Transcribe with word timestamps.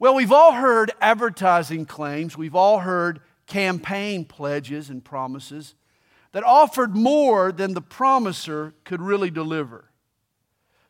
Well, 0.00 0.14
we've 0.14 0.32
all 0.32 0.52
heard 0.52 0.92
advertising 1.00 1.84
claims, 1.86 2.36
we've 2.36 2.54
all 2.54 2.80
heard 2.80 3.20
campaign 3.46 4.24
pledges 4.24 4.90
and 4.90 5.04
promises 5.04 5.74
that 6.32 6.44
offered 6.44 6.94
more 6.94 7.50
than 7.50 7.74
the 7.74 7.80
promiser 7.80 8.74
could 8.84 9.00
really 9.00 9.30
deliver. 9.30 9.90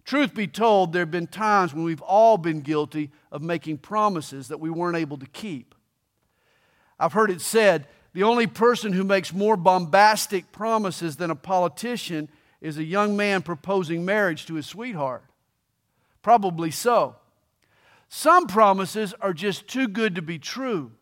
Truth 0.04 0.34
be 0.34 0.46
told, 0.46 0.92
there 0.92 1.02
have 1.02 1.10
been 1.10 1.26
times 1.26 1.72
when 1.72 1.84
we've 1.84 2.02
all 2.02 2.38
been 2.38 2.60
guilty 2.60 3.10
of 3.30 3.42
making 3.42 3.78
promises 3.78 4.48
that 4.48 4.60
we 4.60 4.70
weren't 4.70 4.96
able 4.96 5.18
to 5.18 5.26
keep. 5.26 5.74
I've 6.98 7.12
heard 7.12 7.30
it 7.30 7.40
said 7.40 7.86
the 8.12 8.22
only 8.24 8.46
person 8.46 8.92
who 8.92 9.04
makes 9.04 9.32
more 9.32 9.56
bombastic 9.56 10.50
promises 10.50 11.16
than 11.16 11.30
a 11.30 11.36
politician 11.36 12.28
is 12.60 12.78
a 12.78 12.84
young 12.84 13.16
man 13.16 13.42
proposing 13.42 14.04
marriage 14.04 14.46
to 14.46 14.54
his 14.54 14.66
sweetheart. 14.66 15.24
Probably 16.22 16.70
so. 16.70 17.16
Some 18.08 18.46
promises 18.46 19.14
are 19.20 19.32
just 19.32 19.68
too 19.68 19.88
good 19.88 20.14
to 20.14 20.22
be 20.22 20.38
true. 20.38 20.92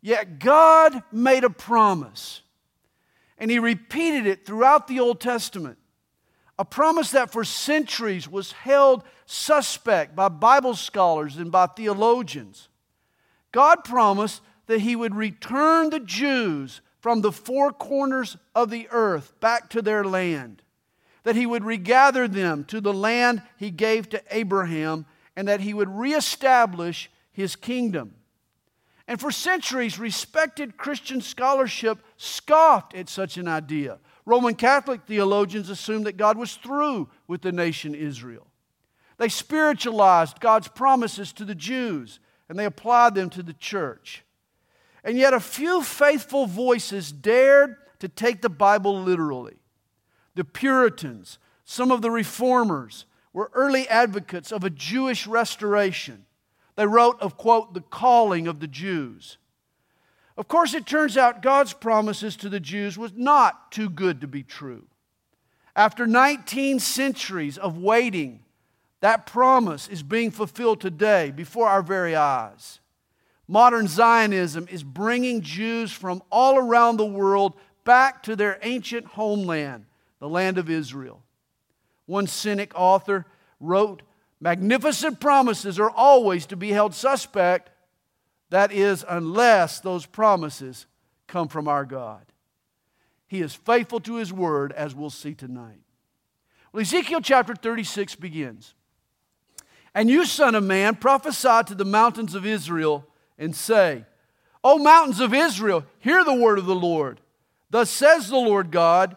Yet 0.00 0.38
God 0.38 1.02
made 1.12 1.44
a 1.44 1.50
promise, 1.50 2.42
and 3.38 3.50
He 3.50 3.58
repeated 3.58 4.26
it 4.26 4.44
throughout 4.44 4.86
the 4.86 5.00
Old 5.00 5.20
Testament. 5.20 5.78
A 6.58 6.64
promise 6.64 7.10
that 7.10 7.32
for 7.32 7.42
centuries 7.42 8.28
was 8.28 8.52
held 8.52 9.02
suspect 9.26 10.14
by 10.14 10.28
Bible 10.28 10.74
scholars 10.74 11.36
and 11.36 11.50
by 11.50 11.66
theologians. 11.66 12.68
God 13.50 13.84
promised 13.84 14.40
that 14.66 14.80
He 14.80 14.94
would 14.94 15.14
return 15.14 15.90
the 15.90 16.00
Jews 16.00 16.80
from 17.00 17.20
the 17.20 17.32
four 17.32 17.70
corners 17.72 18.36
of 18.54 18.70
the 18.70 18.88
earth 18.90 19.38
back 19.40 19.68
to 19.70 19.82
their 19.82 20.04
land, 20.04 20.62
that 21.22 21.36
He 21.36 21.44
would 21.44 21.64
regather 21.64 22.28
them 22.28 22.64
to 22.64 22.80
the 22.80 22.94
land 22.94 23.42
He 23.58 23.70
gave 23.70 24.08
to 24.10 24.22
Abraham, 24.30 25.06
and 25.36 25.48
that 25.48 25.60
He 25.60 25.74
would 25.74 25.88
reestablish 25.88 27.10
His 27.32 27.56
kingdom. 27.56 28.14
And 29.06 29.20
for 29.20 29.30
centuries, 29.30 29.98
respected 29.98 30.76
Christian 30.76 31.20
scholarship 31.20 31.98
scoffed 32.16 32.94
at 32.94 33.08
such 33.08 33.36
an 33.36 33.48
idea. 33.48 33.98
Roman 34.24 34.54
Catholic 34.54 35.02
theologians 35.06 35.68
assumed 35.68 36.06
that 36.06 36.16
God 36.16 36.38
was 36.38 36.54
through 36.54 37.08
with 37.28 37.42
the 37.42 37.52
nation 37.52 37.94
Israel. 37.94 38.46
They 39.18 39.28
spiritualized 39.28 40.40
God's 40.40 40.68
promises 40.68 41.32
to 41.34 41.44
the 41.44 41.54
Jews 41.54 42.18
and 42.48 42.58
they 42.58 42.64
applied 42.64 43.14
them 43.14 43.30
to 43.30 43.42
the 43.42 43.52
church. 43.52 44.24
And 45.02 45.18
yet, 45.18 45.34
a 45.34 45.40
few 45.40 45.82
faithful 45.82 46.46
voices 46.46 47.12
dared 47.12 47.76
to 47.98 48.08
take 48.08 48.40
the 48.40 48.48
Bible 48.48 49.02
literally. 49.02 49.56
The 50.34 50.44
Puritans, 50.44 51.38
some 51.64 51.90
of 51.90 52.00
the 52.00 52.10
reformers, 52.10 53.04
were 53.34 53.50
early 53.52 53.86
advocates 53.88 54.50
of 54.50 54.64
a 54.64 54.70
Jewish 54.70 55.26
restoration. 55.26 56.24
They 56.76 56.86
wrote 56.86 57.20
of, 57.20 57.36
quote, 57.36 57.74
the 57.74 57.82
calling 57.82 58.46
of 58.46 58.60
the 58.60 58.68
Jews. 58.68 59.36
Of 60.38 60.48
course, 60.48 60.72
it 60.72 60.86
turns 60.86 61.16
out 61.16 61.42
God's 61.42 61.72
promises 61.72 62.36
to 62.36 62.48
the 62.48 62.60
Jews 62.60 62.96
was 62.96 63.12
not 63.14 63.70
too 63.70 63.90
good 63.90 64.20
to 64.22 64.26
be 64.26 64.42
true. 64.42 64.86
After 65.76 66.06
19 66.06 66.78
centuries 66.78 67.58
of 67.58 67.76
waiting, 67.76 68.40
that 69.00 69.26
promise 69.26 69.88
is 69.88 70.02
being 70.02 70.30
fulfilled 70.30 70.80
today 70.80 71.30
before 71.30 71.68
our 71.68 71.82
very 71.82 72.16
eyes. 72.16 72.78
Modern 73.46 73.88
Zionism 73.88 74.66
is 74.70 74.82
bringing 74.82 75.42
Jews 75.42 75.92
from 75.92 76.22
all 76.30 76.56
around 76.56 76.96
the 76.96 77.04
world 77.04 77.54
back 77.84 78.22
to 78.22 78.36
their 78.36 78.58
ancient 78.62 79.06
homeland, 79.06 79.86
the 80.20 80.28
land 80.28 80.56
of 80.56 80.70
Israel. 80.70 81.23
One 82.06 82.26
cynic 82.26 82.72
author 82.74 83.26
wrote 83.60 84.02
Magnificent 84.40 85.20
promises 85.20 85.78
are 85.78 85.90
always 85.90 86.44
to 86.46 86.56
be 86.56 86.70
held 86.70 86.94
suspect. 86.94 87.70
That 88.50 88.72
is, 88.72 89.04
unless 89.08 89.80
those 89.80 90.04
promises 90.04 90.86
come 91.26 91.48
from 91.48 91.66
our 91.66 91.84
God. 91.86 92.26
He 93.26 93.40
is 93.40 93.54
faithful 93.54 94.00
to 94.00 94.16
His 94.16 94.32
word, 94.32 94.72
as 94.72 94.94
we'll 94.94 95.08
see 95.08 95.34
tonight. 95.34 95.80
Well, 96.72 96.82
Ezekiel 96.82 97.20
chapter 97.22 97.54
36 97.54 98.16
begins. 98.16 98.74
And 99.94 100.10
you, 100.10 100.26
son 100.26 100.54
of 100.54 100.64
man, 100.64 100.96
prophesy 100.96 101.62
to 101.66 101.74
the 101.74 101.84
mountains 101.84 102.34
of 102.34 102.44
Israel 102.44 103.06
and 103.38 103.56
say, 103.56 104.04
O 104.62 104.78
mountains 104.78 105.20
of 105.20 105.32
Israel, 105.32 105.84
hear 106.00 106.22
the 106.24 106.34
word 106.34 106.58
of 106.58 106.66
the 106.66 106.74
Lord. 106.74 107.20
Thus 107.70 107.90
says 107.90 108.28
the 108.28 108.36
Lord 108.36 108.70
God, 108.70 109.16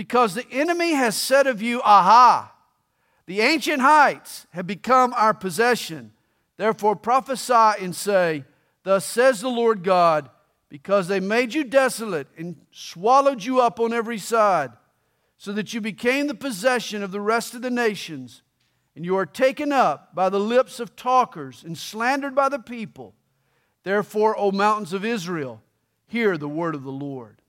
because 0.00 0.32
the 0.32 0.50
enemy 0.50 0.92
has 0.92 1.14
said 1.14 1.46
of 1.46 1.60
you, 1.60 1.82
Aha, 1.82 2.50
the 3.26 3.42
ancient 3.42 3.82
heights 3.82 4.46
have 4.52 4.66
become 4.66 5.12
our 5.12 5.34
possession. 5.34 6.12
Therefore 6.56 6.96
prophesy 6.96 7.84
and 7.84 7.94
say, 7.94 8.44
Thus 8.82 9.04
says 9.04 9.42
the 9.42 9.50
Lord 9.50 9.84
God, 9.84 10.30
because 10.70 11.06
they 11.06 11.20
made 11.20 11.52
you 11.52 11.64
desolate 11.64 12.28
and 12.38 12.56
swallowed 12.70 13.44
you 13.44 13.60
up 13.60 13.78
on 13.78 13.92
every 13.92 14.16
side, 14.16 14.70
so 15.36 15.52
that 15.52 15.74
you 15.74 15.82
became 15.82 16.28
the 16.28 16.34
possession 16.34 17.02
of 17.02 17.12
the 17.12 17.20
rest 17.20 17.52
of 17.52 17.60
the 17.60 17.68
nations, 17.68 18.40
and 18.96 19.04
you 19.04 19.18
are 19.18 19.26
taken 19.26 19.70
up 19.70 20.14
by 20.14 20.30
the 20.30 20.40
lips 20.40 20.80
of 20.80 20.96
talkers 20.96 21.62
and 21.62 21.76
slandered 21.76 22.34
by 22.34 22.48
the 22.48 22.58
people. 22.58 23.14
Therefore, 23.82 24.34
O 24.38 24.50
mountains 24.50 24.94
of 24.94 25.04
Israel, 25.04 25.60
hear 26.06 26.38
the 26.38 26.48
word 26.48 26.74
of 26.74 26.84
the 26.84 26.90
Lord. 26.90 27.39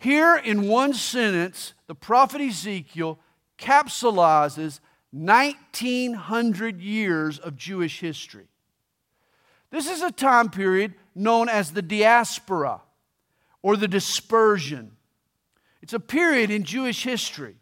Here, 0.00 0.34
in 0.34 0.66
one 0.66 0.94
sentence, 0.94 1.74
the 1.86 1.94
prophet 1.94 2.40
Ezekiel 2.40 3.18
capsulizes 3.58 4.80
1900 5.12 6.80
years 6.80 7.38
of 7.38 7.54
Jewish 7.54 8.00
history. 8.00 8.46
This 9.70 9.90
is 9.90 10.00
a 10.00 10.10
time 10.10 10.48
period 10.48 10.94
known 11.14 11.50
as 11.50 11.72
the 11.72 11.82
diaspora 11.82 12.80
or 13.60 13.76
the 13.76 13.86
dispersion. 13.86 14.92
It's 15.82 15.92
a 15.92 16.00
period 16.00 16.50
in 16.50 16.64
Jewish 16.64 17.04
history. 17.04 17.56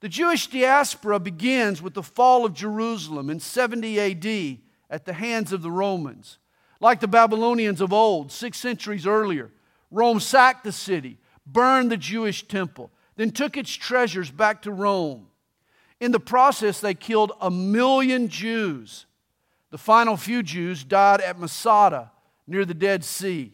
The 0.00 0.08
Jewish 0.08 0.48
diaspora 0.48 1.20
begins 1.20 1.80
with 1.80 1.94
the 1.94 2.02
fall 2.02 2.44
of 2.44 2.54
Jerusalem 2.54 3.30
in 3.30 3.38
70 3.38 4.00
AD 4.00 4.58
at 4.90 5.04
the 5.04 5.12
hands 5.12 5.52
of 5.52 5.62
the 5.62 5.70
Romans. 5.70 6.38
Like 6.80 6.98
the 6.98 7.06
Babylonians 7.06 7.80
of 7.80 7.92
old, 7.92 8.32
six 8.32 8.58
centuries 8.58 9.06
earlier, 9.06 9.52
Rome 9.92 10.18
sacked 10.18 10.64
the 10.64 10.72
city, 10.72 11.18
burned 11.46 11.90
the 11.90 11.96
Jewish 11.96 12.46
temple, 12.46 12.90
then 13.16 13.30
took 13.30 13.56
its 13.56 13.72
treasures 13.72 14.30
back 14.30 14.62
to 14.62 14.72
Rome. 14.72 15.28
In 16.00 16.12
the 16.12 16.20
process, 16.20 16.80
they 16.80 16.94
killed 16.94 17.32
a 17.40 17.50
million 17.50 18.28
Jews. 18.28 19.06
The 19.70 19.78
final 19.78 20.16
few 20.16 20.42
Jews 20.42 20.84
died 20.84 21.20
at 21.20 21.38
Masada 21.38 22.10
near 22.46 22.64
the 22.64 22.74
Dead 22.74 23.04
Sea. 23.04 23.52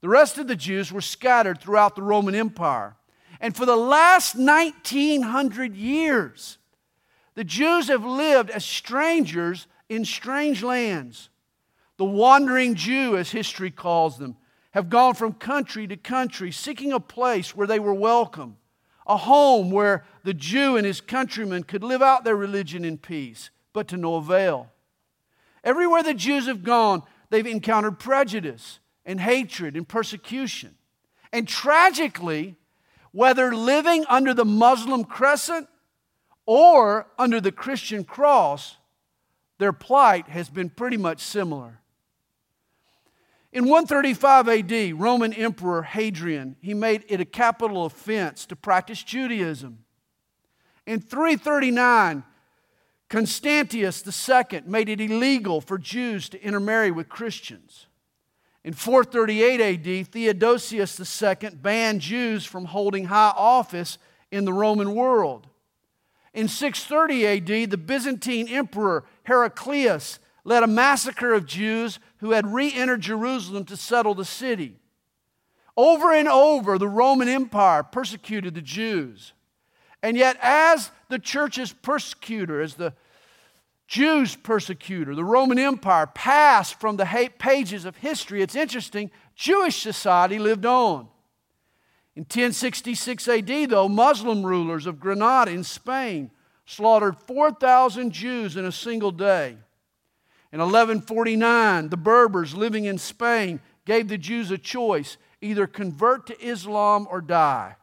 The 0.00 0.08
rest 0.08 0.38
of 0.38 0.48
the 0.48 0.56
Jews 0.56 0.92
were 0.92 1.00
scattered 1.00 1.60
throughout 1.60 1.96
the 1.96 2.02
Roman 2.02 2.34
Empire. 2.34 2.96
And 3.40 3.56
for 3.56 3.66
the 3.66 3.76
last 3.76 4.36
1900 4.36 5.74
years, 5.74 6.58
the 7.34 7.44
Jews 7.44 7.88
have 7.88 8.04
lived 8.04 8.50
as 8.50 8.64
strangers 8.64 9.66
in 9.88 10.04
strange 10.04 10.62
lands. 10.62 11.28
The 11.96 12.04
wandering 12.04 12.74
Jew, 12.74 13.16
as 13.16 13.30
history 13.30 13.70
calls 13.70 14.18
them, 14.18 14.36
have 14.72 14.88
gone 14.88 15.14
from 15.14 15.32
country 15.32 15.86
to 15.86 15.96
country 15.96 16.50
seeking 16.50 16.92
a 16.92 17.00
place 17.00 17.54
where 17.54 17.66
they 17.66 17.78
were 17.78 17.94
welcome 17.94 18.56
a 19.06 19.16
home 19.16 19.70
where 19.70 20.04
the 20.24 20.34
Jew 20.34 20.76
and 20.76 20.86
his 20.86 21.00
countrymen 21.00 21.64
could 21.64 21.82
live 21.82 22.02
out 22.02 22.24
their 22.24 22.36
religion 22.36 22.84
in 22.84 22.98
peace, 22.98 23.50
but 23.72 23.88
to 23.88 23.96
no 23.96 24.16
avail. 24.16 24.70
Everywhere 25.64 26.02
the 26.02 26.14
Jews 26.14 26.46
have 26.46 26.62
gone, 26.62 27.02
they've 27.30 27.46
encountered 27.46 27.98
prejudice 27.98 28.78
and 29.04 29.20
hatred 29.20 29.76
and 29.76 29.86
persecution. 29.86 30.76
And 31.32 31.48
tragically, 31.48 32.56
whether 33.10 33.54
living 33.54 34.04
under 34.08 34.34
the 34.34 34.44
Muslim 34.44 35.04
crescent 35.04 35.68
or 36.46 37.06
under 37.18 37.40
the 37.40 37.52
Christian 37.52 38.04
cross, 38.04 38.76
their 39.58 39.72
plight 39.72 40.28
has 40.28 40.48
been 40.48 40.70
pretty 40.70 40.96
much 40.96 41.20
similar. 41.20 41.80
In 43.52 43.64
135 43.64 44.48
AD, 44.48 45.00
Roman 45.00 45.32
Emperor 45.34 45.82
Hadrian, 45.82 46.56
he 46.60 46.72
made 46.72 47.04
it 47.08 47.20
a 47.20 47.26
capital 47.26 47.84
offense 47.84 48.46
to 48.46 48.56
practice 48.56 49.02
Judaism. 49.02 49.84
In 50.86 51.00
339, 51.00 52.24
Constantius 53.10 54.02
II 54.06 54.62
made 54.64 54.88
it 54.88 55.02
illegal 55.02 55.60
for 55.60 55.76
Jews 55.76 56.30
to 56.30 56.42
intermarry 56.42 56.90
with 56.90 57.10
Christians. 57.10 57.88
In 58.64 58.72
438 58.72 59.60
AD, 59.60 60.06
Theodosius 60.08 61.22
II 61.22 61.50
banned 61.50 62.00
Jews 62.00 62.46
from 62.46 62.64
holding 62.64 63.06
high 63.06 63.34
office 63.36 63.98
in 64.30 64.46
the 64.46 64.52
Roman 64.52 64.94
world. 64.94 65.46
In 66.32 66.48
630 66.48 67.26
AD, 67.26 67.70
the 67.70 67.76
Byzantine 67.76 68.48
Emperor 68.48 69.04
Heraclius 69.24 70.18
led 70.44 70.62
a 70.62 70.68
massacre 70.68 71.34
of 71.34 71.44
Jews 71.44 71.98
who 72.22 72.30
had 72.30 72.54
re 72.54 72.72
entered 72.72 73.00
Jerusalem 73.00 73.64
to 73.64 73.76
settle 73.76 74.14
the 74.14 74.24
city. 74.24 74.76
Over 75.76 76.12
and 76.12 76.28
over, 76.28 76.78
the 76.78 76.88
Roman 76.88 77.28
Empire 77.28 77.82
persecuted 77.82 78.54
the 78.54 78.62
Jews. 78.62 79.32
And 80.04 80.16
yet, 80.16 80.38
as 80.40 80.92
the 81.08 81.18
church's 81.18 81.72
persecutor, 81.72 82.60
as 82.60 82.74
the 82.74 82.94
Jews 83.88 84.36
persecutor, 84.36 85.16
the 85.16 85.24
Roman 85.24 85.58
Empire, 85.58 86.06
passed 86.06 86.78
from 86.80 86.96
the 86.96 87.30
pages 87.38 87.84
of 87.84 87.96
history. 87.96 88.40
It's 88.40 88.54
interesting, 88.54 89.10
Jewish 89.34 89.82
society 89.82 90.38
lived 90.38 90.64
on. 90.64 91.08
In 92.14 92.22
1066 92.22 93.26
AD, 93.26 93.70
though, 93.70 93.88
Muslim 93.88 94.46
rulers 94.46 94.86
of 94.86 95.00
Granada 95.00 95.50
in 95.50 95.64
Spain 95.64 96.30
slaughtered 96.66 97.16
4,000 97.26 98.12
Jews 98.12 98.56
in 98.56 98.64
a 98.64 98.72
single 98.72 99.10
day. 99.10 99.56
In 100.52 100.60
1149, 100.60 101.88
the 101.88 101.96
Berbers 101.96 102.54
living 102.54 102.84
in 102.84 102.98
Spain 102.98 103.60
gave 103.86 104.08
the 104.08 104.18
Jews 104.18 104.50
a 104.50 104.58
choice 104.58 105.16
either 105.40 105.66
convert 105.66 106.26
to 106.26 106.46
Islam 106.46 107.08
or 107.10 107.22
die. 107.22 107.76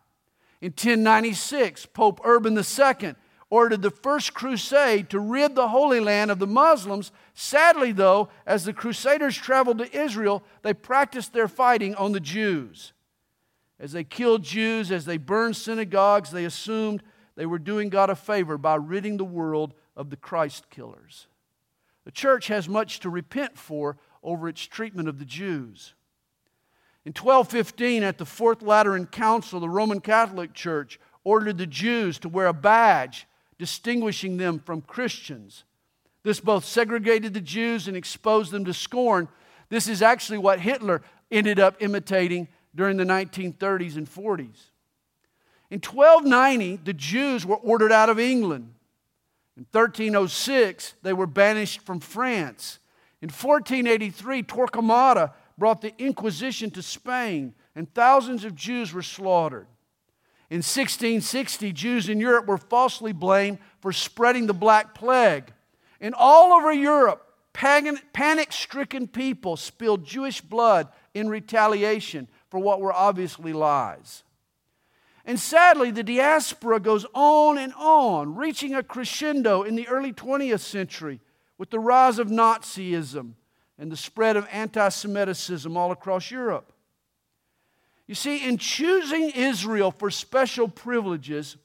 In 0.62 0.72
1096, 0.72 1.88
Pope 1.88 2.22
Urban 2.24 2.56
II 2.56 3.16
ordered 3.50 3.82
the 3.82 3.90
first 3.90 4.36
crusade 4.36 5.10
to 5.10 5.20
rid 5.20 5.56
the 5.56 5.70
Holy 5.70 6.00
Land 6.00 6.30
of 6.30 6.38
the 6.38 6.46
Muslims. 6.46 7.12
Sadly, 7.34 7.92
though, 7.92 8.30
as 8.46 8.66
the 8.66 8.74
crusaders 8.74 9.36
traveled 9.36 9.80
to 9.80 9.98
Israel, 9.98 10.44
they 10.62 10.74
practiced 10.74 11.34
their 11.34 11.48
fighting 11.48 11.96
on 11.96 12.12
the 12.12 12.20
Jews. 12.20 12.94
As 13.80 13.94
they 13.94 14.04
killed 14.04 14.44
Jews, 14.44 14.92
as 14.92 15.06
they 15.06 15.18
burned 15.18 15.56
synagogues, 15.56 16.30
they 16.30 16.46
assumed 16.46 17.02
they 17.36 17.46
were 17.46 17.58
doing 17.58 17.90
God 17.90 18.10
a 18.10 18.16
favor 18.16 18.58
by 18.58 18.76
ridding 18.76 19.18
the 19.18 19.24
world 19.24 19.74
of 19.96 20.10
the 20.10 20.18
Christ 20.18 20.70
killers. 20.70 21.28
The 22.10 22.14
church 22.14 22.48
has 22.48 22.68
much 22.68 23.02
to 23.02 23.10
repent 23.12 23.56
for 23.56 23.96
over 24.24 24.50
its 24.50 24.66
treatment 24.66 25.08
of 25.08 25.20
the 25.20 25.26
Jews. 25.26 25.94
In 27.06 27.12
1215, 27.12 28.02
at 28.02 28.18
the 28.18 28.26
Fourth 28.26 28.64
Lateran 28.64 29.06
Council, 29.06 29.60
the 29.60 29.70
Roman 29.70 30.02
Catholic 30.02 30.56
Church 30.56 31.00
ordered 31.24 31.60
the 31.60 31.68
Jews 31.68 32.18
to 32.18 32.28
wear 32.28 32.48
a 32.48 32.52
badge 32.52 33.28
distinguishing 33.60 34.38
them 34.38 34.58
from 34.58 34.82
Christians. 34.82 35.66
This 36.24 36.40
both 36.40 36.66
segregated 36.66 37.36
the 37.36 37.42
Jews 37.42 37.88
and 37.88 37.96
exposed 37.96 38.52
them 38.52 38.66
to 38.66 38.74
scorn. 38.74 39.28
This 39.70 39.88
is 39.88 40.02
actually 40.02 40.40
what 40.40 40.62
Hitler 40.62 41.04
ended 41.30 41.60
up 41.60 41.76
imitating 41.80 42.48
during 42.74 42.98
the 42.98 43.04
1930s 43.04 43.98
and 43.98 44.10
40s. 44.10 44.72
In 45.70 45.80
1290, 45.80 46.78
the 46.78 46.94
Jews 46.94 47.46
were 47.46 47.58
ordered 47.58 47.92
out 47.92 48.10
of 48.10 48.20
England. 48.20 48.74
In 49.60 49.66
1306, 49.74 50.94
they 51.02 51.12
were 51.12 51.28
banished 51.28 51.82
from 51.82 52.00
France. 52.00 52.80
In 53.22 53.28
1483, 53.28 54.44
Torquemada 54.44 55.34
brought 55.58 55.82
the 55.82 55.94
Inquisition 55.98 56.72
to 56.72 56.82
Spain, 56.82 57.54
and 57.76 57.94
thousands 57.94 58.46
of 58.46 58.56
Jews 58.56 58.94
were 58.94 59.02
slaughtered. 59.02 59.68
In 60.50 60.60
1660, 60.60 61.74
Jews 61.74 62.08
in 62.08 62.22
Europe 62.22 62.46
were 62.46 62.58
falsely 62.58 63.12
blamed 63.12 63.58
for 63.82 63.92
spreading 63.92 64.48
the 64.48 64.54
Black 64.54 64.96
Plague. 64.96 65.52
And 66.00 66.16
all 66.18 66.54
over 66.54 66.72
Europe, 66.72 67.28
panic 67.52 68.54
stricken 68.54 69.10
people 69.10 69.58
spilled 69.58 70.06
Jewish 70.06 70.40
blood 70.40 70.88
in 71.14 71.28
retaliation 71.28 72.30
for 72.50 72.62
what 72.62 72.80
were 72.80 72.94
obviously 72.94 73.52
lies. 73.52 74.24
And 75.30 75.40
sadly, 75.40 75.92
the 75.92 76.02
diaspora 76.02 76.80
goes 76.80 77.06
on 77.14 77.60
and 77.60 77.72
on, 77.76 78.34
reaching 78.34 78.74
a 78.74 78.82
crescendo 78.82 79.62
in 79.62 79.76
the 79.76 79.88
early 79.88 80.12
20th 80.12 80.62
century 80.62 81.20
with 81.60 81.70
the 81.70 81.80
rise 81.80 82.18
of 82.18 82.30
Nazism 82.30 83.34
and 83.78 83.92
the 83.92 83.96
spread 83.96 84.38
of 84.38 84.48
anti 84.52 84.90
Semiticism 84.90 85.78
all 85.78 85.92
across 85.92 86.32
Europe. 86.32 86.74
You 88.08 88.16
see, 88.16 88.44
in 88.44 88.58
choosing 88.58 89.30
Israel 89.30 89.92
for 89.92 90.10
special 90.10 90.68
privileges, 90.68 91.58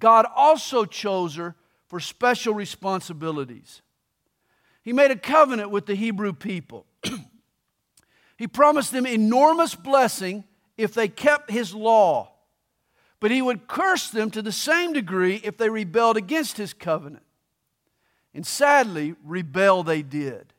God 0.00 0.26
also 0.34 0.84
chose 0.84 1.36
her 1.36 1.54
for 1.86 2.00
special 2.00 2.52
responsibilities. 2.52 3.80
He 4.82 4.92
made 4.92 5.12
a 5.12 5.16
covenant 5.16 5.70
with 5.70 5.86
the 5.86 5.94
Hebrew 5.94 6.32
people. 6.32 6.86
he 8.36 8.48
promised 8.48 8.90
them 8.90 9.06
enormous 9.06 9.76
blessing 9.76 10.42
if 10.76 10.94
they 10.94 11.06
kept 11.06 11.48
his 11.48 11.76
law, 11.76 12.31
but 13.22 13.30
he 13.30 13.40
would 13.40 13.68
curse 13.68 14.10
them 14.10 14.32
to 14.32 14.42
the 14.42 14.50
same 14.50 14.92
degree 14.92 15.40
if 15.44 15.56
they 15.56 15.70
rebelled 15.70 16.16
against 16.16 16.56
his 16.56 16.74
covenant. 16.74 17.22
And 18.34 18.44
sadly, 18.44 19.14
rebel 19.22 19.84
they 19.84 20.02
did. 20.02 20.52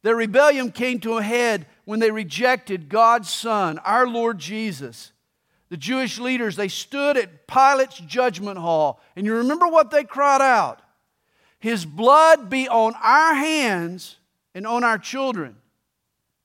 Their 0.00 0.16
rebellion 0.16 0.72
came 0.72 0.98
to 1.00 1.18
a 1.18 1.22
head 1.22 1.66
when 1.84 2.00
they 2.00 2.10
rejected 2.10 2.88
God's 2.88 3.28
Son, 3.28 3.78
our 3.80 4.06
Lord 4.06 4.38
Jesus. 4.38 5.12
The 5.68 5.76
Jewish 5.76 6.18
leaders, 6.18 6.56
they 6.56 6.68
stood 6.68 7.18
at 7.18 7.46
Pilate's 7.46 7.98
judgment 7.98 8.56
hall. 8.56 9.02
And 9.14 9.26
you 9.26 9.34
remember 9.34 9.68
what 9.68 9.90
they 9.90 10.04
cried 10.04 10.40
out? 10.40 10.80
His 11.58 11.84
blood 11.84 12.48
be 12.48 12.66
on 12.66 12.94
our 13.02 13.34
hands 13.34 14.16
and 14.54 14.66
on 14.66 14.84
our 14.84 14.96
children. 14.96 15.56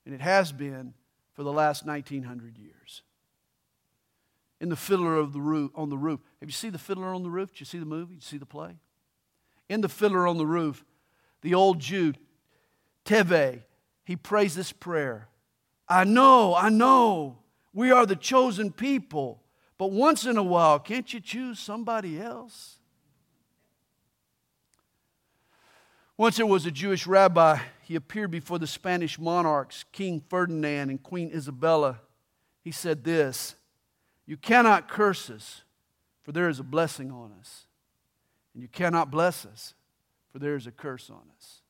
And 0.04 0.14
it 0.14 0.20
has 0.20 0.52
been 0.52 0.92
for 1.32 1.44
the 1.44 1.52
last 1.52 1.86
1900 1.86 2.58
years. 2.58 2.77
In 4.60 4.68
the 4.68 4.76
fiddler 4.76 5.16
of 5.16 5.32
the 5.32 5.40
roof, 5.40 5.70
on 5.74 5.88
the 5.88 5.98
roof. 5.98 6.20
Have 6.40 6.48
you 6.48 6.52
seen 6.52 6.72
the 6.72 6.78
fiddler 6.78 7.14
on 7.14 7.22
the 7.22 7.30
roof? 7.30 7.50
Did 7.52 7.60
you 7.60 7.66
see 7.66 7.78
the 7.78 7.86
movie? 7.86 8.14
Did 8.14 8.22
you 8.22 8.28
see 8.28 8.38
the 8.38 8.46
play? 8.46 8.76
In 9.68 9.82
the 9.82 9.88
fiddler 9.88 10.26
on 10.26 10.38
the 10.38 10.46
roof, 10.46 10.84
the 11.42 11.54
old 11.54 11.78
Jew 11.78 12.14
Tevye, 13.04 13.62
he 14.04 14.16
prays 14.16 14.54
this 14.54 14.72
prayer 14.72 15.28
I 15.88 16.04
know, 16.04 16.54
I 16.54 16.68
know, 16.68 17.38
we 17.72 17.90
are 17.90 18.04
the 18.04 18.16
chosen 18.16 18.72
people, 18.72 19.42
but 19.78 19.90
once 19.90 20.26
in 20.26 20.36
a 20.36 20.42
while, 20.42 20.78
can't 20.78 21.12
you 21.12 21.20
choose 21.20 21.58
somebody 21.58 22.20
else? 22.20 22.78
Once 26.16 26.36
there 26.36 26.46
was 26.46 26.66
a 26.66 26.70
Jewish 26.70 27.06
rabbi, 27.06 27.58
he 27.82 27.94
appeared 27.94 28.32
before 28.32 28.58
the 28.58 28.66
Spanish 28.66 29.20
monarchs, 29.20 29.84
King 29.92 30.20
Ferdinand 30.28 30.90
and 30.90 31.00
Queen 31.00 31.30
Isabella. 31.32 32.00
He 32.60 32.72
said 32.72 33.04
this 33.04 33.54
You 34.28 34.36
cannot 34.36 34.88
curse 34.88 35.30
us, 35.30 35.62
for 36.20 36.32
there 36.32 36.50
is 36.50 36.60
a 36.60 36.62
blessing 36.62 37.10
on 37.10 37.32
us. 37.40 37.64
And 38.52 38.62
you 38.62 38.68
cannot 38.68 39.10
bless 39.10 39.46
us, 39.46 39.72
for 40.30 40.38
there 40.38 40.54
is 40.54 40.66
a 40.66 40.70
curse 40.70 41.08
on 41.08 41.22
us. 41.34 41.62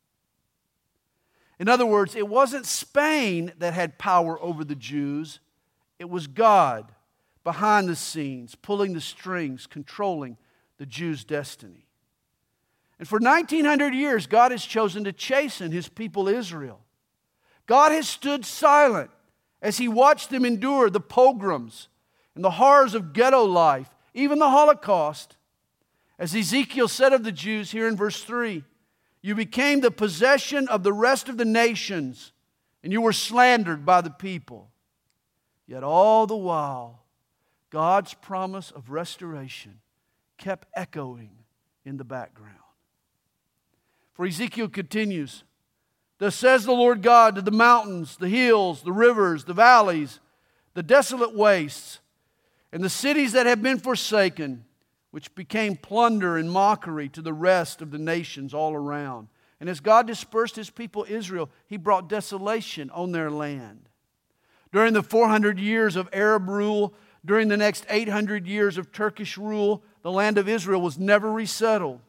In 1.60 1.69
other 1.69 1.87
words, 1.87 2.16
it 2.16 2.26
wasn't 2.26 2.66
Spain 2.66 3.52
that 3.58 3.75
had 3.75 3.96
power 3.96 4.43
over 4.43 4.64
the 4.64 4.75
Jews, 4.75 5.38
it 6.00 6.10
was 6.10 6.26
God 6.26 6.90
behind 7.44 7.88
the 7.88 7.94
scenes, 7.94 8.56
pulling 8.56 8.93
the 8.93 9.00
strings, 9.00 9.69
controlling 9.69 10.37
the 10.78 10.87
Jews' 10.87 11.22
destiny. 11.22 11.87
And 12.99 13.06
for 13.06 13.20
1900 13.20 13.94
years, 13.94 14.26
God 14.26 14.50
has 14.50 14.64
chosen 14.64 15.04
to 15.04 15.12
chasten 15.12 15.70
his 15.70 15.88
people 15.88 16.26
Israel. 16.26 16.81
God 17.66 17.92
has 17.92 18.09
stood 18.09 18.44
silent 18.44 19.11
as 19.62 19.78
he 19.78 19.87
watched 19.87 20.30
them 20.30 20.44
endure 20.44 20.90
the 20.90 20.99
pogroms 20.99 21.87
and 22.38 22.45
the 22.45 22.50
horrors 22.50 22.95
of 22.95 23.12
ghetto 23.12 23.42
life, 23.42 23.92
even 24.14 24.38
the 24.38 24.49
Holocaust. 24.49 25.37
As 26.21 26.37
Ezekiel 26.37 26.87
said 26.87 27.12
of 27.12 27.25
the 27.25 27.33
Jews 27.33 27.73
here 27.73 27.88
in 27.88 27.97
verse 27.97 28.23
3 28.23 28.62
you 29.21 29.35
became 29.35 29.80
the 29.80 29.90
possession 29.90 30.68
of 30.68 30.85
the 30.85 30.92
rest 30.92 31.28
of 31.28 31.37
the 31.37 31.45
nations, 31.45 32.30
and 32.85 32.92
you 32.92 33.00
were 33.00 33.12
slandered 33.12 33.85
by 33.85 34.02
the 34.02 34.11
people. 34.11 34.71
Yet 35.66 35.83
all 35.83 36.28
the 36.28 36.37
while, 36.37 37.02
God's 37.71 38.14
promise 38.14 38.71
of 38.71 38.90
restoration 38.90 39.80
kept 40.37 40.68
echoing 40.75 41.33
in 41.85 41.97
the 41.97 42.04
background. 42.04 42.54
For 44.12 44.25
Ezekiel 44.25 44.68
continues 44.68 45.42
Thus 46.18 46.37
says 46.37 46.64
the 46.64 46.71
Lord 46.71 47.02
God 47.02 47.35
to 47.35 47.42
the 47.42 47.50
mountains, 47.50 48.16
the 48.16 48.28
hills, 48.28 48.83
the 48.83 48.92
rivers, 48.92 49.42
the 49.42 49.54
valleys, 49.54 50.21
the 50.75 50.85
desolate 50.85 51.35
wastes, 51.35 51.99
and 52.72 52.82
the 52.82 52.90
cities 52.90 53.32
that 53.32 53.46
have 53.46 53.62
been 53.62 53.78
forsaken 53.78 54.64
which 55.10 55.34
became 55.34 55.76
plunder 55.76 56.37
and 56.37 56.50
mockery 56.50 57.08
to 57.08 57.22
the 57.22 57.32
rest 57.32 57.80
of 57.80 57.90
the 57.90 57.98
nations 57.98 58.52
all 58.52 58.75
around. 58.75 59.28
And 59.60 59.68
as 59.68 59.80
God 59.80 60.06
dispersed 60.06 60.56
his 60.56 60.70
people 60.70 61.06
Israel, 61.08 61.50
he 61.66 61.76
brought 61.76 62.08
desolation 62.08 62.90
on 62.90 63.12
their 63.12 63.30
land. 63.30 63.88
During 64.70 64.92
the 64.92 65.02
400 65.02 65.58
years 65.58 65.96
of 65.96 66.08
Arab 66.12 66.48
rule, 66.48 66.94
during 67.25 67.48
the 67.48 67.56
next 67.56 67.87
800 67.88 68.46
years 68.46 68.76
of 68.76 68.92
Turkish 68.92 69.38
rule, 69.38 69.82
the 70.02 70.12
land 70.12 70.38
of 70.38 70.48
Israel 70.48 70.82
was 70.82 70.98
never 70.98 71.32
resettled. 71.32 72.00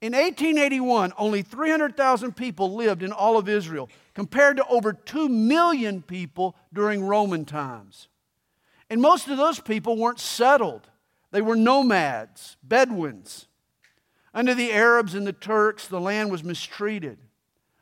In 0.00 0.12
1881, 0.12 1.12
only 1.18 1.42
300,000 1.42 2.34
people 2.34 2.74
lived 2.74 3.02
in 3.02 3.12
all 3.12 3.36
of 3.36 3.48
Israel, 3.48 3.90
compared 4.14 4.56
to 4.56 4.66
over 4.66 4.94
2 4.94 5.28
million 5.28 6.00
people 6.00 6.56
during 6.72 7.04
Roman 7.04 7.44
times. 7.44 8.08
And 8.90 9.00
most 9.00 9.28
of 9.28 9.38
those 9.38 9.60
people 9.60 9.96
weren't 9.96 10.18
settled. 10.18 10.90
They 11.30 11.40
were 11.40 11.56
nomads, 11.56 12.56
Bedouins. 12.62 13.46
Under 14.34 14.54
the 14.54 14.72
Arabs 14.72 15.14
and 15.14 15.26
the 15.26 15.32
Turks, 15.32 15.86
the 15.86 16.00
land 16.00 16.30
was 16.30 16.42
mistreated. 16.42 17.18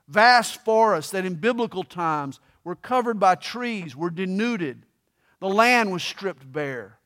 Vast 0.06 0.64
forests 0.64 1.10
that 1.12 1.24
in 1.24 1.34
biblical 1.34 1.82
times 1.82 2.40
were 2.62 2.76
covered 2.76 3.18
by 3.18 3.34
trees 3.34 3.96
were 3.96 4.10
denuded. 4.10 4.84
The 5.40 5.48
land 5.48 5.92
was 5.92 6.02
stripped 6.02 6.50
bare. 6.50 6.98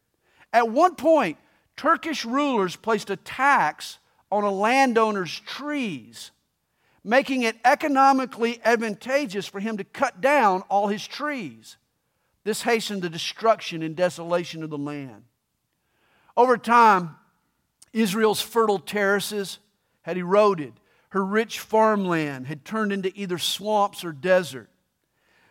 At 0.53 0.69
one 0.69 0.97
point, 0.97 1.39
Turkish 1.77 2.25
rulers 2.25 2.77
placed 2.77 3.11
a 3.11 3.17
tax 3.17 3.99
on 4.31 4.45
a 4.45 4.51
landowner's 4.51 5.39
trees, 5.41 6.31
making 7.05 7.43
it 7.43 7.57
economically 7.65 8.61
advantageous 8.65 9.47
for 9.47 9.61
him 9.61 9.77
to 9.77 9.85
cut 9.85 10.21
down 10.21 10.63
all 10.69 10.89
his 10.89 11.07
trees. 11.07 11.77
This 12.45 12.63
hastened 12.63 13.03
the 13.03 13.11
destruction 13.11 13.83
and 13.83 13.95
desolation 13.95 14.63
of 14.63 14.71
the 14.71 14.79
land. 14.79 15.25
Over 16.37 16.57
time, 16.57 17.17
Israel's 17.93 18.41
fertile 18.41 18.79
terraces 18.79 19.59
had 20.03 20.17
eroded. 20.17 20.73
Her 21.11 21.25
rich 21.25 21.61
farmland 21.61 22.47
had 22.47 22.65
turned 22.65 22.93
into 22.93 23.13
either 23.15 23.39
swamps 23.39 24.05
or 24.05 24.13
desert. 24.13 24.71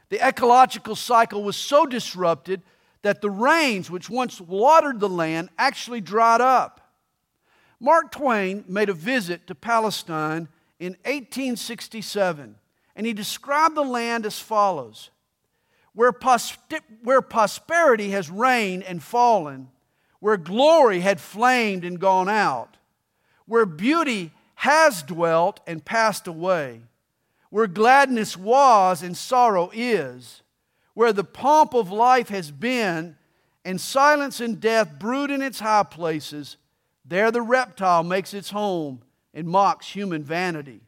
The 0.10 0.26
ecological 0.26 0.96
cycle 0.96 1.44
was 1.44 1.56
so 1.56 1.86
disrupted 1.86 2.62
that 3.04 3.22
the 3.22 3.30
rains 3.30 3.90
which 3.90 4.10
once 4.10 4.42
watered 4.42 5.00
the 5.00 5.10
land 5.10 5.50
actually 5.58 6.02
dried 6.02 6.42
up. 6.42 6.92
Mark 7.80 8.12
Twain 8.12 8.64
made 8.68 8.90
a 8.90 8.94
visit 8.94 9.48
to 9.48 9.56
Palestine 9.56 10.50
in 10.80 10.94
1867, 11.06 12.56
and 12.96 13.06
he 13.06 13.14
described 13.14 13.76
the 13.76 13.82
land 13.84 14.26
as 14.26 14.40
follows 14.40 15.10
where, 15.94 16.14
where 17.04 17.22
prosperity 17.22 18.12
has 18.12 18.30
reigned 18.30 18.84
and 18.84 19.04
fallen, 19.04 19.70
where 20.20 20.38
glory 20.38 21.00
had 21.00 21.20
flamed 21.20 21.84
and 21.84 22.00
gone 22.00 22.30
out, 22.30 22.78
where 23.46 23.66
beauty 23.66 24.32
has 24.56 25.04
dwelt 25.04 25.60
and 25.68 25.84
passed 25.84 26.28
away, 26.28 26.82
where 27.50 27.68
gladness 27.68 28.38
was 28.38 29.04
and 29.04 29.18
sorrow 29.18 29.70
is, 29.74 30.42
where 30.94 31.12
the 31.12 31.24
pomp 31.24 31.74
of 31.74 31.92
life 31.92 32.30
has 32.30 32.52
been 32.52 33.16
and 33.66 33.80
silence 33.80 34.40
and 34.40 34.60
death 34.60 35.00
brood 35.00 35.30
in 35.32 35.42
its 35.42 35.60
high 35.60 35.84
places, 35.84 36.58
there 37.06 37.32
the 37.32 37.42
reptile 37.42 38.04
makes 38.04 38.34
its 38.34 38.52
home 38.52 39.02
and 39.34 39.48
mocks 39.48 39.88
human 39.88 40.24
vanity. 40.24 40.82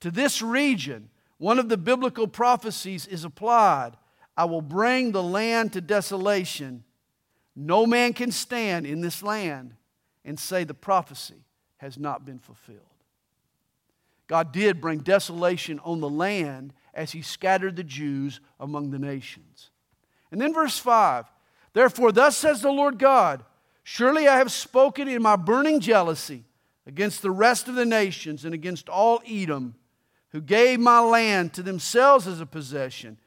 To 0.00 0.10
this 0.10 0.40
region, 0.40 1.10
one 1.38 1.58
of 1.58 1.68
the 1.68 1.76
biblical 1.76 2.26
prophecies 2.26 3.06
is 3.06 3.24
applied 3.24 3.96
I 4.40 4.44
will 4.44 4.62
bring 4.62 5.12
the 5.12 5.22
land 5.22 5.74
to 5.74 5.82
desolation. 5.82 6.82
No 7.54 7.84
man 7.84 8.14
can 8.14 8.32
stand 8.32 8.86
in 8.86 9.02
this 9.02 9.22
land 9.22 9.74
and 10.24 10.40
say 10.40 10.64
the 10.64 10.72
prophecy 10.72 11.44
has 11.76 11.98
not 11.98 12.24
been 12.24 12.38
fulfilled. 12.38 12.80
God 14.28 14.50
did 14.50 14.80
bring 14.80 15.00
desolation 15.00 15.78
on 15.80 16.00
the 16.00 16.08
land 16.08 16.72
as 16.94 17.12
he 17.12 17.20
scattered 17.20 17.76
the 17.76 17.84
Jews 17.84 18.40
among 18.58 18.92
the 18.92 18.98
nations. 18.98 19.68
And 20.32 20.40
then 20.40 20.54
verse 20.54 20.78
5 20.78 21.26
Therefore, 21.74 22.10
thus 22.10 22.34
says 22.34 22.62
the 22.62 22.72
Lord 22.72 22.98
God, 22.98 23.44
Surely 23.82 24.26
I 24.26 24.38
have 24.38 24.50
spoken 24.50 25.06
in 25.06 25.20
my 25.20 25.36
burning 25.36 25.80
jealousy 25.80 26.44
against 26.86 27.20
the 27.20 27.30
rest 27.30 27.68
of 27.68 27.74
the 27.74 27.84
nations 27.84 28.46
and 28.46 28.54
against 28.54 28.88
all 28.88 29.20
Edom, 29.28 29.74
who 30.30 30.40
gave 30.40 30.80
my 30.80 31.00
land 31.00 31.52
to 31.52 31.62
themselves 31.62 32.26
as 32.26 32.40
a 32.40 32.46
possession, 32.46 33.18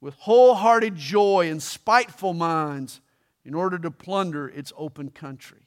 with 0.00 0.14
wholehearted 0.14 0.96
joy 0.96 1.48
and 1.50 1.62
spiteful 1.62 2.32
minds, 2.32 3.00
in 3.44 3.54
order 3.54 3.78
to 3.78 3.90
plunder 3.90 4.48
its 4.48 4.72
open 4.76 5.10
country. 5.10 5.66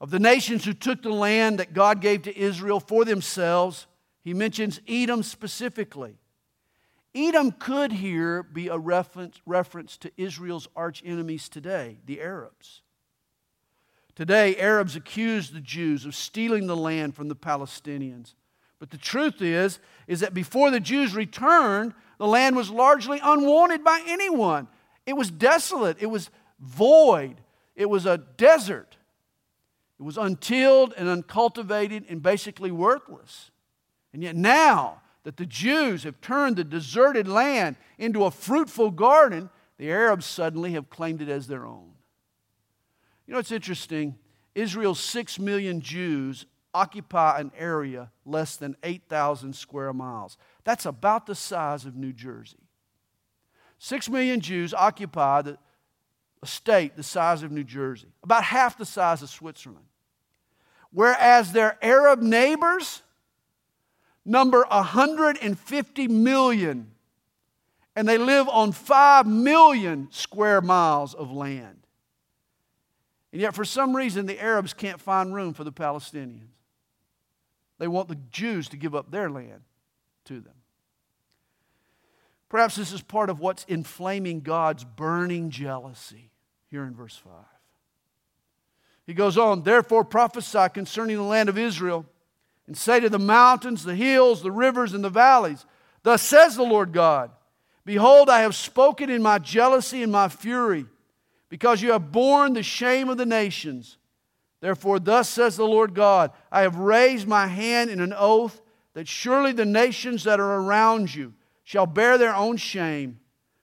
Of 0.00 0.10
the 0.10 0.18
nations 0.18 0.64
who 0.64 0.72
took 0.72 1.02
the 1.02 1.10
land 1.10 1.58
that 1.58 1.74
God 1.74 2.00
gave 2.00 2.22
to 2.22 2.36
Israel 2.36 2.80
for 2.80 3.04
themselves, 3.04 3.86
he 4.22 4.34
mentions 4.34 4.80
Edom 4.88 5.22
specifically. 5.22 6.16
Edom 7.14 7.52
could 7.52 7.92
here 7.92 8.42
be 8.42 8.68
a 8.68 8.78
reference, 8.78 9.40
reference 9.44 9.96
to 9.98 10.10
Israel's 10.16 10.66
arch 10.74 11.02
enemies 11.04 11.48
today, 11.48 11.98
the 12.06 12.20
Arabs. 12.20 12.82
Today, 14.14 14.56
Arabs 14.56 14.96
accuse 14.96 15.50
the 15.50 15.60
Jews 15.60 16.04
of 16.04 16.14
stealing 16.14 16.66
the 16.66 16.76
land 16.76 17.14
from 17.14 17.28
the 17.28 17.36
Palestinians. 17.36 18.34
But 18.78 18.90
the 18.90 18.98
truth 18.98 19.40
is, 19.40 19.78
is 20.06 20.20
that 20.20 20.34
before 20.34 20.70
the 20.70 20.80
Jews 20.80 21.14
returned, 21.14 21.94
the 22.22 22.28
land 22.28 22.54
was 22.54 22.70
largely 22.70 23.18
unwanted 23.20 23.82
by 23.82 24.00
anyone. 24.06 24.68
It 25.06 25.14
was 25.14 25.28
desolate, 25.28 25.96
it 26.00 26.06
was 26.06 26.30
void, 26.60 27.40
it 27.74 27.90
was 27.90 28.06
a 28.06 28.16
desert. 28.16 28.96
It 29.98 30.04
was 30.04 30.16
untilled 30.16 30.94
and 30.96 31.08
uncultivated 31.08 32.04
and 32.08 32.22
basically 32.22 32.70
worthless. 32.70 33.50
And 34.12 34.22
yet, 34.22 34.36
now 34.36 35.02
that 35.24 35.36
the 35.36 35.46
Jews 35.46 36.04
have 36.04 36.20
turned 36.20 36.54
the 36.54 36.62
deserted 36.62 37.26
land 37.26 37.74
into 37.98 38.24
a 38.24 38.30
fruitful 38.30 38.92
garden, 38.92 39.50
the 39.76 39.90
Arabs 39.90 40.24
suddenly 40.24 40.74
have 40.74 40.90
claimed 40.90 41.22
it 41.22 41.28
as 41.28 41.48
their 41.48 41.66
own. 41.66 41.90
You 43.26 43.34
know, 43.34 43.40
it's 43.40 43.50
interesting. 43.50 44.16
Israel's 44.54 45.00
six 45.00 45.40
million 45.40 45.80
Jews 45.80 46.46
occupy 46.74 47.40
an 47.40 47.52
area 47.56 48.10
less 48.24 48.56
than 48.56 48.76
8,000 48.82 49.54
square 49.54 49.92
miles. 49.92 50.36
That's 50.64 50.86
about 50.86 51.26
the 51.26 51.34
size 51.34 51.84
of 51.84 51.96
New 51.96 52.12
Jersey. 52.12 52.58
Six 53.78 54.08
million 54.08 54.40
Jews 54.40 54.72
occupy 54.72 55.42
the, 55.42 55.58
a 56.42 56.46
state 56.46 56.96
the 56.96 57.02
size 57.02 57.42
of 57.42 57.50
New 57.50 57.64
Jersey, 57.64 58.08
about 58.22 58.44
half 58.44 58.78
the 58.78 58.86
size 58.86 59.22
of 59.22 59.28
Switzerland 59.28 59.86
whereas 60.92 61.52
their 61.52 61.76
Arab 61.82 62.20
neighbors 62.20 63.02
number 64.24 64.64
150 64.70 66.08
million, 66.08 66.92
and 67.96 68.08
they 68.08 68.18
live 68.18 68.48
on 68.48 68.72
5 68.72 69.26
million 69.26 70.08
square 70.10 70.60
miles 70.60 71.14
of 71.14 71.32
land. 71.32 71.78
And 73.32 73.40
yet, 73.40 73.54
for 73.54 73.64
some 73.64 73.96
reason, 73.96 74.26
the 74.26 74.40
Arabs 74.40 74.74
can't 74.74 75.00
find 75.00 75.34
room 75.34 75.54
for 75.54 75.64
the 75.64 75.72
Palestinians. 75.72 76.51
They 77.78 77.88
want 77.88 78.08
the 78.08 78.18
Jews 78.30 78.68
to 78.70 78.76
give 78.76 78.94
up 78.94 79.10
their 79.10 79.30
land 79.30 79.62
to 80.26 80.40
them. 80.40 80.54
Perhaps 82.48 82.76
this 82.76 82.92
is 82.92 83.00
part 83.00 83.30
of 83.30 83.40
what's 83.40 83.64
inflaming 83.64 84.40
God's 84.40 84.84
burning 84.84 85.50
jealousy 85.50 86.30
here 86.70 86.84
in 86.84 86.94
verse 86.94 87.16
5. 87.16 87.32
He 89.06 89.14
goes 89.14 89.38
on, 89.38 89.62
therefore 89.62 90.04
prophesy 90.04 90.68
concerning 90.72 91.16
the 91.16 91.22
land 91.22 91.48
of 91.48 91.58
Israel 91.58 92.06
and 92.66 92.76
say 92.76 93.00
to 93.00 93.08
the 93.08 93.18
mountains, 93.18 93.84
the 93.84 93.94
hills, 93.94 94.42
the 94.42 94.52
rivers, 94.52 94.92
and 94.94 95.02
the 95.02 95.10
valleys, 95.10 95.64
Thus 96.02 96.22
says 96.22 96.56
the 96.56 96.62
Lord 96.62 96.92
God, 96.92 97.30
Behold, 97.84 98.28
I 98.28 98.40
have 98.40 98.54
spoken 98.54 99.10
in 99.10 99.22
my 99.22 99.38
jealousy 99.38 100.02
and 100.02 100.12
my 100.12 100.28
fury, 100.28 100.86
because 101.48 101.82
you 101.82 101.92
have 101.92 102.12
borne 102.12 102.52
the 102.52 102.62
shame 102.62 103.08
of 103.08 103.18
the 103.18 103.26
nations. 103.26 103.98
Therefore, 104.62 105.00
thus 105.00 105.28
says 105.28 105.56
the 105.56 105.66
Lord 105.66 105.92
God, 105.92 106.30
I 106.52 106.60
have 106.60 106.76
raised 106.76 107.26
my 107.26 107.48
hand 107.48 107.90
in 107.90 108.00
an 108.00 108.14
oath 108.16 108.62
that 108.94 109.08
surely 109.08 109.50
the 109.50 109.66
nations 109.66 110.22
that 110.22 110.38
are 110.38 110.60
around 110.60 111.12
you 111.12 111.34
shall 111.64 111.84
bear 111.84 112.16
their 112.16 112.34
own 112.34 112.56
shame. 112.56 113.18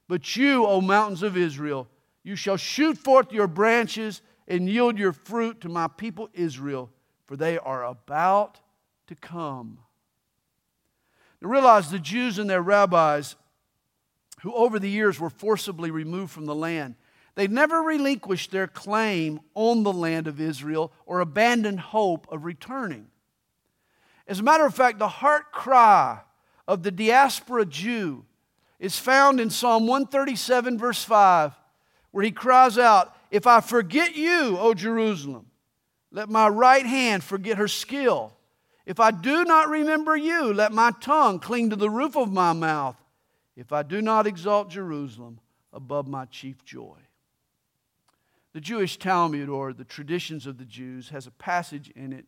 But 0.10 0.36
you, 0.36 0.66
O 0.66 0.82
mountains 0.82 1.24
of 1.24 1.38
Israel, 1.38 1.88
you 2.22 2.36
shall 2.36 2.58
shoot 2.58 2.98
forth 2.98 3.32
your 3.32 3.48
branches 3.48 4.22
and 4.46 4.68
yield 4.68 5.00
your 5.00 5.14
fruit 5.14 5.62
to 5.62 5.70
my 5.70 5.88
people 5.88 6.30
Israel, 6.34 6.92
for 7.28 7.38
they 7.38 7.58
are 7.58 7.86
about 7.86 8.60
to 9.08 9.16
come. 9.16 9.78
Now 11.40 11.48
realize 11.48 11.90
the 11.90 12.00
Jews 12.00 12.40
and 12.40 12.50
their 12.50 12.62
rabbis, 12.62 13.38
who 14.42 14.54
over 14.54 14.80
the 14.80 14.90
years 14.90 15.18
were 15.18 15.30
forcibly 15.30 15.92
removed 15.92 16.34
from 16.34 16.46
the 16.46 16.56
land, 16.56 16.96
they 17.40 17.48
never 17.48 17.82
relinquished 17.82 18.52
their 18.52 18.68
claim 18.68 19.40
on 19.56 19.84
the 19.84 19.94
land 19.94 20.28
of 20.28 20.42
Israel 20.42 20.92
or 21.06 21.22
abandoned 21.22 21.80
hope 21.80 22.28
of 22.30 22.44
returning. 22.44 23.08
As 24.28 24.42
a 24.42 24.44
matter 24.44 24.66
of 24.66 24.76
fact, 24.76 25.00
the 25.00 25.08
heart 25.08 25.54
cry 25.54 26.20
of 26.68 26.84
the 26.84 26.92
diaspora 26.92 27.66
Jew 27.66 28.26
is 28.78 29.00
found 29.00 29.40
in 29.40 29.50
Psalm 29.50 29.88
137, 29.88 30.78
verse 30.78 31.02
5, 31.06 31.54
where 32.12 32.26
he 32.26 32.32
cries 32.32 32.78
out, 32.78 33.16
if 33.32 33.48
I 33.48 33.62
forget 33.62 34.18
you, 34.18 34.58
O 34.60 34.74
Jerusalem, 34.74 35.46
let 36.12 36.28
my 36.28 36.50
right 36.50 36.86
hand 36.86 37.24
forget 37.24 37.58
her 37.58 37.70
skill. 37.70 38.34
If 38.86 39.00
I 39.00 39.12
do 39.12 39.46
not 39.46 39.70
remember 39.70 40.18
you, 40.18 40.54
let 40.54 40.74
my 40.74 40.92
tongue 41.00 41.40
cling 41.40 41.70
to 41.70 41.78
the 41.78 41.90
roof 41.90 42.18
of 42.18 42.34
my 42.34 42.52
mouth. 42.52 42.98
If 43.56 43.72
I 43.72 43.84
do 43.84 44.02
not 44.02 44.28
exalt 44.28 44.70
Jerusalem 44.70 45.40
above 45.72 46.06
my 46.06 46.26
chief 46.26 46.66
joy. 46.66 46.98
The 48.54 48.62
Jewish 48.62 48.98
Talmud, 48.98 49.48
or 49.48 49.74
the 49.74 49.84
traditions 49.84 50.48
of 50.48 50.58
the 50.58 50.66
Jews, 50.66 51.10
has 51.10 51.28
a 51.28 51.32
passage 51.32 51.90
in 51.90 52.14
it 52.14 52.26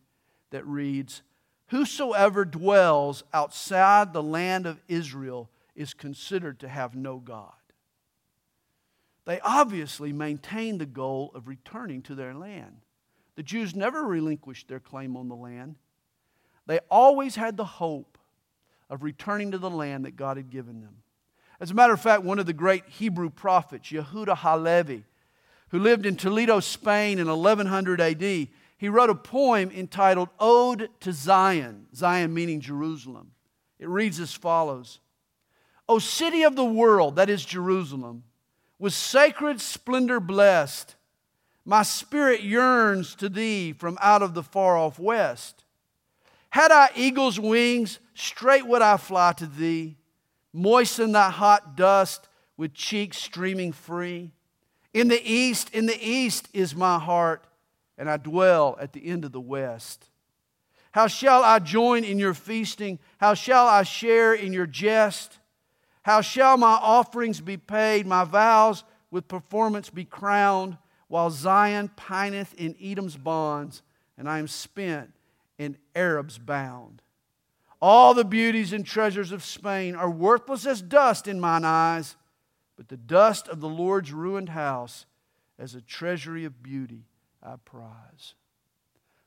that 0.52 0.66
reads 0.66 1.24
Whosoever 1.68 2.46
dwells 2.46 3.24
outside 3.34 4.12
the 4.12 4.22
land 4.22 4.66
of 4.66 4.82
Israel 4.88 5.50
is 5.74 5.94
considered 5.94 6.60
to 6.60 6.68
have 6.68 6.96
no 6.96 7.18
God. 7.18 7.54
They 9.26 9.40
obviously 9.40 10.12
maintained 10.12 10.82
the 10.82 10.86
goal 10.86 11.32
of 11.34 11.48
returning 11.48 12.02
to 12.04 12.16
their 12.16 12.34
land. 12.34 12.82
The 13.36 13.44
Jews 13.44 13.76
never 13.76 14.04
relinquished 14.04 14.68
their 14.68 14.80
claim 14.80 15.16
on 15.16 15.30
the 15.30 15.36
land. 15.36 15.78
They 16.68 16.80
always 16.90 17.36
had 17.36 17.56
the 17.56 17.66
hope 17.66 18.18
of 18.90 19.04
returning 19.04 19.52
to 19.52 19.58
the 19.58 19.70
land 19.70 20.06
that 20.06 20.18
God 20.18 20.38
had 20.38 20.50
given 20.50 20.82
them. 20.82 20.98
As 21.60 21.72
a 21.72 21.74
matter 21.74 21.94
of 21.94 22.02
fact, 22.02 22.24
one 22.24 22.40
of 22.40 22.46
the 22.46 22.54
great 22.54 22.84
Hebrew 22.88 23.30
prophets, 23.30 23.90
Yehuda 23.92 24.38
Halevi, 24.38 25.06
who 25.72 25.80
lived 25.80 26.06
in 26.06 26.16
Toledo, 26.16 26.60
Spain 26.60 27.18
in 27.18 27.28
1100 27.28 28.02
AD, 28.02 28.22
he 28.22 28.90
wrote 28.90 29.10
a 29.10 29.16
poem 29.16 29.72
entitled 29.72 30.30
Ode 30.40 30.90
to 31.00 31.14
Zion, 31.14 31.88
Zion 31.96 32.34
meaning 32.34 32.60
Jerusalem. 32.60 33.32
It 33.80 33.88
reads 33.88 34.20
as 34.20 34.34
follows 34.34 35.00
O 35.88 35.98
city 35.98 36.44
of 36.44 36.56
the 36.56 36.66
world, 36.66 37.16
that 37.16 37.30
is 37.30 37.44
Jerusalem, 37.46 38.24
with 38.80 38.94
sacred 38.94 39.62
splendor 39.62 40.20
blessed, 40.20 40.96
my 41.64 41.84
spirit 41.84 42.42
yearns 42.42 43.16
to 43.16 43.30
thee 43.30 43.72
from 43.72 43.98
out 44.02 44.22
of 44.22 44.34
the 44.34 44.44
far 44.44 44.78
off 44.78 45.00
west. 45.00 45.64
Had 46.50 46.72
I 46.72 46.90
eagle's 46.96 47.40
wings, 47.40 48.00
straight 48.14 48.68
would 48.68 48.82
I 48.82 48.98
fly 48.98 49.32
to 49.34 49.46
thee, 49.46 49.98
moisten 50.52 51.14
thy 51.14 51.30
hot 51.30 51.78
dust 51.78 52.28
with 52.58 52.74
cheeks 52.74 53.18
streaming 53.18 53.72
free. 53.72 54.32
In 54.94 55.08
the 55.08 55.22
east, 55.24 55.70
in 55.74 55.86
the 55.86 56.00
east 56.02 56.50
is 56.54 56.76
my 56.76 57.00
heart, 57.00 57.46
and 57.98 58.10
I 58.10 58.18
dwell 58.18 58.78
at 58.80 58.94
the 58.94 59.06
end 59.06 59.24
of 59.24 59.32
the 59.32 59.40
west. 59.40 60.10
How 60.92 61.08
shall 61.08 61.44
I 61.44 61.60
join 61.60 62.04
in 62.04 62.20
your 62.20 62.34
feasting? 62.34 63.00
How 63.18 63.34
shall 63.34 63.68
I 63.68 63.84
share 63.84 64.34
in 64.34 64.52
your 64.52 64.68
jest? 64.68 65.40
How 66.04 66.22
shall 66.22 66.58
my 66.58 66.74
offerings 66.82 67.40
be 67.40 67.58
paid, 67.58 68.06
my 68.06 68.26
vows 68.26 68.84
with 69.10 69.28
performance 69.28 69.90
be 69.90 70.04
crowned, 70.04 70.78
while 71.08 71.30
Zion 71.30 71.90
pineth 71.96 72.54
in 72.56 72.76
Edom's 72.82 73.16
bonds, 73.16 73.84
and 74.18 74.28
I 74.28 74.40
am 74.40 74.48
spent 74.48 75.14
in 75.58 75.78
Arab's 75.96 76.38
bound? 76.38 77.02
All 77.82 78.14
the 78.14 78.26
beauties 78.26 78.74
and 78.74 78.86
treasures 78.86 79.32
of 79.32 79.44
Spain 79.44 79.96
are 79.96 80.10
worthless 80.10 80.66
as 80.66 80.82
dust 80.82 81.28
in 81.28 81.40
mine 81.40 81.66
eyes, 81.66 82.16
but 82.82 82.90
the 82.90 82.98
dust 82.98 83.48
of 83.48 83.62
the 83.62 83.70
Lord's 83.70 84.12
ruined 84.12 84.50
house 84.50 85.06
as 85.60 85.76
a 85.76 85.82
treasury 85.82 86.46
of 86.46 86.64
beauty 86.64 87.06
I 87.44 87.58
prize. 87.64 88.34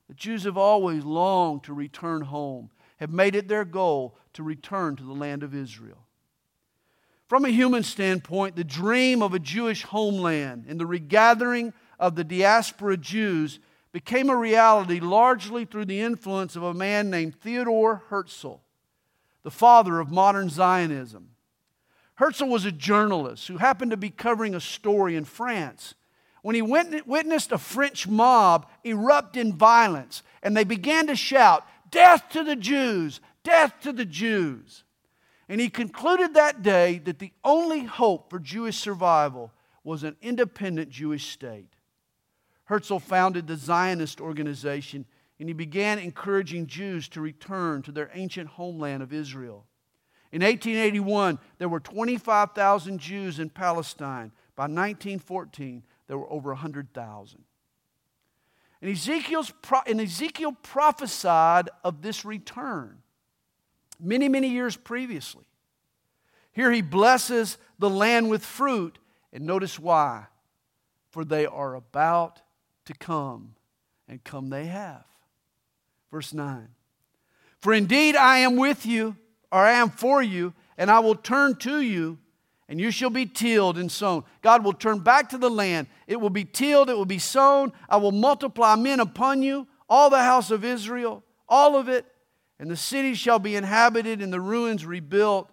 The 0.09 0.15
Jews 0.15 0.43
have 0.43 0.59
always 0.59 1.05
longed 1.05 1.63
to 1.63 1.73
return 1.73 2.23
home, 2.23 2.71
have 2.97 3.13
made 3.13 3.37
it 3.37 3.47
their 3.47 3.65
goal 3.65 4.19
to 4.33 4.43
return 4.43 4.97
to 4.97 5.05
the 5.05 5.13
land 5.13 5.45
of 5.45 5.55
Israel. 5.55 6.05
From 7.29 7.45
a 7.45 7.51
human 7.51 7.85
standpoint, 7.85 8.57
the 8.57 8.65
dream 8.65 9.23
of 9.23 9.35
a 9.35 9.39
Jewish 9.39 9.85
homeland 9.85 10.65
and 10.67 10.81
the 10.81 10.85
regathering 10.85 11.73
of 12.01 12.17
the 12.17 12.25
diaspora 12.25 12.97
Jews 12.97 13.61
became 13.93 14.31
a 14.31 14.37
reality 14.37 14.99
largely 14.99 15.65
through 15.65 15.85
the 15.85 16.01
influence 16.01 16.57
of 16.57 16.65
a 16.65 16.75
man 16.75 17.09
named 17.09 17.37
Theodore 17.37 18.03
Herzl, 18.09 18.57
the 19.45 19.51
father 19.53 20.01
of 20.01 20.11
modern 20.11 20.51
Zionism. 20.51 21.34
Herzl 22.17 22.47
was 22.47 22.65
a 22.65 22.73
journalist 22.73 23.49
who 23.49 23.59
happened 23.59 23.91
to 23.91 23.97
be 23.97 24.11
covering 24.11 24.55
a 24.55 24.61
story 24.61 25.17
in 25.17 25.25
France 25.25 25.95
when 26.43 26.55
he 26.55 26.63
witnessed 26.63 27.53
a 27.53 27.59
French 27.59 28.07
mob 28.07 28.69
erupt 28.85 29.37
in 29.37 29.55
violence 29.55 30.23
and 30.43 30.55
they 30.55 30.65
began 30.65 31.07
to 31.07 31.17
shout, 31.17 31.67
Death 31.91 32.29
to 32.31 32.45
the 32.45 32.55
Jews! 32.55 33.21
Death 33.43 33.75
to 33.81 33.93
the 33.93 34.05
Jews! 34.05 34.85
And 35.49 35.61
he 35.61 35.71
concluded 35.71 36.35
that 36.35 36.63
day 36.63 36.99
that 37.05 37.19
the 37.19 37.33
only 37.45 37.85
hope 37.85 38.31
for 38.31 38.39
Jewish 38.39 38.77
survival 38.77 39.53
was 39.83 40.03
an 40.03 40.17
independent 40.21 40.91
Jewish 40.91 41.29
state. 41.29 41.75
Herzl 42.65 42.99
founded 42.99 43.47
the 43.47 43.57
Zionist 43.57 44.21
organization 44.21 45.07
and 45.41 45.49
he 45.49 45.53
began 45.55 45.99
encouraging 45.99 46.67
Jews 46.67 47.09
to 47.09 47.21
return 47.21 47.83
to 47.83 47.93
their 47.93 48.11
ancient 48.15 48.51
homeland 48.51 49.03
of 49.03 49.13
Israel. 49.13 49.67
In 50.35 50.43
1881, 50.43 51.39
there 51.59 51.69
were 51.69 51.79
25,000 51.79 52.99
Jews 52.99 53.39
in 53.39 53.51
Palestine. 53.51 54.33
By 54.57 54.65
1914, 54.65 55.85
there 56.09 56.19
were 56.19 56.29
over 56.29 56.49
100,000. 56.49 57.45
And, 58.83 58.91
Ezekiel's, 58.91 59.53
and 59.87 60.01
Ezekiel 60.01 60.57
prophesied 60.61 61.71
of 61.85 62.03
this 62.03 62.25
return 62.25 62.99
many, 64.01 64.29
many 64.29 64.49
years 64.49 64.77
previously. 64.77 65.45
Here 66.51 66.73
he 66.73 66.83
blesses 66.83 67.57
the 67.79 67.89
land 67.89 68.29
with 68.29 68.45
fruit, 68.45 68.99
and 69.33 69.47
notice 69.47 69.79
why. 69.79 70.27
For 71.11 71.25
they 71.25 71.47
are 71.47 71.77
about 71.77 72.43
to 72.87 72.95
come, 72.95 73.55
and 74.09 74.25
come 74.25 74.51
they 74.51 74.67
have. 74.67 75.05
Verse 76.11 76.35
9 76.35 76.71
For 77.61 77.73
indeed 77.73 78.17
I 78.17 78.39
am 78.39 78.57
with 78.57 78.85
you, 78.85 79.15
or 79.55 79.61
I 79.61 79.75
am 79.75 79.89
for 79.89 80.21
you, 80.21 80.53
and 80.77 80.91
I 80.91 80.99
will 80.99 81.15
turn 81.15 81.55
to 81.59 81.81
you, 81.81 82.19
and 82.69 82.81
you 82.81 82.91
shall 82.91 83.09
be 83.09 83.25
tilled 83.25 83.79
and 83.79 83.91
sown. 83.91 84.25
God 84.43 84.65
will 84.65 84.73
turn 84.73 84.99
back 84.99 85.29
to 85.29 85.39
the 85.39 85.49
land. 85.49 85.87
It 86.09 86.21
will 86.21 86.29
be 86.29 86.45
tilled, 86.45 86.91
it 86.91 86.97
will 86.97 87.05
be 87.05 87.21
sown. 87.21 87.73
I 87.89 87.99
will 87.99 88.11
multiply 88.11 88.75
men 88.75 88.99
upon 88.99 89.45
you, 89.45 89.69
all 89.89 90.11
the 90.11 90.25
house 90.25 90.51
of 90.51 90.65
Israel, 90.65 91.23
all 91.49 91.77
of 91.77 91.89
it, 91.89 92.05
and 92.59 92.69
the 92.69 92.77
city 92.77 93.15
shall 93.15 93.39
be 93.39 93.55
inhabited, 93.55 94.21
and 94.21 94.33
the 94.33 94.41
ruins 94.41 94.85
rebuilt. 94.85 95.49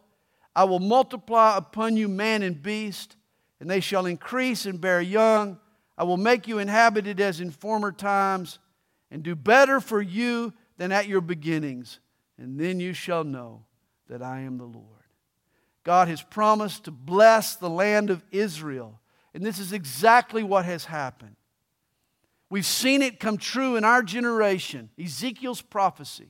I 0.56 0.64
will 0.64 0.80
multiply 0.80 1.56
upon 1.56 1.96
you 1.96 2.08
man 2.08 2.42
and 2.42 2.60
beast, 2.60 3.18
and 3.60 3.70
they 3.70 3.82
shall 3.82 4.08
increase 4.08 4.66
and 4.66 4.82
bear 4.82 5.00
young. 5.00 5.60
I 5.96 6.06
will 6.06 6.18
make 6.18 6.48
you 6.48 6.58
inhabited 6.58 7.20
as 7.20 7.40
in 7.40 7.52
former 7.52 7.92
times, 7.92 8.58
and 9.12 9.22
do 9.22 9.36
better 9.36 9.80
for 9.80 10.02
you 10.02 10.54
than 10.78 10.92
at 10.92 11.08
your 11.08 11.22
beginnings. 11.22 12.00
And 12.40 12.60
then 12.60 12.80
you 12.80 12.94
shall 12.94 13.24
know 13.24 13.66
that 14.12 14.22
I 14.22 14.42
am 14.42 14.58
the 14.58 14.66
Lord. 14.66 14.86
God 15.86 16.10
has 16.10 16.22
promised 16.22 16.84
to 16.84 16.92
bless 16.92 17.56
the 17.56 17.70
land 17.70 18.10
of 18.10 18.22
Israel, 18.30 19.00
and 19.34 19.42
this 19.42 19.58
is 19.58 19.72
exactly 19.72 20.44
what 20.44 20.66
has 20.66 20.84
happened. 20.84 21.38
We've 22.50 22.66
seen 22.66 23.02
it 23.02 23.22
come 23.22 23.38
true 23.38 23.78
in 23.78 23.86
our 23.86 24.04
generation, 24.04 24.90
Ezekiel's 25.02 25.62
prophecy. 25.62 26.30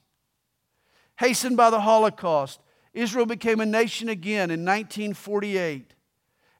Hastened 1.17 1.57
by 1.57 1.71
the 1.71 1.81
Holocaust, 1.81 2.59
Israel 2.93 3.25
became 3.25 3.59
a 3.59 3.65
nation 3.65 4.09
again 4.09 4.51
in 4.51 4.63
1948. 4.63 5.95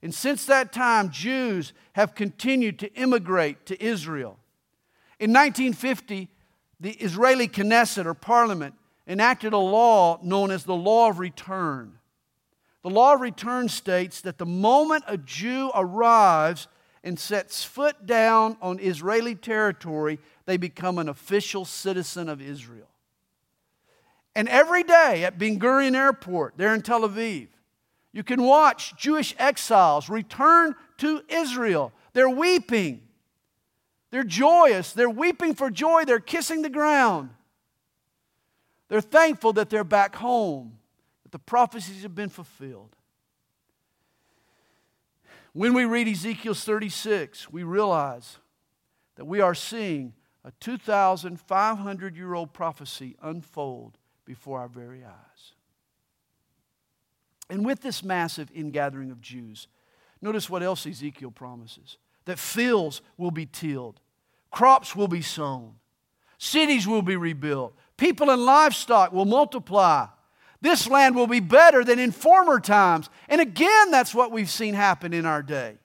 And 0.01 0.15
since 0.15 0.45
that 0.45 0.73
time, 0.73 1.12
Jews 1.12 1.73
have 1.93 2.15
continued 2.15 2.79
to 2.79 2.91
immigrate 2.95 3.67
to 3.67 3.81
Israel. 3.81 4.39
In 5.19 5.31
1950, 5.31 6.29
the 6.79 6.93
Israeli 6.93 7.47
Knesset 7.47 8.07
or 8.07 8.15
parliament 8.15 8.73
enacted 9.12 9.52
a 9.52 9.58
law 9.58 10.17
known 10.24 10.52
as 10.52 10.63
the 10.63 10.74
Law 10.74 11.10
of 11.10 11.19
Return. 11.19 12.00
The 12.82 12.89
Law 12.89 13.13
of 13.13 13.19
Return 13.19 13.67
states 13.67 14.21
that 14.21 14.38
the 14.38 14.45
moment 14.45 15.04
a 15.06 15.17
Jew 15.17 15.69
arrives 15.76 16.69
and 17.04 17.19
sets 17.19 17.62
foot 17.62 18.06
down 18.06 18.56
on 18.62 18.80
Israeli 18.80 19.36
territory, 19.36 20.17
they 20.45 20.56
become 20.56 20.97
an 20.97 21.10
official 21.10 21.65
citizen 21.65 22.30
of 22.30 22.41
Israel. 22.41 22.88
And 24.34 24.47
every 24.47 24.84
day 24.84 25.26
at 25.26 25.38
Ben 25.38 25.60
Gurion 25.60 25.93
Airport, 25.93 26.54
there 26.56 26.74
in 26.74 26.82
Tel 26.82 27.02
Aviv, 27.02 27.50
you 28.13 28.24
can 28.24 28.41
watch 28.41 28.95
Jewish 28.95 29.36
exiles 29.38 30.10
return 30.10 30.74
to 31.00 31.21
Israel. 31.28 31.91
They're 32.13 32.30
weeping. 32.30 33.02
They're 34.10 34.24
joyous. 34.24 34.93
They're 34.93 35.10
weeping 35.10 35.54
for 35.54 35.69
joy. 35.69 36.06
They're 36.06 36.19
kissing 36.19 36.62
the 36.62 36.69
ground. 36.69 37.32
They're 38.91 38.99
thankful 38.99 39.54
that 39.54 39.69
they're 39.69 39.86
back 39.86 40.17
home, 40.17 40.77
that 41.23 41.32
the 41.32 41.39
prophecies 41.39 42.04
have 42.04 42.13
been 42.13 42.27
fulfilled. 42.27 42.93
When 45.54 45.73
we 45.73 45.86
read 45.86 46.10
Ezekiel 46.10 46.54
36, 46.54 47.49
we 47.49 47.63
realize 47.63 48.39
that 49.15 49.23
we 49.23 49.39
are 49.39 49.56
seeing 49.56 50.12
a 50.43 50.51
2,500 50.60 52.17
year 52.17 52.34
old 52.34 52.51
prophecy 52.51 53.15
unfold 53.21 53.97
before 54.25 54.60
our 54.60 54.67
very 54.67 55.06
eyes. 55.06 55.54
And 57.49 57.65
with 57.65 57.80
this 57.80 58.04
massive 58.04 58.51
ingathering 58.54 59.10
of 59.10 59.21
Jews, 59.21 59.69
notice 60.21 60.49
what 60.49 60.63
else 60.63 60.86
Ezekiel 60.86 61.32
promises 61.32 61.97
that 62.25 62.39
fields 62.39 63.01
will 63.15 63.32
be 63.32 63.45
tilled, 63.45 64.01
crops 64.51 64.97
will 64.97 65.08
be 65.08 65.21
sown, 65.21 65.75
cities 66.38 66.86
will 66.86 67.01
be 67.01 67.15
rebuilt, 67.15 67.73
people 68.02 68.32
and 68.32 68.44
livestock 68.44 69.14
will 69.14 69.26
multiply. 69.26 70.08
This 70.60 70.90
land 70.90 71.16
will 71.16 71.28
be 71.28 71.40
better 71.40 71.84
than 71.84 72.00
in 72.00 72.12
former 72.12 72.60
times. 72.60 73.12
And 73.30 73.40
again, 73.40 73.92
that's 73.92 74.14
what 74.16 74.32
we've 74.32 74.50
seen 74.50 74.74
happen 74.74 75.14
in 75.14 75.28
our 75.28 75.44
day. 75.44 75.78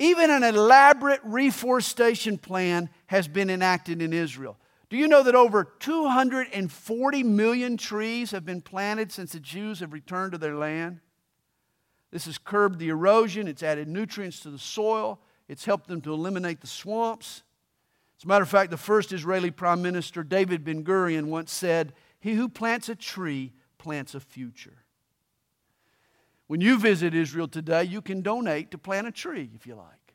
Even 0.00 0.30
an 0.30 0.42
elaborate 0.42 1.20
reforestation 1.22 2.38
plan 2.38 2.90
has 3.06 3.28
been 3.28 3.50
enacted 3.50 4.02
in 4.02 4.12
Israel. 4.12 4.58
Do 4.90 4.96
you 4.96 5.06
know 5.06 5.22
that 5.22 5.36
over 5.36 5.62
240 5.78 7.22
million 7.22 7.76
trees 7.76 8.32
have 8.32 8.44
been 8.44 8.60
planted 8.60 9.12
since 9.12 9.30
the 9.32 9.40
Jews 9.40 9.78
have 9.78 9.92
returned 9.92 10.32
to 10.32 10.38
their 10.38 10.56
land? 10.56 10.98
This 12.10 12.26
has 12.26 12.36
curbed 12.36 12.80
the 12.80 12.88
erosion, 12.88 13.46
it's 13.46 13.62
added 13.62 13.86
nutrients 13.86 14.40
to 14.40 14.50
the 14.50 14.58
soil, 14.58 15.20
it's 15.48 15.64
helped 15.64 15.86
them 15.86 16.00
to 16.00 16.12
eliminate 16.12 16.60
the 16.60 16.66
swamps. 16.66 17.44
As 18.24 18.26
a 18.26 18.28
matter 18.28 18.42
of 18.44 18.48
fact, 18.48 18.70
the 18.70 18.78
first 18.78 19.12
Israeli 19.12 19.50
Prime 19.50 19.82
Minister, 19.82 20.22
David 20.22 20.64
Ben 20.64 20.82
Gurion, 20.82 21.26
once 21.26 21.52
said, 21.52 21.92
He 22.18 22.32
who 22.32 22.48
plants 22.48 22.88
a 22.88 22.94
tree 22.94 23.52
plants 23.76 24.14
a 24.14 24.20
future. 24.20 24.78
When 26.46 26.62
you 26.62 26.78
visit 26.78 27.14
Israel 27.14 27.48
today, 27.48 27.84
you 27.84 28.00
can 28.00 28.22
donate 28.22 28.70
to 28.70 28.78
plant 28.78 29.06
a 29.06 29.12
tree 29.12 29.50
if 29.54 29.66
you 29.66 29.74
like. 29.74 30.14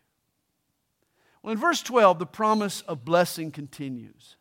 Well, 1.43 1.53
in 1.53 1.59
verse 1.59 1.83
12, 1.83 2.17
the 2.17 2.25
promise 2.25 2.81
of 2.81 3.05
blessing 3.05 3.51
continues. 3.51 4.37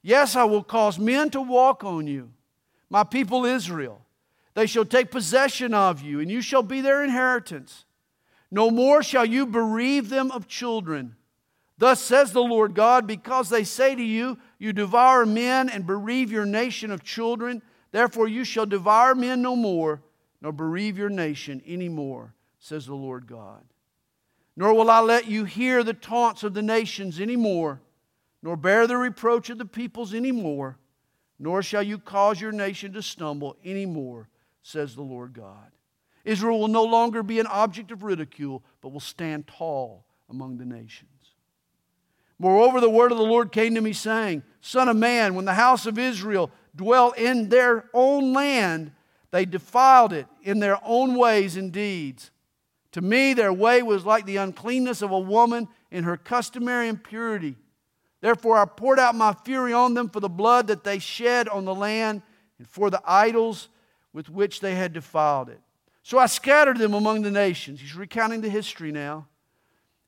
Yes, 0.00 0.34
I 0.34 0.44
will 0.44 0.62
cause 0.62 0.98
men 0.98 1.28
to 1.32 1.42
walk 1.42 1.84
on 1.84 2.06
you, 2.06 2.32
my 2.88 3.04
people 3.04 3.44
Israel. 3.44 4.06
They 4.54 4.64
shall 4.64 4.86
take 4.86 5.10
possession 5.10 5.74
of 5.74 6.00
you, 6.00 6.18
and 6.18 6.30
you 6.30 6.40
shall 6.40 6.62
be 6.62 6.80
their 6.80 7.04
inheritance. 7.04 7.84
No 8.50 8.70
more 8.70 9.02
shall 9.02 9.26
you 9.26 9.44
bereave 9.44 10.08
them 10.08 10.30
of 10.30 10.48
children. 10.48 11.16
Thus 11.80 11.98
says 11.98 12.32
the 12.32 12.42
Lord 12.42 12.74
God, 12.74 13.06
because 13.06 13.48
they 13.48 13.64
say 13.64 13.94
to 13.94 14.02
you, 14.02 14.36
You 14.58 14.74
devour 14.74 15.24
men 15.24 15.70
and 15.70 15.86
bereave 15.86 16.30
your 16.30 16.44
nation 16.44 16.90
of 16.90 17.02
children, 17.02 17.62
therefore 17.90 18.28
you 18.28 18.44
shall 18.44 18.66
devour 18.66 19.14
men 19.14 19.40
no 19.40 19.56
more, 19.56 20.02
nor 20.42 20.52
bereave 20.52 20.98
your 20.98 21.08
nation 21.08 21.62
any 21.64 21.88
more, 21.88 22.34
says 22.58 22.84
the 22.84 22.94
Lord 22.94 23.26
God. 23.26 23.64
Nor 24.56 24.74
will 24.74 24.90
I 24.90 25.00
let 25.00 25.26
you 25.26 25.46
hear 25.46 25.82
the 25.82 25.94
taunts 25.94 26.42
of 26.42 26.52
the 26.52 26.60
nations 26.60 27.18
any 27.18 27.36
more, 27.36 27.80
nor 28.42 28.58
bear 28.58 28.86
the 28.86 28.98
reproach 28.98 29.48
of 29.48 29.56
the 29.56 29.64
peoples 29.64 30.12
any 30.12 30.32
more, 30.32 30.76
nor 31.38 31.62
shall 31.62 31.82
you 31.82 31.98
cause 31.98 32.42
your 32.42 32.52
nation 32.52 32.92
to 32.92 33.00
stumble 33.00 33.56
any 33.64 33.86
more, 33.86 34.28
says 34.62 34.94
the 34.94 35.00
Lord 35.00 35.32
God. 35.32 35.70
Israel 36.26 36.60
will 36.60 36.68
no 36.68 36.84
longer 36.84 37.22
be 37.22 37.40
an 37.40 37.46
object 37.46 37.90
of 37.90 38.02
ridicule, 38.02 38.62
but 38.82 38.90
will 38.90 39.00
stand 39.00 39.46
tall 39.46 40.04
among 40.28 40.58
the 40.58 40.66
nations. 40.66 41.19
Moreover, 42.40 42.80
the 42.80 42.88
word 42.88 43.12
of 43.12 43.18
the 43.18 43.24
Lord 43.24 43.52
came 43.52 43.74
to 43.74 43.82
me, 43.82 43.92
saying, 43.92 44.42
Son 44.62 44.88
of 44.88 44.96
man, 44.96 45.34
when 45.34 45.44
the 45.44 45.52
house 45.52 45.84
of 45.84 45.98
Israel 45.98 46.50
dwell 46.74 47.10
in 47.10 47.50
their 47.50 47.84
own 47.92 48.32
land, 48.32 48.92
they 49.30 49.44
defiled 49.44 50.14
it 50.14 50.26
in 50.42 50.58
their 50.58 50.78
own 50.82 51.16
ways 51.16 51.58
and 51.58 51.70
deeds. 51.70 52.30
To 52.92 53.02
me, 53.02 53.34
their 53.34 53.52
way 53.52 53.82
was 53.82 54.06
like 54.06 54.24
the 54.24 54.38
uncleanness 54.38 55.02
of 55.02 55.10
a 55.10 55.18
woman 55.18 55.68
in 55.90 56.04
her 56.04 56.16
customary 56.16 56.88
impurity. 56.88 57.56
Therefore, 58.22 58.56
I 58.56 58.64
poured 58.64 58.98
out 58.98 59.14
my 59.14 59.34
fury 59.44 59.74
on 59.74 59.92
them 59.92 60.08
for 60.08 60.20
the 60.20 60.30
blood 60.30 60.68
that 60.68 60.82
they 60.82 60.98
shed 60.98 61.46
on 61.46 61.66
the 61.66 61.74
land 61.74 62.22
and 62.56 62.66
for 62.66 62.88
the 62.88 63.02
idols 63.04 63.68
with 64.14 64.30
which 64.30 64.60
they 64.60 64.76
had 64.76 64.94
defiled 64.94 65.50
it. 65.50 65.60
So 66.02 66.18
I 66.18 66.24
scattered 66.24 66.78
them 66.78 66.94
among 66.94 67.20
the 67.20 67.30
nations. 67.30 67.82
He's 67.82 67.94
recounting 67.94 68.40
the 68.40 68.48
history 68.48 68.92
now. 68.92 69.26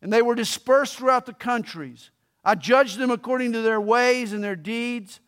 And 0.01 0.11
they 0.11 0.23
were 0.23 0.35
dispersed 0.35 0.97
throughout 0.97 1.27
the 1.27 1.35
countries. 1.35 2.11
I 2.45 2.55
judged 2.55 2.99
them 2.99 3.11
according 3.11 3.53
to 3.53 3.63
their 3.63 3.81
ways 3.81 4.33
and 4.33 4.43
their 4.43 4.57
deeds. 4.57 5.21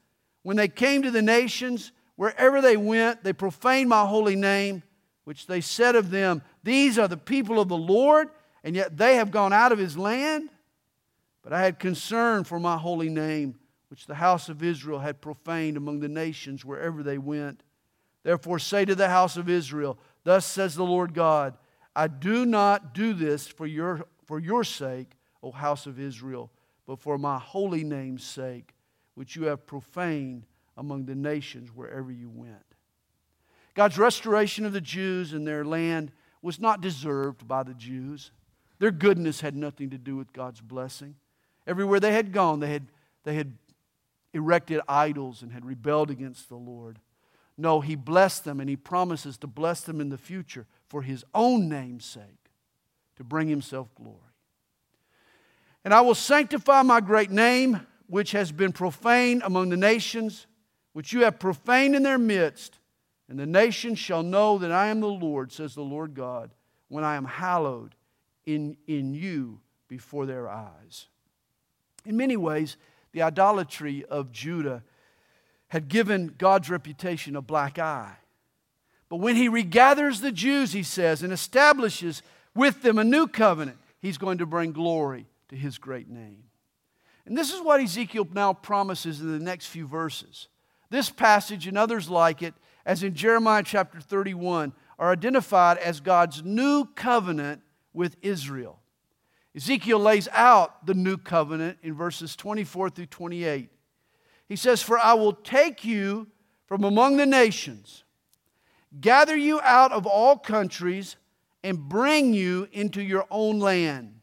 When 0.43 0.57
they 0.57 0.69
came 0.69 1.03
to 1.03 1.11
the 1.11 1.23
nations, 1.23 1.93
wherever 2.17 2.61
they 2.61 2.77
went, 2.77 3.25
they 3.25 3.33
profaned 3.33 3.89
my 3.89 4.05
holy 4.05 4.37
name, 4.37 4.83
which 5.25 5.47
they 5.47 5.61
said 5.61 5.95
of 5.97 6.11
them, 6.11 6.43
These 6.63 6.99
are 6.99 7.09
the 7.09 7.17
people 7.17 7.61
of 7.61 7.69
the 7.69 7.77
Lord, 7.77 8.29
and 8.63 8.75
yet 8.75 8.97
they 8.97 9.17
have 9.17 9.31
gone 9.31 9.53
out 9.53 9.73
of 9.73 9.79
his 9.79 9.97
land. 9.97 10.51
But 11.43 11.53
I 11.53 11.63
had 11.63 11.79
concern 11.79 12.45
for 12.45 12.59
my 12.59 12.77
holy 12.77 13.11
name, 13.11 13.57
which 13.89 14.07
the 14.07 14.15
house 14.15 14.49
of 14.49 14.63
Israel 14.63 14.99
had 14.99 15.21
profaned 15.21 15.77
among 15.77 16.01
the 16.01 16.09
nations 16.09 16.65
wherever 16.65 17.03
they 17.03 17.19
went. 17.19 17.63
Therefore, 18.23 18.59
say 18.59 18.85
to 18.87 18.95
the 18.95 19.11
house 19.11 19.37
of 19.37 19.49
Israel, 19.49 19.99
Thus 20.25 20.47
says 20.47 20.75
the 20.75 20.85
Lord 20.85 21.15
God, 21.15 21.55
I 21.95 22.09
do 22.09 22.45
not 22.45 22.95
do 22.95 23.13
this 23.13 23.47
for 23.47 23.67
your, 23.67 24.07
for 24.25 24.41
your 24.41 24.65
sake, 24.65 25.13
O 25.43 25.53
house 25.53 25.87
of 25.87 26.01
Israel, 26.01 26.51
but 26.87 26.99
for 26.99 27.19
my 27.19 27.39
holy 27.39 27.85
name's 27.85 28.25
sake, 28.25 28.75
which 29.15 29.37
you 29.37 29.45
have 29.45 29.67
profaned 29.67 30.47
among 30.77 31.07
the 31.07 31.15
nations 31.15 31.71
wherever 31.75 32.11
you 32.11 32.29
went. 32.29 32.65
God's 33.75 33.99
restoration 33.99 34.65
of 34.65 34.73
the 34.73 34.81
Jews 34.81 35.33
and 35.33 35.47
their 35.47 35.65
land 35.65 36.13
was 36.43 36.61
not 36.61 36.81
deserved 36.81 37.47
by 37.49 37.63
the 37.63 37.75
Jews. 37.75 38.31
Their 38.79 38.91
goodness 38.91 39.41
had 39.41 39.57
nothing 39.57 39.91
to 39.91 39.99
do 39.99 40.17
with 40.17 40.33
God's 40.33 40.61
blessing. 40.61 41.17
Everywhere 41.67 42.01
they 42.01 42.13
had 42.13 42.33
gone, 42.33 42.61
they 42.61 42.71
had, 42.71 42.87
they 43.25 43.35
had 43.35 43.55
erected 44.33 44.81
idols 44.89 45.43
and 45.43 45.53
had 45.53 45.65
rebelled 45.65 46.11
against 46.11 46.49
the 46.49 46.57
Lord. 46.57 46.99
No, 47.57 47.81
he 47.81 47.95
blessed 47.95 48.45
them 48.45 48.61
and 48.61 48.69
he 48.69 48.77
promises 48.77 49.39
to 49.39 49.47
bless 49.47 49.81
them 49.81 50.01
in 50.01 50.09
the 50.09 50.19
future 50.19 50.67
for 50.89 51.03
his 51.03 51.25
own 51.35 51.69
name's 51.69 52.05
sake, 52.05 52.51
to 53.17 53.25
bring 53.25 53.49
himself 53.49 53.89
glory. 53.95 54.19
And 55.85 55.93
I 55.93 56.01
will 56.01 56.15
sanctify 56.15 56.83
my 56.83 57.01
great 57.01 57.31
name, 57.31 57.87
which 58.07 58.33
has 58.33 58.51
been 58.53 58.73
profaned 58.73 59.43
among 59.45 59.69
the 59.69 59.77
nations, 59.77 60.47
which 60.95 61.13
you 61.13 61.25
have 61.25 61.39
profaned 61.39 61.95
in 61.95 62.03
their 62.03 62.19
midst. 62.19 62.79
And 63.29 63.39
the 63.39 63.47
nations 63.47 63.99
shall 63.99 64.23
know 64.23 64.59
that 64.59 64.73
I 64.73 64.89
am 64.89 65.01
the 65.01 65.07
Lord, 65.07 65.53
says 65.53 65.75
the 65.75 65.83
Lord 65.83 66.15
God, 66.15 66.51
when 66.89 67.05
I 67.05 67.17
am 67.17 67.25
hallowed 67.25 67.95
in, 68.47 68.77
in 68.87 69.15
you 69.15 69.61
before 69.89 70.27
their 70.27 70.49
eyes. 70.49 71.07
In 72.07 72.17
many 72.17 72.37
ways, 72.37 72.77
the 73.13 73.23
idolatry 73.23 74.05
of 74.07 74.33
Judah 74.33 74.83
had 75.69 75.89
given 75.89 76.35
God's 76.39 76.71
reputation 76.71 77.37
a 77.37 77.43
black 77.43 77.79
eye. 77.79 78.17
But 79.09 79.17
when 79.17 79.37
he 79.37 79.49
regathers 79.49 80.21
the 80.21 80.33
Jews, 80.33 80.73
he 80.73 80.83
says, 80.83 81.23
and 81.23 81.33
establishes 81.33 82.23
with 82.55 82.83
them 82.83 82.99
a 82.99 83.05
new 83.05 83.27
covenant, 83.27 83.79
he's 83.99 84.19
going 84.19 84.39
to 84.39 84.47
bring 84.47 84.73
glory 84.73 85.27
to 85.49 85.57
his 85.57 85.79
great 85.79 86.09
name. 86.09 86.45
And 87.27 87.37
this 87.37 87.53
is 87.53 87.61
what 87.61 87.81
Ezekiel 87.81 88.29
now 88.33 88.53
promises 88.53 89.21
in 89.21 89.33
the 89.33 89.45
next 89.45 89.67
few 89.67 89.87
verses. 89.87 90.49
This 90.91 91.11
passage 91.11 91.67
and 91.67 91.79
others 91.79 92.11
like 92.11 92.43
it, 92.43 92.55
as 92.85 93.03
in 93.03 93.15
Jeremiah 93.15 93.63
chapter 93.65 94.01
31, 94.01 94.73
are 94.99 95.13
identified 95.13 95.79
as 95.79 96.01
God's 96.01 96.43
new 96.43 96.85
covenant 96.95 97.63
with 97.93 98.17
Israel. 98.23 98.81
Ezekiel 99.57 100.01
lays 100.01 100.29
out 100.33 100.85
the 100.85 100.95
new 100.95 101.17
covenant 101.17 101.79
in 101.83 101.95
verses 101.95 102.37
24 102.37 102.91
through 102.91 103.07
28. 103.07 103.71
He 104.49 104.57
says, 104.57 104.83
For 104.83 104.99
I 104.99 105.15
will 105.15 105.33
take 105.33 105.85
you 105.85 106.27
from 106.67 106.85
among 106.85 107.17
the 107.17 107.27
nations, 107.27 108.05
gather 109.01 109.37
you 109.37 109.61
out 109.61 109.93
of 109.93 110.07
all 110.07 110.37
countries, 110.37 111.17
and 111.63 111.89
bring 111.89 112.35
you 112.35 112.69
into 112.73 113.03
your 113.03 113.27
own 113.31 113.59
land. 113.59 114.21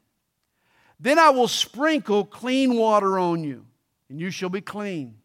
Then 1.01 1.17
I 1.17 1.31
will 1.31 1.47
sprinkle 1.47 2.23
clean 2.23 2.75
water 2.75 3.17
on 3.17 3.43
you, 3.43 3.65
and 4.07 4.21
you 4.21 4.29
shall 4.29 4.49
be 4.49 4.61
clean. 4.61 5.15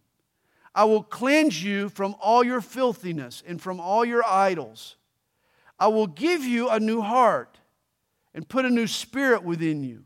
I 0.75 0.85
will 0.85 1.03
cleanse 1.03 1.63
you 1.63 1.91
from 1.91 2.17
all 2.19 2.43
your 2.43 2.63
filthiness 2.63 3.43
and 3.47 3.61
from 3.61 3.79
all 3.79 4.05
your 4.05 4.25
idols. 4.25 4.97
I 5.79 5.89
will 5.89 6.07
give 6.07 6.45
you 6.45 6.71
a 6.71 6.81
new 6.81 7.03
heart 7.03 7.59
and 8.35 8.49
put 8.49 8.65
a 8.65 8.71
new 8.71 8.87
spirit 8.87 9.43
within 9.43 9.85
you. 9.85 10.05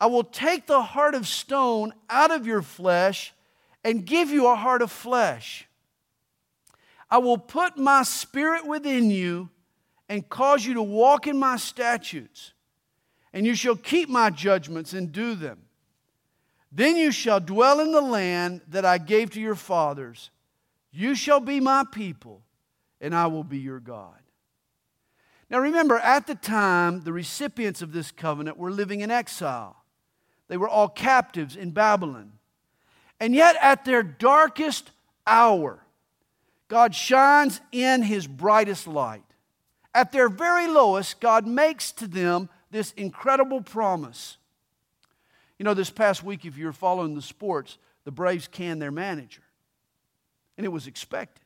I 0.00 0.06
will 0.06 0.24
take 0.24 0.66
the 0.66 0.82
heart 0.82 1.14
of 1.14 1.26
stone 1.26 1.92
out 2.08 2.30
of 2.30 2.46
your 2.46 2.62
flesh 2.62 3.34
and 3.82 4.06
give 4.06 4.30
you 4.30 4.46
a 4.48 4.54
heart 4.56 4.82
of 4.82 4.92
flesh. 4.92 5.66
I 7.10 7.18
will 7.18 7.38
put 7.38 7.76
my 7.76 8.02
spirit 8.04 8.66
within 8.66 9.10
you 9.10 9.50
and 10.08 10.28
cause 10.28 10.64
you 10.64 10.74
to 10.74 10.82
walk 10.82 11.26
in 11.26 11.38
my 11.38 11.56
statutes, 11.56 12.52
and 13.34 13.44
you 13.44 13.56
shall 13.56 13.74
keep 13.74 14.08
my 14.08 14.30
judgments 14.30 14.92
and 14.92 15.10
do 15.10 15.34
them. 15.34 15.58
Then 16.70 16.96
you 16.96 17.10
shall 17.10 17.40
dwell 17.40 17.80
in 17.80 17.90
the 17.90 18.00
land 18.00 18.62
that 18.68 18.84
I 18.84 18.96
gave 18.96 19.30
to 19.30 19.40
your 19.40 19.56
fathers. 19.56 20.30
You 20.92 21.16
shall 21.16 21.40
be 21.40 21.58
my 21.58 21.84
people, 21.92 22.42
and 23.00 23.14
I 23.14 23.26
will 23.26 23.42
be 23.42 23.58
your 23.58 23.80
God. 23.80 24.20
Now 25.50 25.58
remember, 25.58 25.98
at 25.98 26.28
the 26.28 26.36
time, 26.36 27.02
the 27.02 27.12
recipients 27.12 27.82
of 27.82 27.92
this 27.92 28.12
covenant 28.12 28.56
were 28.56 28.70
living 28.70 29.00
in 29.00 29.10
exile. 29.10 29.84
They 30.46 30.56
were 30.56 30.68
all 30.68 30.88
captives 30.88 31.56
in 31.56 31.72
Babylon. 31.72 32.32
And 33.18 33.34
yet, 33.34 33.56
at 33.60 33.84
their 33.84 34.02
darkest 34.04 34.92
hour, 35.26 35.84
God 36.68 36.94
shines 36.94 37.60
in 37.72 38.02
his 38.02 38.28
brightest 38.28 38.86
light. 38.86 39.24
At 39.92 40.12
their 40.12 40.28
very 40.28 40.68
lowest, 40.68 41.20
God 41.20 41.46
makes 41.46 41.90
to 41.92 42.06
them 42.06 42.48
this 42.74 42.90
incredible 42.96 43.60
promise. 43.60 44.36
You 45.60 45.64
know, 45.64 45.74
this 45.74 45.90
past 45.90 46.24
week, 46.24 46.44
if 46.44 46.58
you're 46.58 46.72
following 46.72 47.14
the 47.14 47.22
sports, 47.22 47.78
the 48.02 48.10
Braves 48.10 48.48
canned 48.48 48.82
their 48.82 48.90
manager, 48.90 49.44
and 50.58 50.66
it 50.66 50.70
was 50.70 50.88
expected. 50.88 51.44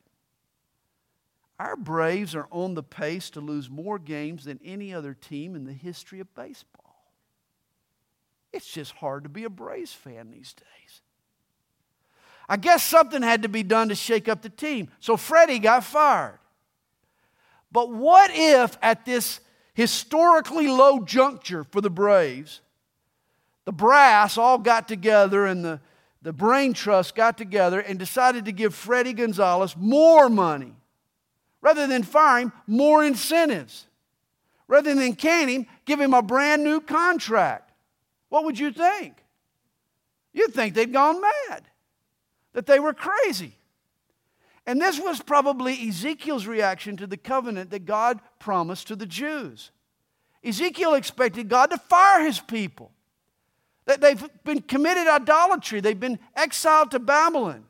Our 1.59 1.75
Braves 1.75 2.33
are 2.33 2.47
on 2.49 2.73
the 2.73 2.81
pace 2.81 3.29
to 3.31 3.41
lose 3.41 3.69
more 3.69 3.99
games 3.99 4.45
than 4.45 4.59
any 4.65 4.91
other 4.91 5.13
team 5.13 5.55
in 5.55 5.65
the 5.65 5.71
history 5.73 6.19
of 6.19 6.33
baseball. 6.33 7.13
It's 8.51 8.71
just 8.71 8.93
hard 8.93 9.21
to 9.21 9.29
be 9.29 9.43
a 9.43 9.51
Braves 9.51 9.93
fan 9.93 10.31
these 10.31 10.53
days. 10.53 11.01
I 12.47 12.57
guess 12.57 12.81
something 12.81 13.21
had 13.21 13.43
to 13.43 13.49
be 13.49 13.61
done 13.61 13.89
to 13.89 13.95
shake 13.95 14.27
up 14.27 14.41
the 14.41 14.49
team. 14.49 14.89
So 14.99 15.15
Fredi 15.15 15.61
got 15.61 15.83
fired. 15.83 16.39
But 17.71 17.91
what 17.91 18.31
if 18.33 18.75
at 18.81 19.05
this 19.05 19.41
historically 19.79 20.67
low 20.67 20.99
juncture 20.99 21.63
for 21.63 21.79
the 21.79 21.89
Braves, 21.89 22.59
the 23.63 23.71
brass 23.71 24.37
all 24.37 24.57
got 24.57 24.89
together 24.89 25.45
and 25.45 25.63
the, 25.63 25.79
the 26.21 26.33
brain 26.33 26.73
trust 26.73 27.15
got 27.15 27.37
together 27.37 27.79
and 27.79 27.97
decided 27.97 28.43
to 28.43 28.51
give 28.51 28.75
Fredi 28.75 29.15
Gonzalez 29.15 29.77
more 29.77 30.27
money? 30.27 30.73
Rather 31.61 31.87
than 31.87 32.03
fire 32.03 32.39
him, 32.39 32.51
more 32.67 33.05
incentives. 33.05 33.85
Rather 34.67 34.93
than 34.93 35.15
can 35.15 35.47
him, 35.47 35.65
give 35.85 36.01
him 36.01 36.13
a 36.13 36.21
brand 36.21 36.61
new 36.61 36.81
contract. 36.81 37.71
what 38.27 38.43
would 38.43 38.59
you 38.59 38.73
think? 38.73 39.15
You'd 40.33 40.53
think 40.53 40.73
they'd 40.73 40.91
gone 40.91 41.21
mad, 41.21 41.63
that 42.51 42.65
they 42.65 42.81
were 42.81 42.93
crazy. 42.93 43.55
And 44.69 44.79
this 44.79 44.99
was 44.99 45.19
probably 45.19 45.89
Ezekiel's 45.89 46.45
reaction 46.45 46.95
to 46.97 47.07
the 47.07 47.17
covenant 47.17 47.71
that 47.71 47.87
God 47.87 48.19
promised 48.37 48.87
to 48.89 48.95
the 48.95 49.07
Jews. 49.07 49.71
Ezekiel 50.43 50.93
expected 50.93 51.49
God 51.49 51.71
to 51.71 51.79
fire 51.79 52.23
his 52.23 52.39
people. 52.39 52.91
That 53.85 53.99
they've 53.99 54.23
been 54.43 54.61
committed 54.61 55.07
idolatry, 55.07 55.79
they've 55.79 55.99
been 55.99 56.19
exiled 56.35 56.91
to 56.91 56.99
Babylon. 56.99 57.63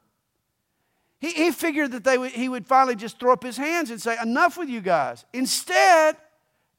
He, 1.21 1.31
he 1.31 1.51
figured 1.51 1.93
that 1.93 2.03
they 2.03 2.17
would, 2.17 2.31
he 2.31 2.49
would 2.49 2.67
finally 2.67 2.97
just 2.97 3.17
throw 3.17 3.31
up 3.31 3.45
his 3.45 3.55
hands 3.55 3.91
and 3.91 4.01
say, 4.01 4.17
Enough 4.21 4.57
with 4.57 4.67
you 4.67 4.81
guys. 4.81 5.23
Instead, 5.31 6.17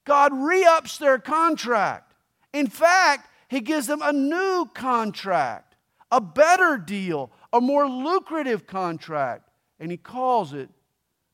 God 0.05 0.35
re 0.35 0.67
ups 0.67 0.99
their 0.99 1.19
contract. 1.19 2.13
In 2.53 2.67
fact, 2.67 3.31
he 3.49 3.61
gives 3.61 3.87
them 3.87 4.03
a 4.03 4.13
new 4.13 4.69
contract, 4.75 5.77
a 6.13 6.21
better 6.21 6.77
deal, 6.77 7.31
a 7.55 7.61
more 7.63 7.89
lucrative 7.89 8.67
contract, 8.67 9.50
and 9.81 9.91
he 9.91 9.97
calls 9.97 10.53
it 10.53 10.69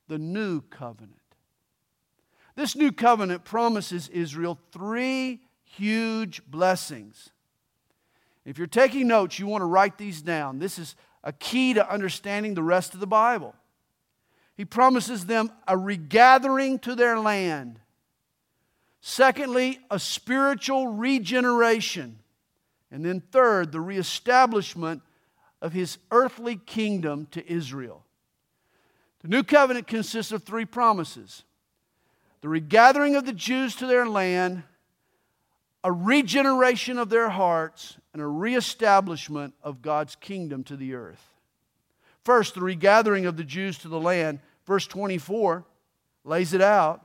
the 0.08 0.18
new 0.18 0.60
covenant. 0.62 1.20
This 2.54 2.74
new 2.74 2.92
covenant 2.92 3.44
promises 3.44 4.08
Israel 4.08 4.58
three 4.72 5.42
huge 5.64 6.42
blessings. 6.46 7.30
If 8.46 8.56
you're 8.56 8.68
taking 8.68 9.08
notes, 9.08 9.38
you 9.38 9.46
want 9.46 9.62
to 9.62 9.66
write 9.66 9.98
these 9.98 10.22
down. 10.22 10.60
This 10.60 10.78
is 10.78 10.94
a 11.24 11.32
key 11.32 11.74
to 11.74 11.92
understanding 11.92 12.54
the 12.54 12.62
rest 12.62 12.94
of 12.94 13.00
the 13.00 13.06
Bible. 13.06 13.54
He 14.56 14.64
promises 14.64 15.26
them 15.26 15.50
a 15.68 15.76
regathering 15.76 16.78
to 16.78 16.94
their 16.94 17.18
land. 17.18 17.80
Secondly, 19.00 19.80
a 19.90 19.98
spiritual 19.98 20.88
regeneration. 20.88 22.20
And 22.90 23.04
then, 23.04 23.20
third, 23.32 23.72
the 23.72 23.80
reestablishment 23.80 25.02
of 25.60 25.72
his 25.72 25.98
earthly 26.10 26.56
kingdom 26.56 27.26
to 27.32 27.52
Israel. 27.52 28.05
The 29.26 29.32
new 29.34 29.42
covenant 29.42 29.88
consists 29.88 30.30
of 30.30 30.44
three 30.44 30.64
promises 30.64 31.42
the 32.42 32.48
regathering 32.48 33.16
of 33.16 33.26
the 33.26 33.32
Jews 33.32 33.74
to 33.76 33.86
their 33.88 34.06
land, 34.06 34.62
a 35.82 35.90
regeneration 35.90 36.96
of 36.96 37.08
their 37.08 37.28
hearts, 37.28 37.96
and 38.12 38.22
a 38.22 38.26
reestablishment 38.26 39.54
of 39.64 39.82
God's 39.82 40.14
kingdom 40.14 40.62
to 40.62 40.76
the 40.76 40.94
earth. 40.94 41.34
First, 42.22 42.54
the 42.54 42.60
regathering 42.60 43.26
of 43.26 43.36
the 43.36 43.42
Jews 43.42 43.78
to 43.78 43.88
the 43.88 43.98
land. 43.98 44.38
Verse 44.64 44.86
24 44.86 45.64
lays 46.22 46.54
it 46.54 46.62
out. 46.62 47.04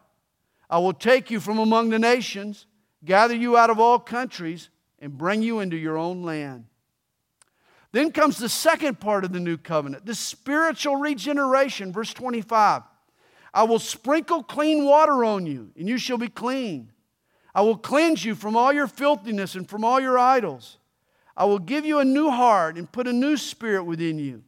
I 0.69 0.77
will 0.77 0.93
take 0.93 1.31
you 1.31 1.39
from 1.39 1.57
among 1.57 1.89
the 1.89 1.97
nations, 1.97 2.67
gather 3.03 3.35
you 3.35 3.57
out 3.57 3.71
of 3.71 3.79
all 3.79 3.97
countries, 3.97 4.69
and 4.99 5.17
bring 5.17 5.41
you 5.41 5.59
into 5.59 5.75
your 5.75 5.97
own 5.97 6.21
land. 6.21 6.65
Then 7.91 8.11
comes 8.11 8.37
the 8.37 8.49
second 8.49 8.99
part 8.99 9.25
of 9.25 9.33
the 9.33 9.39
new 9.39 9.57
covenant, 9.57 10.05
the 10.05 10.15
spiritual 10.15 10.95
regeneration. 10.95 11.91
Verse 11.91 12.13
25 12.13 12.83
I 13.53 13.63
will 13.63 13.79
sprinkle 13.79 14.43
clean 14.43 14.85
water 14.85 15.25
on 15.25 15.45
you, 15.45 15.71
and 15.77 15.87
you 15.87 15.97
shall 15.97 16.17
be 16.17 16.29
clean. 16.29 16.91
I 17.53 17.61
will 17.61 17.77
cleanse 17.77 18.23
you 18.23 18.33
from 18.33 18.55
all 18.55 18.71
your 18.71 18.87
filthiness 18.87 19.55
and 19.55 19.67
from 19.67 19.83
all 19.83 19.99
your 19.99 20.17
idols. 20.17 20.77
I 21.35 21.45
will 21.45 21.59
give 21.59 21.85
you 21.85 21.99
a 21.99 22.05
new 22.05 22.29
heart 22.29 22.77
and 22.77 22.89
put 22.89 23.07
a 23.07 23.13
new 23.13 23.35
spirit 23.35 23.83
within 23.83 24.19
you. 24.19 24.43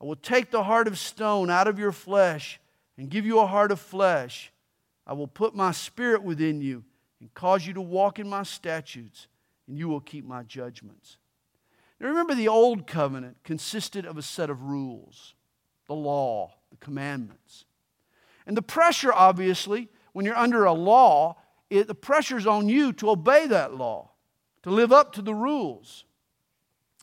I 0.00 0.04
will 0.04 0.16
take 0.16 0.50
the 0.50 0.62
heart 0.62 0.88
of 0.88 0.98
stone 0.98 1.50
out 1.50 1.68
of 1.68 1.78
your 1.78 1.92
flesh 1.92 2.60
and 2.96 3.10
give 3.10 3.26
you 3.26 3.40
a 3.40 3.46
heart 3.46 3.70
of 3.70 3.80
flesh. 3.80 4.52
I 5.06 5.12
will 5.12 5.26
put 5.26 5.54
my 5.54 5.72
spirit 5.72 6.22
within 6.22 6.60
you 6.60 6.84
and 7.20 7.32
cause 7.34 7.66
you 7.66 7.74
to 7.74 7.80
walk 7.80 8.18
in 8.18 8.28
my 8.28 8.44
statutes, 8.44 9.26
and 9.66 9.76
you 9.76 9.88
will 9.88 10.00
keep 10.00 10.24
my 10.24 10.42
judgments. 10.42 11.18
Now 12.00 12.08
remember, 12.08 12.34
the 12.34 12.48
old 12.48 12.86
covenant 12.86 13.38
consisted 13.42 14.06
of 14.06 14.16
a 14.16 14.22
set 14.22 14.50
of 14.50 14.62
rules 14.62 15.34
the 15.86 15.94
law, 15.94 16.52
the 16.70 16.76
commandments. 16.76 17.64
And 18.46 18.56
the 18.56 18.62
pressure, 18.62 19.12
obviously, 19.12 19.88
when 20.12 20.26
you're 20.26 20.36
under 20.36 20.64
a 20.64 20.72
law, 20.72 21.36
it, 21.70 21.86
the 21.86 21.94
pressure's 21.94 22.46
on 22.46 22.68
you 22.68 22.92
to 22.94 23.10
obey 23.10 23.46
that 23.46 23.74
law, 23.74 24.10
to 24.62 24.70
live 24.70 24.92
up 24.92 25.12
to 25.14 25.22
the 25.22 25.34
rules. 25.34 26.04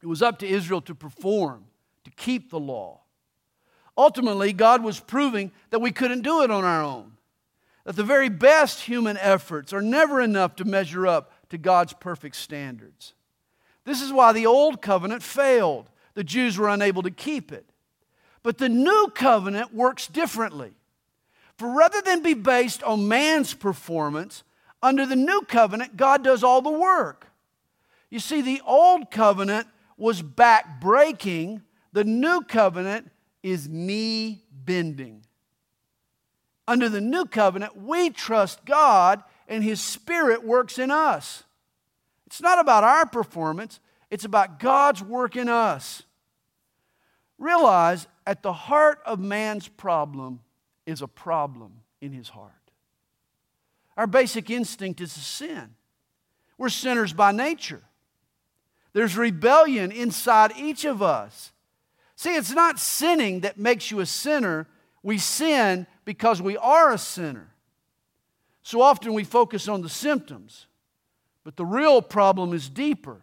It 0.02 0.08
was 0.08 0.22
up 0.22 0.40
to 0.40 0.48
Israel 0.48 0.82
to 0.82 0.96
perform, 0.96 1.66
to 2.04 2.12
keep 2.12 2.52
the 2.52 2.60
law. 2.60 3.02
Ultimately, 3.98 4.54
God 4.54 4.84
was 4.84 5.00
proving 5.00 5.52
that 5.70 5.80
we 5.80 5.92
couldn't 5.92 6.22
do 6.22 6.44
it 6.44 6.52
on 6.52 6.64
our 6.64 6.84
own, 6.84 7.14
that 7.86 7.96
the 7.96 8.04
very 8.04 8.30
best 8.30 8.82
human 8.82 9.18
efforts 9.18 9.74
are 9.74 9.82
never 9.82 10.22
enough 10.22 10.56
to 10.58 10.66
measure 10.66 11.08
up 11.08 11.32
to 11.50 11.58
God's 11.58 11.94
perfect 11.94 12.36
standards. 12.36 13.14
This 13.86 14.02
is 14.02 14.12
why 14.12 14.34
the 14.34 14.48
old 14.48 14.82
covenant 14.82 15.24
failed. 15.24 15.90
The 16.16 16.24
Jews 16.24 16.58
were 16.58 16.70
unable 16.70 17.04
to 17.04 17.12
keep 17.12 17.52
it. 17.52 17.70
But 18.44 18.58
the 18.58 18.70
new 18.70 19.12
covenant 19.16 19.74
works 19.74 20.08
differently. 20.08 20.76
For 21.58 21.70
rather 21.70 22.02
than 22.02 22.22
be 22.22 22.34
based 22.34 22.84
on 22.84 23.08
man's 23.08 23.54
performance, 23.54 24.44
under 24.84 25.06
the 25.06 25.16
new 25.16 25.42
covenant, 25.48 25.98
God 25.98 26.24
does 26.24 26.44
all 26.44 26.62
the 26.62 26.70
work. 26.70 27.28
You 28.10 28.20
see, 28.20 28.42
the 28.42 28.62
old 28.66 29.10
covenant 29.10 29.68
was 29.98 30.22
back 30.22 30.82
breaking, 30.82 31.62
the 31.94 32.04
new 32.04 32.42
covenant 32.42 33.10
is 33.42 33.70
knee 33.70 34.44
bending. 34.52 35.24
Under 36.68 36.90
the 36.90 37.02
new 37.02 37.26
covenant, 37.26 37.78
we 37.78 38.10
trust 38.10 38.66
God 38.66 39.24
and 39.48 39.64
His 39.64 39.80
Spirit 39.80 40.44
works 40.44 40.78
in 40.78 40.92
us. 40.92 41.45
It's 42.28 42.42
not 42.42 42.60
about 42.60 42.84
our 42.84 43.06
performance, 43.06 43.80
it's 44.10 44.26
about 44.26 44.60
God's 44.60 45.04
work 45.04 45.36
in 45.36 45.50
us. 45.50 46.04
Realize 47.38 48.08
at 48.26 48.44
the 48.44 48.54
heart 48.54 49.00
of 49.06 49.20
man's 49.20 49.68
problem 49.68 50.40
is 50.86 51.02
a 51.02 51.08
problem 51.08 51.82
in 52.02 52.12
his 52.12 52.30
heart. 52.30 52.52
Our 53.98 54.08
basic 54.08 54.50
instinct 54.50 55.02
is 55.02 55.14
to 55.14 55.20
sin. 55.20 55.76
We're 56.58 56.70
sinners 56.70 57.14
by 57.14 57.32
nature. 57.32 57.84
There's 58.94 59.18
rebellion 59.18 59.92
inside 59.92 60.54
each 60.58 60.86
of 60.86 61.02
us. 61.02 61.52
See, 62.16 62.34
it's 62.36 62.52
not 62.52 62.80
sinning 62.80 63.42
that 63.42 63.58
makes 63.58 63.92
you 63.92 64.00
a 64.00 64.06
sinner. 64.06 64.68
We 65.04 65.18
sin 65.18 65.86
because 66.06 66.42
we 66.42 66.56
are 66.58 66.94
a 66.94 66.98
sinner. 66.98 67.52
So 68.64 68.82
often 68.82 69.14
we 69.14 69.26
focus 69.26 69.68
on 69.68 69.82
the 69.82 69.90
symptoms, 69.90 70.68
but 71.46 71.56
the 71.56 71.66
real 71.66 72.02
problem 72.02 72.54
is 72.54 72.68
deeper. 72.68 73.22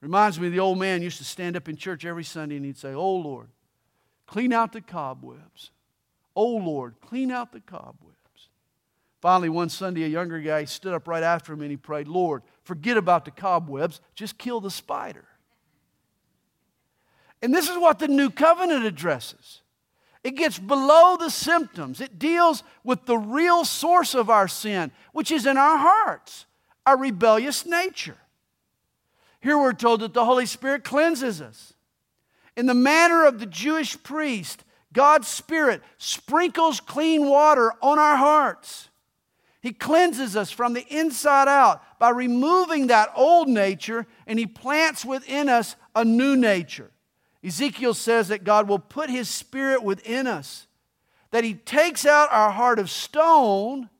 Reminds 0.00 0.38
me 0.38 0.46
of 0.46 0.52
the 0.52 0.60
old 0.60 0.78
man 0.78 1.02
used 1.02 1.18
to 1.18 1.24
stand 1.24 1.56
up 1.56 1.68
in 1.68 1.76
church 1.76 2.04
every 2.04 2.22
Sunday 2.22 2.56
and 2.56 2.64
he'd 2.64 2.76
say, 2.76 2.92
Oh 2.92 3.16
Lord, 3.16 3.48
clean 4.26 4.52
out 4.52 4.72
the 4.72 4.80
cobwebs. 4.80 5.72
Oh 6.36 6.56
Lord, 6.56 6.94
clean 7.00 7.32
out 7.32 7.50
the 7.50 7.60
cobwebs. 7.60 8.14
Finally, 9.20 9.48
one 9.48 9.68
Sunday, 9.68 10.04
a 10.04 10.08
younger 10.08 10.38
guy 10.38 10.64
stood 10.64 10.94
up 10.94 11.08
right 11.08 11.24
after 11.24 11.52
him 11.52 11.62
and 11.62 11.70
he 11.72 11.76
prayed, 11.76 12.06
Lord, 12.06 12.42
forget 12.62 12.96
about 12.96 13.24
the 13.24 13.32
cobwebs, 13.32 14.00
just 14.14 14.38
kill 14.38 14.60
the 14.60 14.70
spider. 14.70 15.24
And 17.42 17.52
this 17.52 17.68
is 17.68 17.78
what 17.78 17.98
the 17.98 18.06
new 18.06 18.30
covenant 18.30 18.84
addresses. 18.84 19.62
It 20.22 20.36
gets 20.36 20.58
below 20.58 21.16
the 21.16 21.30
symptoms. 21.30 22.00
It 22.00 22.18
deals 22.18 22.62
with 22.84 23.06
the 23.06 23.16
real 23.16 23.64
source 23.64 24.14
of 24.14 24.28
our 24.28 24.46
sin, 24.46 24.90
which 25.12 25.30
is 25.30 25.46
in 25.46 25.56
our 25.56 25.78
hearts, 25.78 26.46
our 26.88 26.96
rebellious 26.96 27.66
nature. 27.66 28.16
Here 29.42 29.58
we're 29.58 29.74
told 29.74 30.00
that 30.00 30.14
the 30.14 30.24
Holy 30.24 30.46
Spirit 30.46 30.84
cleanses 30.84 31.42
us. 31.42 31.74
In 32.56 32.64
the 32.64 32.72
manner 32.72 33.26
of 33.26 33.38
the 33.38 33.46
Jewish 33.46 34.02
priest, 34.02 34.64
God's 34.94 35.28
Spirit 35.28 35.82
sprinkles 35.98 36.80
clean 36.80 37.26
water 37.26 37.74
on 37.82 37.98
our 37.98 38.16
hearts. 38.16 38.88
He 39.60 39.72
cleanses 39.72 40.34
us 40.34 40.50
from 40.50 40.72
the 40.72 40.86
inside 40.88 41.46
out 41.46 41.82
by 41.98 42.08
removing 42.08 42.86
that 42.86 43.12
old 43.14 43.48
nature 43.48 44.06
and 44.26 44.38
He 44.38 44.46
plants 44.46 45.04
within 45.04 45.50
us 45.50 45.76
a 45.94 46.06
new 46.06 46.36
nature. 46.36 46.90
Ezekiel 47.44 47.92
says 47.92 48.28
that 48.28 48.44
God 48.44 48.66
will 48.66 48.78
put 48.78 49.10
His 49.10 49.28
Spirit 49.28 49.82
within 49.82 50.26
us, 50.26 50.66
that 51.32 51.44
He 51.44 51.52
takes 51.52 52.06
out 52.06 52.32
our 52.32 52.50
heart 52.50 52.78
of 52.78 52.88
stone 52.88 53.90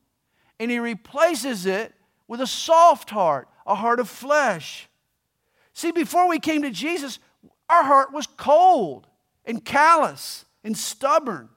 and 0.58 0.70
He 0.70 0.78
replaces 0.78 1.66
it 1.66 1.92
with 2.28 2.40
a 2.40 2.46
soft 2.46 3.10
heart, 3.10 3.48
a 3.66 3.74
heart 3.74 3.98
of 3.98 4.08
flesh. 4.08 4.88
See, 5.72 5.90
before 5.90 6.28
we 6.28 6.38
came 6.38 6.62
to 6.62 6.70
Jesus, 6.70 7.18
our 7.68 7.82
heart 7.82 8.12
was 8.12 8.26
cold 8.26 9.06
and 9.44 9.64
callous 9.64 10.44
and 10.62 10.76
stubborn. 10.76 11.48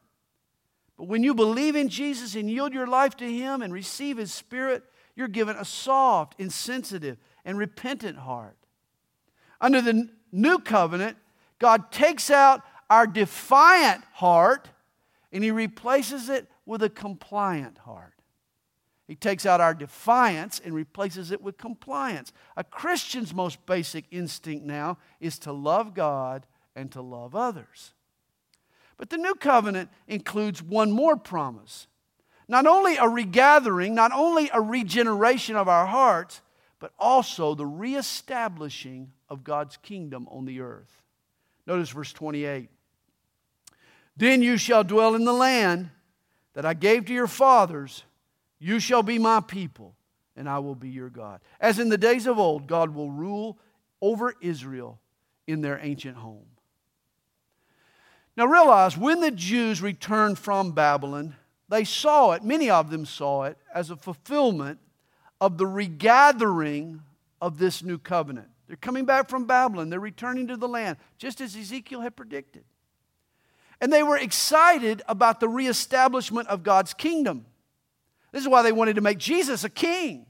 But 0.98 1.08
when 1.08 1.24
you 1.24 1.34
believe 1.34 1.76
in 1.76 1.90
Jesus 1.90 2.36
and 2.36 2.50
yield 2.50 2.74
your 2.74 2.88
life 2.88 3.18
to 3.18 3.32
Him 3.32 3.62
and 3.62 3.74
receive 3.74 4.18
His 4.18 4.34
Spirit, 4.34 4.84
you're 5.16 5.28
given 5.28 5.58
a 5.58 5.66
soft, 5.66 6.40
insensitive, 6.40 7.18
and 7.44 7.58
repentant 7.58 8.18
heart. 8.18 8.58
Under 9.60 9.82
the 9.82 10.10
new 10.32 10.60
covenant, 10.60 11.18
God 11.60 11.92
takes 11.92 12.32
out 12.32 12.62
our 12.90 13.06
defiant 13.06 14.04
heart 14.14 14.70
and 15.32 15.44
He 15.44 15.52
replaces 15.52 16.30
it 16.30 16.48
with 16.66 16.84
a 16.84 16.90
compliant 16.90 17.78
heart. 17.80 18.21
He 19.12 19.16
takes 19.16 19.46
out 19.46 19.60
our 19.60 19.74
defiance 19.74 20.62
and 20.64 20.74
replaces 20.74 21.32
it 21.32 21.42
with 21.42 21.58
compliance. 21.58 22.32
A 22.56 22.64
Christian's 22.64 23.34
most 23.34 23.66
basic 23.66 24.06
instinct 24.10 24.66
now 24.66 25.00
is 25.20 25.38
to 25.40 25.52
love 25.52 25.94
God 25.94 26.46
and 26.78 26.90
to 26.94 27.02
love 27.02 27.36
others. 27.36 27.92
But 28.96 29.10
the 29.10 29.18
new 29.18 29.34
covenant 29.36 29.90
includes 30.08 30.64
one 30.64 30.94
more 30.94 31.18
promise 31.18 31.88
not 32.48 32.66
only 32.66 32.96
a 32.96 33.06
regathering, 33.06 33.94
not 33.94 34.14
only 34.14 34.50
a 34.54 34.62
regeneration 34.62 35.58
of 35.58 35.68
our 35.68 35.88
hearts, 35.88 36.40
but 36.80 36.94
also 36.98 37.54
the 37.54 37.66
reestablishing 37.66 39.12
of 39.28 39.44
God's 39.44 39.76
kingdom 39.76 40.26
on 40.32 40.46
the 40.46 40.62
earth. 40.62 41.02
Notice 41.68 41.90
verse 41.90 42.14
28. 42.14 42.70
Then 44.16 44.42
you 44.42 44.56
shall 44.56 44.86
dwell 44.86 45.16
in 45.16 45.26
the 45.26 45.34
land 45.34 45.90
that 46.54 46.66
I 46.66 46.74
gave 46.74 47.08
to 47.08 47.14
your 47.14 47.28
fathers 47.28 48.06
you 48.62 48.80
shall 48.80 49.02
be 49.02 49.18
my 49.18 49.40
people, 49.40 49.96
and 50.36 50.48
I 50.48 50.60
will 50.60 50.76
be 50.76 50.90
your 50.90 51.10
God. 51.10 51.42
As 51.60 51.80
in 51.80 51.90
the 51.90 51.98
days 51.98 52.28
of 52.28 52.38
old, 52.38 52.68
God 52.68 52.94
will 52.94 53.10
rule 53.10 53.58
over 54.02 54.36
Israel 54.40 55.00
in 55.48 55.62
their 55.62 55.80
ancient 55.82 56.16
home. 56.16 56.46
Now 58.38 58.46
realize 58.46 58.96
when 58.96 59.20
the 59.20 59.32
Jews 59.32 59.82
returned 59.82 60.38
from 60.38 60.74
Babylon, 60.74 61.36
they 61.70 61.84
saw 61.84 62.34
it, 62.34 62.44
many 62.44 62.70
of 62.70 62.92
them 62.92 63.04
saw 63.04 63.44
it, 63.44 63.58
as 63.74 63.90
a 63.90 63.96
fulfillment 63.96 64.80
of 65.42 65.58
the 65.58 65.66
regathering 65.66 67.02
of 67.42 67.58
this 67.58 67.82
new 67.84 67.98
covenant. 67.98 68.48
They're 68.68 68.78
coming 68.78 69.06
back 69.06 69.28
from 69.28 69.46
Babylon, 69.46 69.90
they're 69.90 70.00
returning 70.00 70.48
to 70.48 70.56
the 70.56 70.68
land, 70.68 70.98
just 71.18 71.42
as 71.42 71.56
Ezekiel 71.56 72.02
had 72.02 72.16
predicted. 72.16 72.64
And 73.82 73.92
they 73.92 74.04
were 74.04 74.18
excited 74.18 75.02
about 75.08 75.40
the 75.40 75.50
reestablishment 75.50 76.48
of 76.48 76.62
God's 76.62 76.94
kingdom. 76.94 77.48
This 78.32 78.44
is 78.44 78.50
why 78.50 78.62
they 78.62 78.72
wanted 78.72 78.96
to 78.96 79.02
make 79.02 79.18
Jesus 79.18 79.64
a 79.64 79.70
king. 79.70 80.26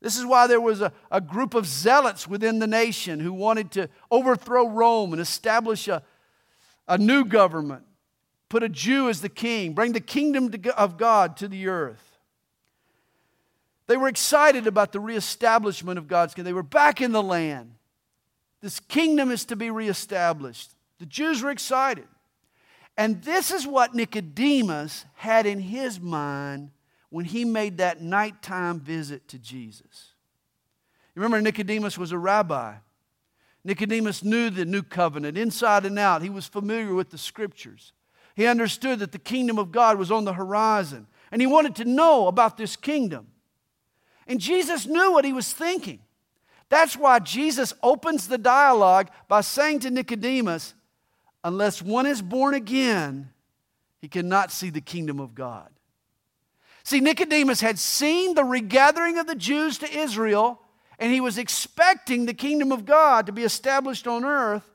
This 0.00 0.18
is 0.18 0.26
why 0.26 0.48
there 0.48 0.60
was 0.60 0.80
a, 0.80 0.92
a 1.10 1.20
group 1.20 1.54
of 1.54 1.66
zealots 1.66 2.26
within 2.26 2.58
the 2.58 2.66
nation 2.66 3.20
who 3.20 3.32
wanted 3.32 3.70
to 3.72 3.88
overthrow 4.10 4.68
Rome 4.68 5.12
and 5.12 5.22
establish 5.22 5.86
a, 5.86 6.02
a 6.88 6.98
new 6.98 7.24
government, 7.24 7.84
put 8.48 8.64
a 8.64 8.68
Jew 8.68 9.08
as 9.08 9.20
the 9.20 9.28
king, 9.28 9.74
bring 9.74 9.92
the 9.92 10.00
kingdom 10.00 10.50
to, 10.50 10.76
of 10.76 10.98
God 10.98 11.36
to 11.36 11.46
the 11.46 11.68
earth. 11.68 12.18
They 13.86 13.96
were 13.96 14.08
excited 14.08 14.66
about 14.66 14.90
the 14.90 15.00
reestablishment 15.00 15.98
of 15.98 16.08
God's 16.08 16.34
kingdom. 16.34 16.50
They 16.50 16.54
were 16.54 16.62
back 16.64 17.00
in 17.00 17.12
the 17.12 17.22
land. 17.22 17.74
This 18.60 18.80
kingdom 18.80 19.30
is 19.30 19.44
to 19.46 19.56
be 19.56 19.70
reestablished. 19.70 20.70
The 20.98 21.06
Jews 21.06 21.42
were 21.42 21.50
excited. 21.50 22.06
And 22.96 23.22
this 23.22 23.50
is 23.50 23.66
what 23.66 23.94
Nicodemus 23.94 25.04
had 25.14 25.46
in 25.46 25.60
his 25.60 26.00
mind 26.00 26.70
when 27.12 27.26
he 27.26 27.44
made 27.44 27.76
that 27.76 28.00
nighttime 28.00 28.80
visit 28.80 29.28
to 29.28 29.38
Jesus. 29.38 30.12
You 31.14 31.20
remember, 31.20 31.42
Nicodemus 31.42 31.98
was 31.98 32.10
a 32.10 32.16
rabbi. 32.16 32.76
Nicodemus 33.64 34.24
knew 34.24 34.48
the 34.48 34.64
new 34.64 34.82
covenant 34.82 35.36
inside 35.36 35.84
and 35.84 35.98
out. 35.98 36.22
He 36.22 36.30
was 36.30 36.46
familiar 36.46 36.94
with 36.94 37.10
the 37.10 37.18
scriptures. 37.18 37.92
He 38.34 38.46
understood 38.46 38.98
that 39.00 39.12
the 39.12 39.18
kingdom 39.18 39.58
of 39.58 39.70
God 39.70 39.98
was 39.98 40.10
on 40.10 40.24
the 40.24 40.32
horizon, 40.32 41.06
and 41.30 41.42
he 41.42 41.46
wanted 41.46 41.76
to 41.76 41.84
know 41.84 42.28
about 42.28 42.56
this 42.56 42.76
kingdom. 42.76 43.26
And 44.26 44.40
Jesus 44.40 44.86
knew 44.86 45.12
what 45.12 45.26
he 45.26 45.34
was 45.34 45.52
thinking. 45.52 46.00
That's 46.70 46.96
why 46.96 47.18
Jesus 47.18 47.74
opens 47.82 48.26
the 48.26 48.38
dialogue 48.38 49.10
by 49.28 49.42
saying 49.42 49.80
to 49.80 49.90
Nicodemus, 49.90 50.72
Unless 51.44 51.82
one 51.82 52.06
is 52.06 52.22
born 52.22 52.54
again, 52.54 53.28
he 54.00 54.08
cannot 54.08 54.50
see 54.50 54.70
the 54.70 54.80
kingdom 54.80 55.20
of 55.20 55.34
God. 55.34 55.68
See, 56.84 57.00
Nicodemus 57.00 57.60
had 57.60 57.78
seen 57.78 58.34
the 58.34 58.44
regathering 58.44 59.18
of 59.18 59.26
the 59.26 59.34
Jews 59.34 59.78
to 59.78 59.90
Israel, 59.90 60.60
and 60.98 61.12
he 61.12 61.20
was 61.20 61.38
expecting 61.38 62.26
the 62.26 62.34
kingdom 62.34 62.72
of 62.72 62.84
God 62.84 63.26
to 63.26 63.32
be 63.32 63.44
established 63.44 64.06
on 64.06 64.24
earth. 64.24 64.68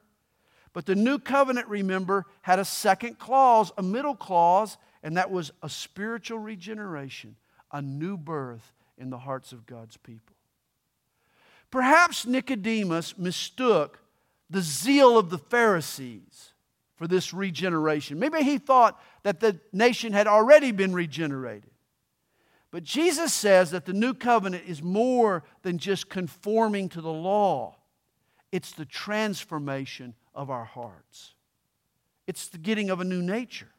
But 0.74 0.86
the 0.86 0.96
new 0.96 1.20
covenant, 1.20 1.68
remember, 1.68 2.26
had 2.42 2.60
a 2.60 2.66
second 2.66 3.18
clause, 3.20 3.72
a 3.78 3.84
middle 3.84 4.16
clause, 4.16 4.78
and 5.04 5.18
that 5.18 5.32
was 5.32 5.52
a 5.64 5.70
spiritual 5.70 6.40
regeneration, 6.40 7.36
a 7.72 7.82
new 7.82 8.18
birth 8.18 8.74
in 8.98 9.10
the 9.10 9.18
hearts 9.18 9.52
of 9.52 9.66
God's 9.66 9.98
people. 9.98 10.36
Perhaps 11.72 12.26
Nicodemus 12.26 13.18
mistook 13.18 14.00
the 14.50 14.62
zeal 14.62 15.18
of 15.18 15.30
the 15.30 15.38
Pharisees 15.38 16.54
for 16.96 17.08
this 17.08 17.34
regeneration. 17.34 18.20
Maybe 18.20 18.44
he 18.44 18.58
thought 18.58 19.02
that 19.24 19.40
the 19.40 19.60
nation 19.74 20.14
had 20.14 20.28
already 20.28 20.72
been 20.72 20.94
regenerated. 20.94 21.70
But 22.78 22.84
Jesus 22.84 23.34
says 23.34 23.72
that 23.72 23.86
the 23.86 23.92
new 23.94 24.14
covenant 24.14 24.66
is 24.68 24.84
more 24.84 25.44
than 25.64 25.80
just 25.80 26.10
conforming 26.10 26.90
to 26.90 27.02
the 27.02 27.12
law, 27.12 27.76
it's 28.52 28.72
the 28.72 28.86
transformation 28.86 30.14
of 30.36 30.52
our 30.52 30.66
hearts, 30.66 31.34
it's 32.28 32.48
the 32.50 32.60
getting 32.60 32.92
of 32.92 33.00
a 33.00 33.04
new 33.04 33.24
nature. 33.24 33.72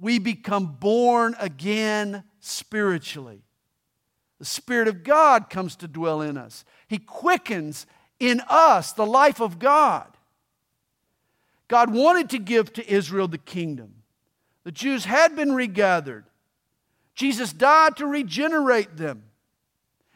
We 0.00 0.18
become 0.18 0.78
born 0.80 1.36
again 1.38 2.24
spiritually. 2.40 3.44
The 4.40 4.46
Spirit 4.46 4.88
of 4.88 5.04
God 5.04 5.48
comes 5.48 5.76
to 5.76 5.86
dwell 5.86 6.22
in 6.22 6.36
us. 6.36 6.64
He 6.88 6.98
quickens 6.98 7.86
in 8.18 8.42
us 8.48 8.92
the 8.92 9.06
life 9.06 9.40
of 9.40 9.60
God. 9.60 10.08
God 11.68 11.94
wanted 11.94 12.30
to 12.30 12.40
give 12.40 12.72
to 12.72 12.92
Israel 12.92 13.28
the 13.28 13.38
kingdom. 13.38 14.02
The 14.64 14.72
Jews 14.72 15.04
had 15.04 15.36
been 15.36 15.52
regathered. 15.52 16.24
Jesus 17.14 17.52
died 17.52 17.96
to 17.96 18.06
regenerate 18.06 18.96
them. 18.96 19.24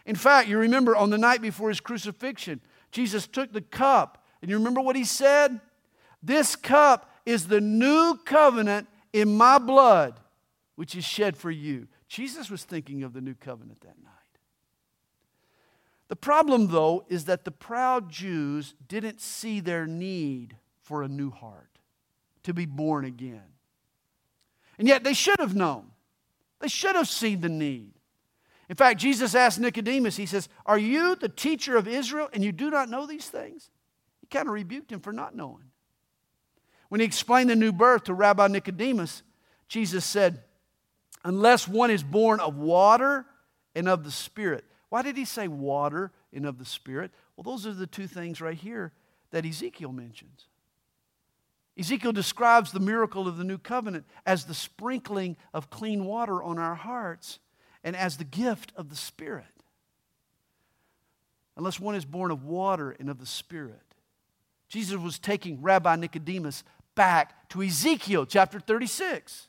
In 0.04 0.16
fact, 0.16 0.48
you 0.48 0.58
remember 0.58 0.96
on 0.96 1.10
the 1.10 1.18
night 1.18 1.42
before 1.42 1.68
his 1.68 1.80
crucifixion, 1.80 2.60
Jesus 2.92 3.26
took 3.26 3.52
the 3.52 3.60
cup, 3.60 4.24
and 4.40 4.50
you 4.50 4.56
remember 4.56 4.80
what 4.80 4.96
he 4.96 5.04
said? 5.04 5.60
This 6.22 6.56
cup 6.56 7.10
is 7.26 7.48
the 7.48 7.60
new 7.60 8.18
covenant 8.24 8.88
in 9.12 9.36
my 9.36 9.58
blood, 9.58 10.20
which 10.76 10.94
is 10.94 11.04
shed 11.04 11.36
for 11.36 11.50
you. 11.50 11.88
Jesus 12.08 12.48
was 12.50 12.64
thinking 12.64 13.02
of 13.02 13.12
the 13.12 13.20
new 13.20 13.34
covenant 13.34 13.80
that 13.80 14.02
night. 14.02 14.12
The 16.08 16.16
problem, 16.16 16.68
though, 16.68 17.04
is 17.08 17.24
that 17.24 17.44
the 17.44 17.50
proud 17.50 18.10
Jews 18.10 18.74
didn't 18.86 19.20
see 19.20 19.58
their 19.58 19.86
need 19.86 20.56
for 20.82 21.02
a 21.02 21.08
new 21.08 21.30
heart, 21.30 21.80
to 22.44 22.54
be 22.54 22.64
born 22.64 23.04
again. 23.04 23.42
And 24.78 24.86
yet 24.86 25.02
they 25.02 25.14
should 25.14 25.40
have 25.40 25.56
known. 25.56 25.90
They 26.60 26.68
should 26.68 26.96
have 26.96 27.08
seen 27.08 27.40
the 27.40 27.48
need. 27.48 27.92
In 28.68 28.76
fact, 28.76 29.00
Jesus 29.00 29.34
asked 29.34 29.60
Nicodemus, 29.60 30.16
He 30.16 30.26
says, 30.26 30.48
Are 30.64 30.78
you 30.78 31.14
the 31.14 31.28
teacher 31.28 31.76
of 31.76 31.86
Israel 31.86 32.28
and 32.32 32.42
you 32.42 32.52
do 32.52 32.70
not 32.70 32.88
know 32.88 33.06
these 33.06 33.28
things? 33.28 33.70
He 34.20 34.26
kind 34.26 34.48
of 34.48 34.54
rebuked 34.54 34.90
him 34.90 35.00
for 35.00 35.12
not 35.12 35.36
knowing. 35.36 35.70
When 36.88 37.00
he 37.00 37.06
explained 37.06 37.50
the 37.50 37.56
new 37.56 37.72
birth 37.72 38.04
to 38.04 38.14
Rabbi 38.14 38.46
Nicodemus, 38.48 39.22
Jesus 39.68 40.04
said, 40.04 40.42
Unless 41.24 41.68
one 41.68 41.90
is 41.90 42.02
born 42.02 42.40
of 42.40 42.56
water 42.56 43.26
and 43.74 43.88
of 43.88 44.04
the 44.04 44.10
Spirit. 44.10 44.64
Why 44.88 45.02
did 45.02 45.16
he 45.16 45.24
say 45.24 45.48
water 45.48 46.12
and 46.32 46.46
of 46.46 46.58
the 46.58 46.64
Spirit? 46.64 47.10
Well, 47.36 47.44
those 47.44 47.66
are 47.66 47.74
the 47.74 47.86
two 47.86 48.06
things 48.06 48.40
right 48.40 48.56
here 48.56 48.92
that 49.30 49.44
Ezekiel 49.44 49.92
mentions. 49.92 50.46
Ezekiel 51.78 52.12
describes 52.12 52.72
the 52.72 52.80
miracle 52.80 53.28
of 53.28 53.36
the 53.36 53.44
new 53.44 53.58
covenant 53.58 54.06
as 54.24 54.44
the 54.44 54.54
sprinkling 54.54 55.36
of 55.52 55.70
clean 55.70 56.06
water 56.06 56.42
on 56.42 56.58
our 56.58 56.74
hearts 56.74 57.38
and 57.84 57.94
as 57.94 58.16
the 58.16 58.24
gift 58.24 58.72
of 58.76 58.88
the 58.88 58.96
Spirit. 58.96 59.44
Unless 61.56 61.78
one 61.78 61.94
is 61.94 62.04
born 62.04 62.30
of 62.30 62.44
water 62.44 62.96
and 62.98 63.10
of 63.10 63.18
the 63.18 63.26
Spirit. 63.26 63.82
Jesus 64.68 64.98
was 64.98 65.18
taking 65.18 65.62
Rabbi 65.62 65.96
Nicodemus 65.96 66.64
back 66.94 67.48
to 67.50 67.62
Ezekiel 67.62 68.26
chapter 68.26 68.58
36. 68.58 69.48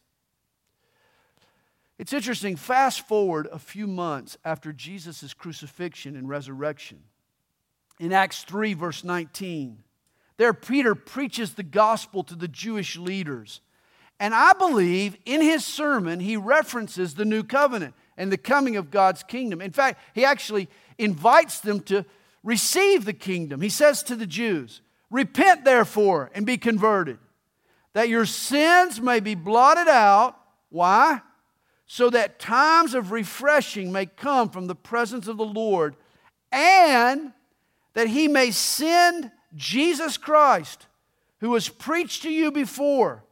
It's 1.97 2.13
interesting, 2.13 2.55
fast 2.57 3.07
forward 3.07 3.47
a 3.51 3.57
few 3.57 3.87
months 3.87 4.37
after 4.45 4.71
Jesus' 4.71 5.33
crucifixion 5.33 6.15
and 6.15 6.29
resurrection. 6.29 6.99
In 7.99 8.13
Acts 8.13 8.43
3, 8.43 8.75
verse 8.75 9.03
19, 9.03 9.83
there, 10.37 10.53
Peter 10.53 10.95
preaches 10.95 11.53
the 11.53 11.63
gospel 11.63 12.23
to 12.23 12.35
the 12.35 12.47
Jewish 12.47 12.95
leaders. 12.95 13.61
And 14.19 14.33
I 14.33 14.53
believe 14.53 15.17
in 15.25 15.41
his 15.41 15.65
sermon, 15.65 16.19
he 16.19 16.37
references 16.37 17.13
the 17.13 17.25
new 17.25 17.43
covenant 17.43 17.93
and 18.17 18.31
the 18.31 18.37
coming 18.37 18.75
of 18.75 18.89
God's 18.89 19.23
kingdom. 19.23 19.61
In 19.61 19.71
fact, 19.71 19.99
he 20.13 20.25
actually 20.25 20.69
invites 20.97 21.59
them 21.59 21.81
to 21.81 22.05
receive 22.43 23.05
the 23.05 23.13
kingdom. 23.13 23.61
He 23.61 23.69
says 23.69 24.01
to 24.03 24.15
the 24.15 24.25
Jews, 24.25 24.81
Repent 25.09 25.63
therefore 25.63 26.31
and 26.33 26.45
be 26.45 26.57
converted, 26.57 27.17
that 27.93 28.09
your 28.09 28.25
sins 28.25 28.99
may 28.99 29.19
be 29.19 29.35
blotted 29.35 29.87
out. 29.87 30.37
Why? 30.69 31.21
So 31.85 32.09
that 32.09 32.39
times 32.39 32.93
of 32.93 33.11
refreshing 33.11 33.91
may 33.91 34.05
come 34.05 34.49
from 34.49 34.67
the 34.67 34.75
presence 34.75 35.27
of 35.27 35.37
the 35.37 35.45
Lord, 35.45 35.95
and 36.51 37.31
that 37.93 38.07
he 38.07 38.27
may 38.27 38.51
send 38.51 39.31
Jesus 39.55 40.17
Christ, 40.17 40.87
who 41.39 41.49
was 41.49 41.69
preached 41.69 42.23
to 42.23 42.29
you 42.29 42.51
before, 42.51 43.23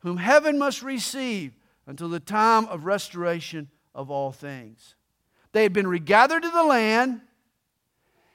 whom 0.00 0.16
heaven 0.16 0.58
must 0.58 0.82
receive 0.82 1.52
until 1.86 2.08
the 2.08 2.20
time 2.20 2.66
of 2.66 2.84
restoration 2.84 3.68
of 3.94 4.10
all 4.10 4.32
things. 4.32 4.94
They 5.52 5.62
had 5.62 5.72
been 5.72 5.86
regathered 5.86 6.42
to 6.42 6.50
the 6.50 6.62
land. 6.62 7.20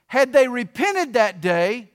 Had 0.07 0.33
they 0.33 0.47
repented 0.47 1.13
that 1.13 1.41
day 1.41 1.91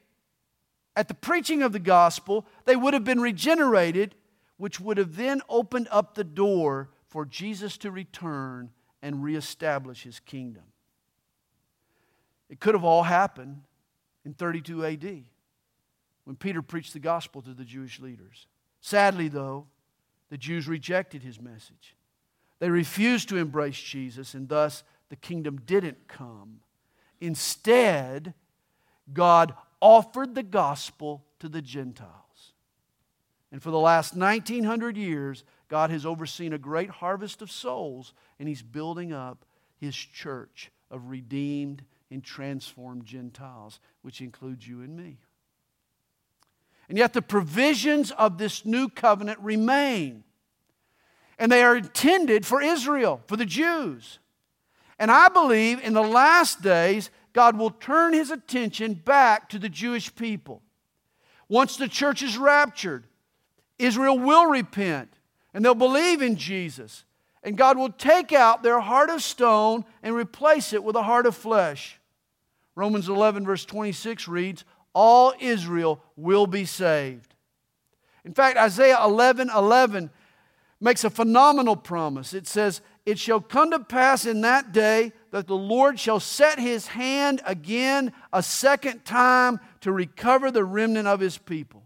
at 0.97 1.09
the 1.09 1.14
preaching 1.14 1.62
of 1.62 1.72
the 1.72 1.78
gospel, 1.78 2.47
they 2.64 2.76
would 2.76 2.95
have 2.95 3.05
been 3.05 3.20
regenerated, 3.20 4.14
which 4.57 4.80
would 4.80 4.99
have 4.99 5.16
then 5.16 5.41
opened 5.49 5.88
up 5.91 6.14
the 6.14 6.24
door 6.24 6.91
for 7.07 7.24
Jesus 7.24 7.76
to 7.78 7.91
return 7.91 8.70
and 9.03 9.22
reestablish 9.22 10.03
his 10.03 10.20
kingdom. 10.20 10.64
It 12.49 12.61
could 12.61 12.74
have 12.74 12.84
all 12.84 13.05
happened 13.05 13.62
in 14.24 14.34
32 14.34 14.84
AD 14.84 15.24
when 16.24 16.36
Peter 16.36 16.62
preached 16.62 16.92
the 16.92 16.98
gospel 16.98 17.42
to 17.42 17.54
the 17.54 17.64
Jewish 17.64 18.00
leaders. 18.00 18.46
Sadly, 18.80 19.28
though, 19.28 19.66
the 20.30 20.38
Jews 20.38 20.68
rejected 20.68 21.22
his 21.22 21.40
message. 21.40 21.96
They 22.60 22.70
refused 22.70 23.28
to 23.30 23.36
embrace 23.36 23.80
Jesus, 23.80 24.34
and 24.34 24.48
thus 24.48 24.84
the 25.08 25.16
kingdom 25.16 25.60
didn't 25.66 26.08
come. 26.08 26.60
Instead, 27.20 28.34
God 29.12 29.54
offered 29.80 30.34
the 30.34 30.42
gospel 30.42 31.24
to 31.40 31.48
the 31.48 31.62
Gentiles. 31.62 32.52
And 33.50 33.62
for 33.62 33.70
the 33.70 33.78
last 33.78 34.14
1900 34.14 34.96
years, 34.96 35.42
God 35.68 35.90
has 35.90 36.06
overseen 36.06 36.52
a 36.52 36.58
great 36.58 36.90
harvest 36.90 37.42
of 37.42 37.50
souls, 37.50 38.12
and 38.38 38.48
He's 38.48 38.62
building 38.62 39.12
up 39.12 39.44
His 39.78 39.96
church 39.96 40.70
of 40.90 41.10
redeemed 41.10 41.82
and 42.11 42.22
transformed 42.22 43.04
Gentiles, 43.06 43.80
which 44.02 44.20
includes 44.20 44.66
you 44.66 44.82
and 44.82 44.96
me. 44.96 45.18
And 46.88 46.98
yet, 46.98 47.12
the 47.12 47.22
provisions 47.22 48.11
of 48.11 48.36
this 48.36 48.64
new 48.64 48.88
covenant 48.88 49.38
remain. 49.40 50.24
And 51.38 51.50
they 51.50 51.62
are 51.62 51.76
intended 51.76 52.44
for 52.44 52.61
Israel, 52.61 53.20
for 53.26 53.36
the 53.36 53.46
Jews. 53.46 54.18
And 54.98 55.11
I 55.11 55.28
believe 55.28 55.80
in 55.82 55.94
the 55.94 56.02
last 56.02 56.62
days, 56.62 57.11
God 57.32 57.56
will 57.56 57.70
turn 57.70 58.12
his 58.12 58.30
attention 58.30 58.94
back 58.94 59.48
to 59.50 59.58
the 59.58 59.68
Jewish 59.68 60.12
people. 60.14 60.62
Once 61.48 61.76
the 61.76 61.88
church 61.88 62.22
is 62.22 62.36
raptured, 62.36 63.04
Israel 63.78 64.18
will 64.18 64.46
repent 64.46 65.14
and 65.54 65.64
they'll 65.64 65.74
believe 65.74 66.22
in 66.22 66.36
Jesus. 66.36 67.04
And 67.42 67.56
God 67.56 67.78
will 67.78 67.90
take 67.90 68.32
out 68.32 68.62
their 68.62 68.80
heart 68.80 69.11
of 69.11 69.22
stone 69.22 69.84
and 70.02 70.14
replace 70.14 70.72
it 70.72 70.84
with 70.84 70.96
a 70.96 71.02
heart 71.02 71.24
of 71.24 71.36
flesh. 71.36 71.99
Romans 72.80 73.10
11, 73.10 73.44
verse 73.44 73.66
26 73.66 74.26
reads, 74.26 74.64
All 74.94 75.34
Israel 75.38 76.02
will 76.16 76.46
be 76.46 76.64
saved. 76.64 77.34
In 78.24 78.32
fact, 78.32 78.56
Isaiah 78.56 79.04
11, 79.04 79.50
11 79.50 80.08
makes 80.80 81.04
a 81.04 81.10
phenomenal 81.10 81.76
promise. 81.76 82.32
It 82.32 82.46
says, 82.46 82.80
It 83.04 83.18
shall 83.18 83.42
come 83.42 83.70
to 83.72 83.80
pass 83.80 84.24
in 84.24 84.40
that 84.40 84.72
day 84.72 85.12
that 85.30 85.46
the 85.46 85.58
Lord 85.58 86.00
shall 86.00 86.20
set 86.20 86.58
his 86.58 86.86
hand 86.86 87.42
again 87.44 88.14
a 88.32 88.42
second 88.42 89.04
time 89.04 89.60
to 89.82 89.92
recover 89.92 90.50
the 90.50 90.64
remnant 90.64 91.06
of 91.06 91.20
his 91.20 91.36
people. 91.36 91.82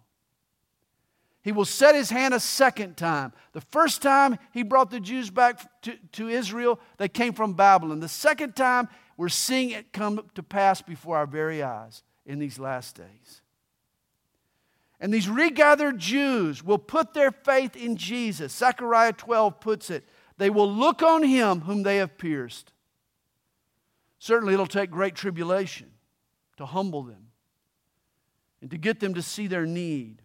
He 1.43 1.51
will 1.51 1.65
set 1.65 1.97
his 1.97 2.09
hand 2.09 2.35
a 2.35 2.41
second 2.41 2.97
time. 2.97 3.33
The 3.53 3.61
first 3.61 4.01
time 4.01 4.39
he 4.53 4.63
brought 4.63 4.93
the 4.93 5.01
Jews 5.01 5.29
back 5.29 5.61
to, 5.83 5.97
to 6.13 6.29
Israel, 6.29 6.79
they 6.99 7.09
came 7.09 7.33
from 7.33 7.55
Babylon. 7.55 7.99
The 7.99 8.09
second 8.09 8.55
time, 8.55 8.89
we're 9.17 9.29
seeing 9.29 9.71
it 9.71 9.93
come 9.93 10.29
to 10.35 10.43
pass 10.43 10.83
before 10.83 11.17
our 11.17 11.27
very 11.27 11.63
eyes 11.63 12.03
in 12.27 12.39
these 12.39 12.59
last 12.59 12.97
days. 12.97 13.41
And 15.01 15.13
these 15.13 15.29
regathered 15.29 15.99
Jews 15.99 16.63
will 16.63 16.79
put 16.79 17.15
their 17.15 17.31
faith 17.31 17.77
in 17.77 17.97
Jesus. 17.97 18.55
Zechariah 18.55 19.13
12 19.13 19.61
puts 19.61 19.91
it 19.91 20.05
they 20.37 20.51
will 20.51 20.71
look 20.71 21.03
on 21.03 21.23
him 21.23 21.61
whom 21.61 21.83
they 21.83 21.99
have 21.99 22.19
pierced. 22.19 22.73
Certainly, 24.19 24.55
it'll 24.55 24.67
take 24.67 24.91
great 24.91 25.15
tribulation 25.15 25.91
to 26.57 26.67
humble 26.67 27.03
them 27.03 27.29
and 28.61 28.71
to 28.71 28.79
get 28.79 29.01
them 29.01 29.15
to 29.15 29.23
see 29.23 29.47
their 29.47 29.67
need. 29.67 30.23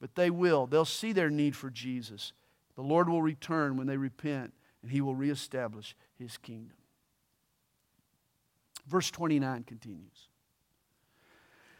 But 0.00 0.14
they 0.14 0.30
will. 0.30 0.66
They'll 0.66 0.84
see 0.84 1.12
their 1.12 1.30
need 1.30 1.54
for 1.54 1.70
Jesus. 1.70 2.32
The 2.74 2.82
Lord 2.82 3.08
will 3.08 3.22
return 3.22 3.76
when 3.76 3.86
they 3.86 3.96
repent, 3.96 4.52
and 4.82 4.90
he 4.90 5.00
will 5.00 5.14
reestablish 5.14 5.94
his 6.18 6.36
kingdom. 6.38 6.76
Verse 8.86 9.10
29 9.10 9.64
continues 9.64 10.28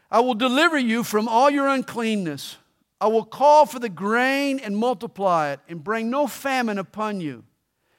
I 0.09 0.19
will 0.21 0.35
deliver 0.35 0.77
you 0.77 1.03
from 1.03 1.27
all 1.27 1.49
your 1.49 1.67
uncleanness. 1.67 2.57
I 2.99 3.07
will 3.07 3.25
call 3.25 3.65
for 3.65 3.79
the 3.79 3.89
grain 3.89 4.59
and 4.59 4.75
multiply 4.75 5.51
it, 5.51 5.59
and 5.67 5.83
bring 5.83 6.09
no 6.09 6.27
famine 6.27 6.77
upon 6.77 7.21
you. 7.21 7.43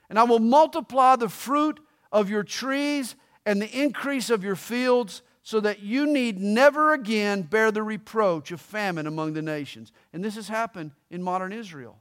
And 0.09 0.19
I 0.19 0.25
will 0.25 0.41
multiply 0.41 1.17
the 1.17 1.29
fruit 1.29 1.79
of 2.11 2.31
your 2.31 2.43
trees 2.43 3.15
and 3.45 3.61
the 3.63 3.71
increase 3.71 4.31
of 4.31 4.43
your 4.43 4.57
fields, 4.57 5.23
so 5.43 5.61
that 5.61 5.81
you 5.81 6.07
need 6.07 6.39
never 6.39 6.93
again 6.93 7.41
bear 7.41 7.71
the 7.71 7.83
reproach 7.83 8.51
of 8.51 8.61
famine 8.61 9.07
among 9.07 9.33
the 9.33 9.41
nations. 9.41 9.93
And 10.13 10.23
this 10.23 10.35
has 10.35 10.49
happened 10.49 10.91
in 11.11 11.23
modern 11.23 11.53
Israel. 11.53 11.99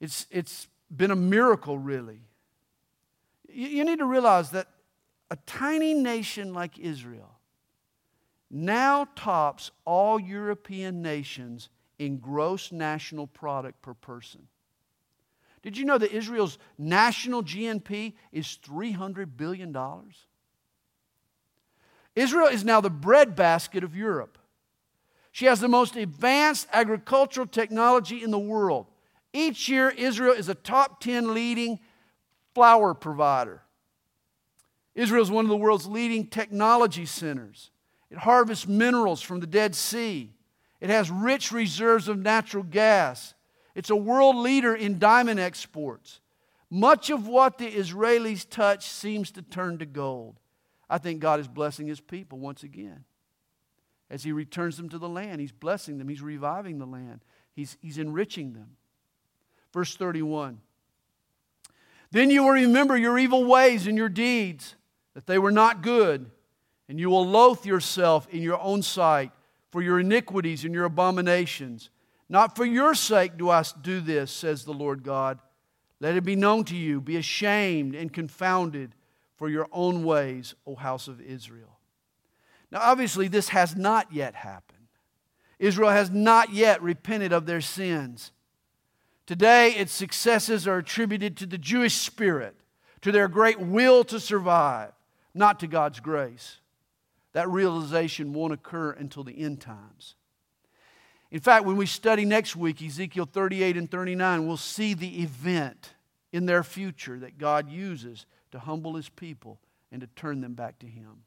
It's, 0.00 0.26
it's 0.30 0.68
been 0.94 1.10
a 1.10 1.16
miracle, 1.16 1.78
really. 1.78 2.20
You, 3.48 3.68
you 3.68 3.84
need 3.84 4.00
to 4.00 4.04
realize 4.04 4.50
that 4.50 4.68
a 5.30 5.36
tiny 5.46 5.94
nation 5.94 6.54
like 6.54 6.78
Israel 6.78 7.38
now 8.50 9.06
tops 9.14 9.70
all 9.84 10.18
European 10.18 11.02
nations 11.02 11.68
in 11.98 12.18
gross 12.18 12.72
national 12.72 13.26
product 13.26 13.82
per 13.82 13.94
person. 13.94 14.46
Did 15.62 15.76
you 15.76 15.84
know 15.84 15.98
that 15.98 16.12
Israel's 16.12 16.58
national 16.78 17.42
GNP 17.42 18.14
is 18.32 18.58
$300 18.64 19.36
billion? 19.36 19.76
Israel 22.14 22.46
is 22.46 22.64
now 22.64 22.80
the 22.80 22.90
breadbasket 22.90 23.84
of 23.84 23.94
Europe. 23.94 24.38
She 25.32 25.44
has 25.44 25.60
the 25.60 25.68
most 25.68 25.96
advanced 25.96 26.68
agricultural 26.72 27.46
technology 27.46 28.22
in 28.22 28.30
the 28.30 28.38
world. 28.38 28.86
Each 29.32 29.68
year, 29.68 29.90
Israel 29.90 30.32
is 30.32 30.48
a 30.48 30.54
top 30.54 31.00
10 31.00 31.34
leading 31.34 31.80
flour 32.54 32.94
provider. 32.94 33.62
Israel 34.98 35.22
is 35.22 35.30
one 35.30 35.44
of 35.44 35.48
the 35.48 35.56
world's 35.56 35.86
leading 35.86 36.26
technology 36.26 37.06
centers. 37.06 37.70
It 38.10 38.18
harvests 38.18 38.66
minerals 38.66 39.22
from 39.22 39.38
the 39.38 39.46
Dead 39.46 39.76
Sea. 39.76 40.32
It 40.80 40.90
has 40.90 41.08
rich 41.08 41.52
reserves 41.52 42.08
of 42.08 42.18
natural 42.18 42.64
gas. 42.64 43.34
It's 43.76 43.90
a 43.90 43.96
world 43.96 44.34
leader 44.34 44.74
in 44.74 44.98
diamond 44.98 45.38
exports. 45.38 46.18
Much 46.68 47.10
of 47.10 47.28
what 47.28 47.58
the 47.58 47.70
Israelis 47.70 48.44
touch 48.48 48.88
seems 48.88 49.30
to 49.30 49.42
turn 49.42 49.78
to 49.78 49.86
gold. 49.86 50.40
I 50.90 50.98
think 50.98 51.20
God 51.20 51.38
is 51.38 51.46
blessing 51.46 51.86
his 51.86 52.00
people 52.00 52.40
once 52.40 52.64
again. 52.64 53.04
As 54.10 54.24
he 54.24 54.32
returns 54.32 54.78
them 54.78 54.88
to 54.88 54.98
the 54.98 55.08
land, 55.08 55.40
he's 55.40 55.52
blessing 55.52 55.98
them, 55.98 56.08
he's 56.08 56.22
reviving 56.22 56.78
the 56.78 56.86
land, 56.86 57.20
he's, 57.54 57.76
he's 57.80 57.98
enriching 57.98 58.52
them. 58.52 58.70
Verse 59.72 59.94
31 59.94 60.58
Then 62.10 62.30
you 62.30 62.42
will 62.42 62.50
remember 62.50 62.96
your 62.96 63.16
evil 63.16 63.44
ways 63.44 63.86
and 63.86 63.96
your 63.96 64.08
deeds, 64.08 64.74
that 65.18 65.26
they 65.26 65.36
were 65.40 65.50
not 65.50 65.82
good, 65.82 66.30
and 66.88 67.00
you 67.00 67.10
will 67.10 67.26
loathe 67.26 67.66
yourself 67.66 68.28
in 68.28 68.40
your 68.40 68.60
own 68.60 68.82
sight 68.82 69.32
for 69.72 69.82
your 69.82 69.98
iniquities 69.98 70.64
and 70.64 70.72
your 70.72 70.84
abominations. 70.84 71.90
Not 72.28 72.54
for 72.54 72.64
your 72.64 72.94
sake 72.94 73.36
do 73.36 73.50
I 73.50 73.64
do 73.82 74.00
this, 74.00 74.30
says 74.30 74.64
the 74.64 74.72
Lord 74.72 75.02
God. 75.02 75.40
Let 75.98 76.14
it 76.14 76.22
be 76.22 76.36
known 76.36 76.62
to 76.66 76.76
you. 76.76 77.00
Be 77.00 77.16
ashamed 77.16 77.96
and 77.96 78.12
confounded 78.12 78.94
for 79.34 79.48
your 79.48 79.66
own 79.72 80.04
ways, 80.04 80.54
O 80.64 80.76
house 80.76 81.08
of 81.08 81.20
Israel. 81.20 81.80
Now, 82.70 82.78
obviously, 82.80 83.26
this 83.26 83.48
has 83.48 83.74
not 83.74 84.12
yet 84.12 84.36
happened. 84.36 84.86
Israel 85.58 85.90
has 85.90 86.12
not 86.12 86.52
yet 86.52 86.80
repented 86.80 87.32
of 87.32 87.44
their 87.44 87.60
sins. 87.60 88.30
Today, 89.26 89.72
its 89.72 89.90
successes 89.90 90.68
are 90.68 90.78
attributed 90.78 91.36
to 91.38 91.46
the 91.46 91.58
Jewish 91.58 91.94
spirit, 91.94 92.54
to 93.00 93.10
their 93.10 93.26
great 93.26 93.58
will 93.58 94.04
to 94.04 94.20
survive, 94.20 94.92
not 95.38 95.60
to 95.60 95.66
God's 95.66 96.00
grace. 96.00 96.58
That 97.32 97.48
realization 97.48 98.32
won't 98.32 98.52
occur 98.52 98.90
until 98.90 99.24
the 99.24 99.38
end 99.40 99.60
times. 99.60 100.16
In 101.30 101.40
fact, 101.40 101.66
when 101.66 101.76
we 101.76 101.86
study 101.86 102.24
next 102.24 102.56
week, 102.56 102.82
Ezekiel 102.82 103.28
38 103.30 103.76
and 103.76 103.90
39, 103.90 104.46
we'll 104.46 104.56
see 104.56 104.94
the 104.94 105.22
event 105.22 105.94
in 106.32 106.46
their 106.46 106.62
future 106.62 107.18
that 107.18 107.38
God 107.38 107.70
uses 107.70 108.26
to 108.50 108.58
humble 108.58 108.94
his 108.94 109.08
people 109.08 109.60
and 109.92 110.00
to 110.00 110.06
turn 110.08 110.40
them 110.40 110.54
back 110.54 110.78
to 110.80 110.86
him. 110.86 111.24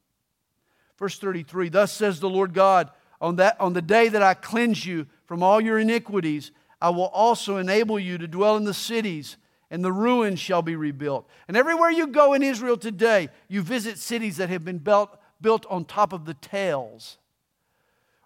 Verse 0.97 1.17
33 1.17 1.69
Thus 1.69 1.91
says 1.91 2.19
the 2.19 2.29
Lord 2.29 2.53
God, 2.53 2.91
on, 3.19 3.35
that, 3.35 3.59
on 3.61 3.73
the 3.73 3.81
day 3.81 4.09
that 4.09 4.23
I 4.23 4.33
cleanse 4.33 4.85
you 4.85 5.05
from 5.25 5.43
all 5.43 5.61
your 5.61 5.77
iniquities, 5.77 6.51
I 6.81 6.89
will 6.89 7.07
also 7.07 7.57
enable 7.57 7.99
you 7.99 8.17
to 8.17 8.27
dwell 8.27 8.57
in 8.57 8.63
the 8.63 8.73
cities, 8.73 9.37
and 9.71 9.83
the 9.83 9.91
ruins 9.91 10.37
shall 10.37 10.61
be 10.61 10.75
rebuilt. 10.75 11.27
And 11.47 11.55
everywhere 11.55 11.89
you 11.89 12.05
go 12.07 12.33
in 12.33 12.43
Israel 12.43 12.75
today, 12.75 13.29
you 13.47 13.61
visit 13.61 13.97
cities 13.97 14.37
that 14.37 14.49
have 14.49 14.65
been 14.65 14.79
built, 14.79 15.17
built 15.39 15.65
on 15.69 15.85
top 15.85 16.11
of 16.11 16.25
the 16.25 16.33
tells 16.33 17.17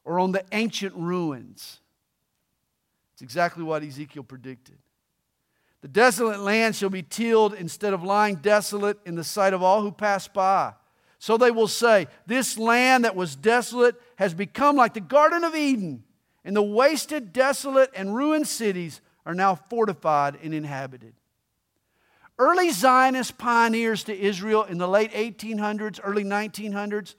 or 0.04 0.20
on 0.20 0.32
the 0.32 0.44
ancient 0.52 0.96
ruins. 0.96 1.80
It's 3.14 3.22
exactly 3.22 3.64
what 3.64 3.84
Ezekiel 3.84 4.24
predicted. 4.24 4.76
The 5.82 5.88
desolate 5.88 6.40
land 6.40 6.76
shall 6.76 6.90
be 6.90 7.04
tilled 7.04 7.54
instead 7.54 7.94
of 7.94 8.04
lying 8.04 8.38
desolate 8.38 8.98
in 9.06 9.14
the 9.14 9.24
sight 9.24 9.54
of 9.54 9.62
all 9.62 9.84
who 9.84 9.92
pass 9.92 10.28
by. 10.28 10.74
So 11.20 11.38
they 11.38 11.52
will 11.52 11.68
say, 11.68 12.08
This 12.26 12.58
land 12.58 13.06
that 13.06 13.16
was 13.16 13.36
desolate 13.36 13.96
has 14.16 14.34
become 14.34 14.76
like 14.76 14.96
the 14.96 15.00
Garden 15.00 15.44
of 15.44 15.56
Eden, 15.56 16.04
and 16.44 16.56
the 16.56 16.64
wasted, 16.64 17.34
desolate, 17.34 17.92
and 17.96 18.16
ruined 18.16 18.48
cities 18.48 19.00
are 19.28 19.36
now 19.36 19.54
fortified 19.54 20.40
and 20.42 20.52
inhabited. 20.52 21.14
Early 22.38 22.70
Zionist 22.72 23.38
pioneers 23.38 24.04
to 24.06 24.18
Israel 24.18 24.64
in 24.64 24.78
the 24.78 24.88
late 24.88 25.12
1800s, 25.12 26.00
early 26.04 26.24
1900s, 26.24 27.16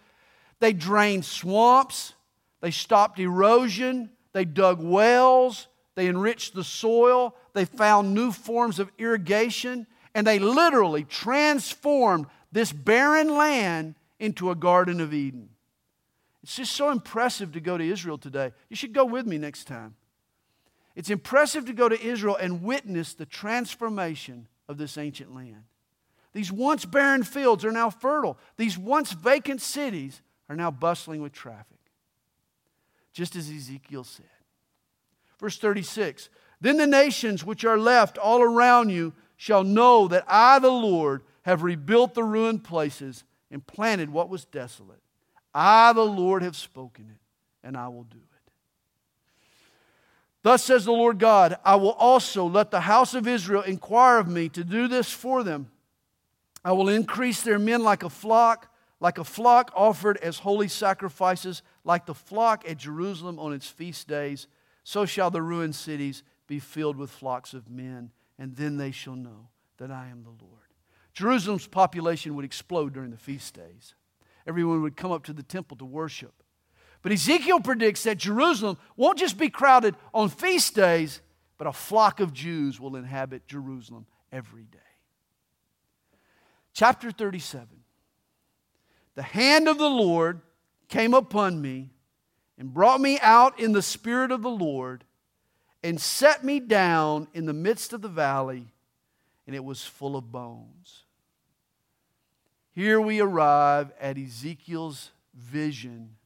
they 0.61 0.73
drained 0.73 1.25
swamps, 1.25 2.13
they 2.61 2.71
stopped 2.71 3.19
erosion, 3.19 4.11
they 4.33 4.45
dug 4.45 4.83
wells, 4.83 5.69
they 5.95 6.09
enriched 6.09 6.55
the 6.55 6.65
soil, 6.65 7.35
they 7.55 7.65
found 7.65 8.15
new 8.15 8.31
forms 8.31 8.79
of 8.79 8.91
irrigation, 8.99 9.87
and 10.15 10.27
they 10.27 10.39
literally 10.39 11.05
transformed 11.05 12.27
this 12.53 12.73
barren 12.73 13.37
land 13.37 13.95
into 14.19 14.51
a 14.51 14.55
Garden 14.55 15.01
of 15.01 15.15
Eden. 15.15 15.49
It's 16.43 16.57
just 16.57 16.73
so 16.73 16.91
impressive 16.91 17.53
to 17.53 17.61
go 17.61 17.79
to 17.79 17.85
Israel 17.85 18.19
today. 18.19 18.53
You 18.69 18.77
should 18.77 18.93
go 18.93 19.05
with 19.05 19.27
me 19.27 19.39
next 19.39 19.65
time. 19.65 19.97
It's 20.95 21.11
impressive 21.11 21.65
to 21.67 21.73
go 21.73 21.89
to 21.89 22.01
Israel 22.01 22.37
and 22.37 22.63
witness 22.63 23.15
the 23.15 23.27
transformation 23.27 24.47
of 24.69 24.79
this 24.79 24.99
ancient 24.99 25.35
land. 25.35 25.65
These 26.33 26.53
once 26.53 26.85
barren 26.85 27.23
fields 27.23 27.65
are 27.65 27.73
now 27.73 27.91
fertile. 27.91 28.39
These 28.57 28.77
once 28.77 29.13
vacant 29.13 29.63
cities 29.63 30.21
are 30.49 30.57
now 30.57 30.71
bustling 30.71 31.23
with 31.23 31.33
traffic, 31.33 31.79
just 33.13 33.37
as 33.37 33.51
Ezekiel 33.51 34.05
said. 34.05 34.27
Verse 35.39 35.59
36 35.59 36.29
Then 36.61 36.77
the 36.77 36.87
nations 36.87 37.45
which 37.45 37.65
are 37.65 37.79
left 37.79 38.19
all 38.19 38.43
around 38.43 38.91
you 38.91 39.13
shall 39.37 39.65
know 39.65 40.09
that 40.09 40.25
I, 40.29 40.59
the 40.59 40.71
Lord, 40.71 41.23
have 41.43 41.63
rebuilt 41.63 42.15
the 42.15 42.25
ruined 42.25 42.65
places 42.65 43.25
and 43.51 43.67
planted 43.67 44.11
what 44.11 44.29
was 44.29 44.45
desolate. 44.45 45.01
I, 45.55 45.93
the 45.93 46.05
Lord, 46.05 46.43
have 46.43 46.57
spoken 46.57 47.11
it, 47.11 47.67
and 47.67 47.77
I 47.77 47.89
will 47.89 48.05
do 48.05 48.19
it. 48.19 48.36
Thus 50.47 50.63
says 50.63 50.85
the 50.85 50.93
Lord 50.93 51.19
God 51.19 51.57
I 51.65 51.75
will 51.75 51.95
also 51.95 52.47
let 52.47 52.71
the 52.71 52.83
house 52.83 53.15
of 53.15 53.27
Israel 53.27 53.63
inquire 53.63 54.19
of 54.19 54.29
me 54.29 54.49
to 54.51 54.63
do 54.63 54.87
this 54.87 55.11
for 55.11 55.43
them. 55.43 55.73
I 56.65 56.71
will 56.71 56.89
increase 56.89 57.43
their 57.43 57.59
men 57.59 57.83
like 57.83 58.05
a 58.05 58.09
flock, 58.09 58.73
like 59.01 59.19
a 59.19 59.25
flock 59.25 59.73
offered 59.75 60.19
as 60.19 60.39
holy 60.39 60.69
sacrifices, 60.69 61.63
like 61.83 62.07
the 62.07 62.15
flock 62.15 62.63
at 62.65 62.77
Jerusalem 62.77 63.41
on 63.41 63.53
its 63.53 63.67
feast 63.69 64.07
days. 64.07 64.47
So 64.85 65.05
shall 65.05 65.33
the 65.33 65.43
ruined 65.43 65.75
cities 65.75 66.23
be 66.47 66.61
filled 66.61 66.97
with 66.97 67.11
flocks 67.11 67.53
of 67.53 67.69
men, 67.69 68.13
and 68.39 68.55
then 68.55 68.77
they 68.77 68.93
shall 68.93 69.17
know 69.17 69.49
that 69.79 69.91
I 69.91 70.07
am 70.07 70.23
the 70.23 70.29
Lord. 70.29 70.69
Jerusalem's 71.13 71.67
population 71.67 72.37
would 72.37 72.45
explode 72.45 72.93
during 72.93 73.11
the 73.11 73.17
feast 73.17 73.55
days. 73.55 73.95
Everyone 74.47 74.81
would 74.83 74.97
come 74.97 75.11
up 75.11 75.25
to 75.25 75.33
the 75.33 75.43
temple 75.43 75.77
to 75.79 75.85
worship. 75.85 76.45
But 77.07 77.13
Ezekiel 77.13 77.61
predicts 77.61 78.03
that 78.03 78.19
Jerusalem 78.19 78.79
won't 78.97 79.17
just 79.17 79.39
be 79.39 79.49
crowded 79.49 79.95
on 80.13 80.29
feast 80.29 80.75
days, 80.75 81.21
but 81.57 81.69
a 81.69 81.73
flock 81.73 82.19
of 82.19 82.33
Jews 82.33 82.81
will 82.81 82.97
inhabit 82.97 83.47
Jerusalem 83.47 84.07
every 84.33 84.65
day. 84.65 84.79
Chapter 86.73 87.13
37 87.13 87.69
The 89.15 89.23
hand 89.23 89.69
of 89.69 89.79
the 89.79 89.89
Lord 89.89 90.41
came 90.89 91.15
upon 91.15 91.63
me 91.63 91.91
and 92.59 92.75
brought 92.75 93.01
me 93.01 93.21
out 93.21 93.61
in 93.61 93.71
the 93.71 93.83
spirit 93.83 94.33
of 94.33 94.43
the 94.43 94.51
Lord 94.51 95.05
and 95.85 96.01
set 96.01 96.43
me 96.43 96.59
down 96.59 97.29
in 97.33 97.47
the 97.47 97.53
midst 97.53 97.93
of 97.93 98.03
the 98.03 98.09
valley, 98.09 98.73
and 99.47 99.55
it 99.55 99.63
was 99.63 99.85
full 99.85 100.17
of 100.17 100.33
bones. 100.33 101.05
Here 102.73 103.01
we 103.01 103.21
arrive 103.21 103.93
at 104.01 104.19
Ezekiel's 104.19 105.13
vision 105.33 106.17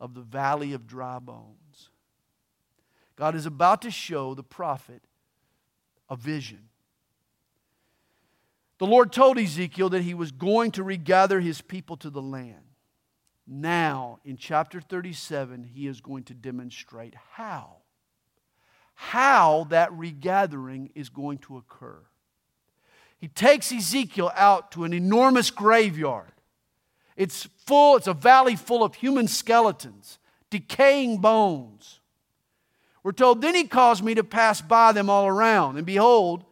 of 0.00 0.14
the 0.14 0.20
valley 0.20 0.72
of 0.72 0.86
dry 0.86 1.18
bones. 1.18 1.90
God 3.16 3.34
is 3.34 3.46
about 3.46 3.82
to 3.82 3.90
show 3.90 4.34
the 4.34 4.42
prophet 4.42 5.02
a 6.08 6.16
vision. 6.16 6.68
The 8.78 8.86
Lord 8.86 9.12
told 9.12 9.38
Ezekiel 9.38 9.88
that 9.90 10.02
he 10.02 10.14
was 10.14 10.30
going 10.30 10.70
to 10.72 10.84
regather 10.84 11.40
his 11.40 11.60
people 11.60 11.96
to 11.98 12.10
the 12.10 12.22
land. 12.22 12.54
Now, 13.44 14.20
in 14.24 14.36
chapter 14.36 14.80
37, 14.80 15.64
he 15.64 15.86
is 15.86 16.00
going 16.00 16.24
to 16.24 16.34
demonstrate 16.34 17.14
how. 17.32 17.78
How 18.94 19.66
that 19.70 19.92
regathering 19.92 20.90
is 20.94 21.08
going 21.08 21.38
to 21.38 21.56
occur. 21.56 21.98
He 23.18 23.26
takes 23.26 23.72
Ezekiel 23.72 24.30
out 24.36 24.70
to 24.72 24.84
an 24.84 24.92
enormous 24.92 25.50
graveyard. 25.50 26.32
It's 27.18 27.48
full, 27.66 27.96
it's 27.96 28.06
a 28.06 28.14
valley 28.14 28.54
full 28.54 28.84
of 28.84 28.94
human 28.94 29.26
skeletons, 29.26 30.20
decaying 30.50 31.18
bones. 31.18 31.98
We're 33.02 33.10
told, 33.10 33.42
then 33.42 33.56
he 33.56 33.64
caused 33.64 34.04
me 34.04 34.14
to 34.14 34.22
pass 34.22 34.60
by 34.60 34.92
them 34.92 35.10
all 35.10 35.26
around. 35.26 35.78
And 35.78 35.84
behold, 35.84 36.44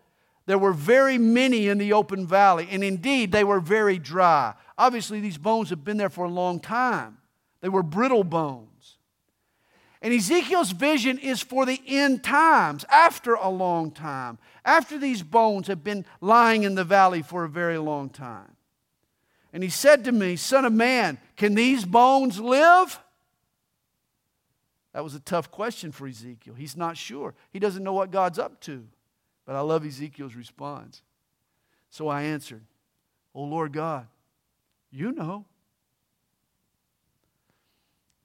there 0.46 0.58
were 0.58 0.72
very 0.72 1.18
many 1.18 1.68
in 1.68 1.78
the 1.78 1.92
open 1.92 2.26
valley, 2.26 2.66
and 2.68 2.82
indeed 2.82 3.30
they 3.30 3.44
were 3.44 3.60
very 3.60 3.98
dry. 3.98 4.54
Obviously, 4.76 5.20
these 5.20 5.38
bones 5.38 5.70
have 5.70 5.84
been 5.84 5.98
there 5.98 6.10
for 6.10 6.24
a 6.24 6.30
long 6.30 6.58
time. 6.58 7.18
They 7.60 7.68
were 7.68 7.84
brittle 7.84 8.24
bones. 8.24 8.96
And 10.02 10.12
Ezekiel's 10.12 10.72
vision 10.72 11.18
is 11.18 11.42
for 11.42 11.64
the 11.64 11.80
end 11.86 12.24
times, 12.24 12.84
after 12.90 13.34
a 13.34 13.48
long 13.48 13.92
time, 13.92 14.38
after 14.64 14.98
these 14.98 15.22
bones 15.22 15.68
have 15.68 15.84
been 15.84 16.04
lying 16.20 16.64
in 16.64 16.74
the 16.74 16.84
valley 16.84 17.22
for 17.22 17.44
a 17.44 17.48
very 17.48 17.78
long 17.78 18.10
time. 18.10 18.55
And 19.56 19.62
he 19.62 19.70
said 19.70 20.04
to 20.04 20.12
me, 20.12 20.36
Son 20.36 20.66
of 20.66 20.74
man, 20.74 21.16
can 21.34 21.54
these 21.54 21.86
bones 21.86 22.38
live? 22.38 23.00
That 24.92 25.02
was 25.02 25.14
a 25.14 25.20
tough 25.20 25.50
question 25.50 25.92
for 25.92 26.06
Ezekiel. 26.06 26.52
He's 26.52 26.76
not 26.76 26.98
sure. 26.98 27.34
He 27.54 27.58
doesn't 27.58 27.82
know 27.82 27.94
what 27.94 28.10
God's 28.10 28.38
up 28.38 28.60
to. 28.64 28.86
But 29.46 29.56
I 29.56 29.60
love 29.60 29.86
Ezekiel's 29.86 30.34
response. 30.34 31.00
So 31.88 32.06
I 32.06 32.24
answered, 32.24 32.64
Oh 33.34 33.44
Lord 33.44 33.72
God, 33.72 34.06
you 34.90 35.10
know. 35.12 35.46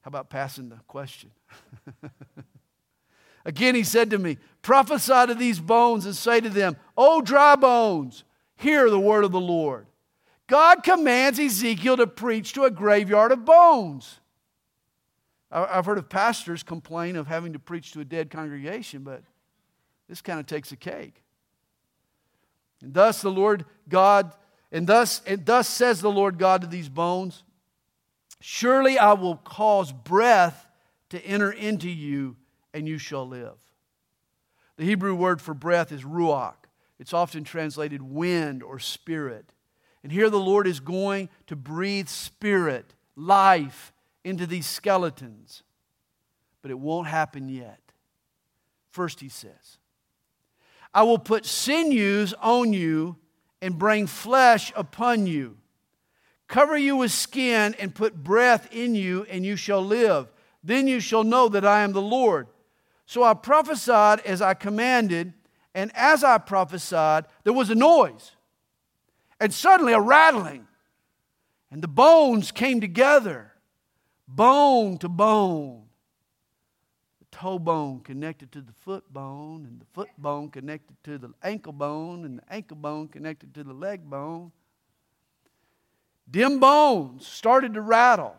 How 0.01 0.09
about 0.09 0.29
passing 0.29 0.67
the 0.67 0.81
question? 0.89 1.31
Again, 3.45 3.73
he 3.73 3.83
said 3.83 4.09
to 4.09 4.17
me, 4.17 4.37
Prophesy 4.61 5.27
to 5.27 5.33
these 5.33 5.61
bones 5.61 6.05
and 6.05 6.13
say 6.13 6.41
to 6.41 6.49
them, 6.49 6.75
O 6.97 7.21
dry 7.21 7.55
bones, 7.55 8.25
hear 8.57 8.89
the 8.89 8.99
word 8.99 9.23
of 9.23 9.31
the 9.31 9.39
Lord. 9.39 9.85
God 10.51 10.83
commands 10.83 11.39
Ezekiel 11.39 11.95
to 11.95 12.05
preach 12.05 12.51
to 12.53 12.65
a 12.65 12.69
graveyard 12.69 13.31
of 13.31 13.45
bones. 13.45 14.19
I've 15.49 15.85
heard 15.85 15.97
of 15.97 16.09
pastors 16.09 16.61
complain 16.61 17.15
of 17.15 17.27
having 17.27 17.53
to 17.53 17.59
preach 17.59 17.93
to 17.93 18.01
a 18.01 18.03
dead 18.03 18.29
congregation, 18.29 19.03
but 19.03 19.23
this 20.09 20.21
kind 20.21 20.41
of 20.41 20.47
takes 20.47 20.73
a 20.73 20.75
cake. 20.75 21.23
And 22.81 22.93
thus 22.93 23.21
the 23.21 23.31
Lord 23.31 23.63
God, 23.87 24.35
and 24.73 24.85
thus, 24.85 25.21
and 25.25 25.45
thus 25.45 25.69
says 25.69 26.01
the 26.01 26.11
Lord 26.11 26.37
God 26.37 26.59
to 26.63 26.67
these 26.67 26.89
bones, 26.89 27.43
Surely 28.41 28.99
I 28.99 29.13
will 29.13 29.37
cause 29.37 29.93
breath 29.93 30.67
to 31.11 31.25
enter 31.25 31.53
into 31.53 31.89
you, 31.89 32.35
and 32.73 32.89
you 32.89 32.97
shall 32.97 33.25
live. 33.25 33.57
The 34.75 34.83
Hebrew 34.83 35.15
word 35.15 35.41
for 35.41 35.53
breath 35.53 35.93
is 35.93 36.03
ruach. 36.03 36.55
It's 36.99 37.13
often 37.13 37.45
translated 37.45 38.01
wind 38.01 38.63
or 38.63 38.79
spirit. 38.79 39.53
And 40.03 40.11
here 40.11 40.29
the 40.29 40.39
Lord 40.39 40.67
is 40.67 40.79
going 40.79 41.29
to 41.47 41.55
breathe 41.55 42.07
spirit, 42.07 42.93
life 43.15 43.93
into 44.23 44.47
these 44.47 44.65
skeletons. 44.65 45.63
But 46.61 46.71
it 46.71 46.79
won't 46.79 47.07
happen 47.07 47.49
yet. 47.49 47.79
First, 48.89 49.19
he 49.19 49.29
says, 49.29 49.77
I 50.93 51.03
will 51.03 51.19
put 51.19 51.45
sinews 51.45 52.33
on 52.41 52.73
you 52.73 53.17
and 53.61 53.77
bring 53.77 54.07
flesh 54.07 54.73
upon 54.75 55.27
you. 55.27 55.57
Cover 56.47 56.77
you 56.77 56.97
with 56.97 57.11
skin 57.11 57.75
and 57.79 57.95
put 57.95 58.13
breath 58.13 58.67
in 58.73 58.93
you, 58.93 59.25
and 59.29 59.45
you 59.45 59.55
shall 59.55 59.81
live. 59.81 60.27
Then 60.63 60.87
you 60.87 60.99
shall 60.99 61.23
know 61.23 61.47
that 61.47 61.65
I 61.65 61.81
am 61.81 61.93
the 61.93 62.01
Lord. 62.01 62.47
So 63.05 63.23
I 63.23 63.33
prophesied 63.33 64.19
as 64.21 64.41
I 64.41 64.53
commanded, 64.53 65.33
and 65.73 65.91
as 65.95 66.23
I 66.23 66.37
prophesied, 66.37 67.25
there 67.43 67.53
was 67.53 67.69
a 67.69 67.75
noise 67.75 68.31
and 69.41 69.51
suddenly 69.51 69.91
a 69.91 69.99
rattling. 69.99 70.67
And 71.71 71.81
the 71.81 71.87
bones 71.87 72.51
came 72.51 72.79
together, 72.79 73.51
bone 74.27 74.97
to 74.99 75.09
bone. 75.09 75.83
The 77.19 77.37
toe 77.37 77.57
bone 77.57 78.01
connected 78.01 78.51
to 78.51 78.61
the 78.61 78.71
foot 78.71 79.11
bone, 79.11 79.65
and 79.67 79.81
the 79.81 79.85
foot 79.93 80.09
bone 80.17 80.49
connected 80.49 80.95
to 81.05 81.17
the 81.17 81.33
ankle 81.41 81.73
bone, 81.73 82.23
and 82.23 82.37
the 82.37 82.53
ankle 82.53 82.77
bone 82.77 83.07
connected 83.07 83.53
to 83.55 83.63
the 83.63 83.73
leg 83.73 84.07
bone. 84.07 84.51
Dim 86.29 86.59
bones 86.59 87.25
started 87.25 87.73
to 87.73 87.81
rattle, 87.81 88.35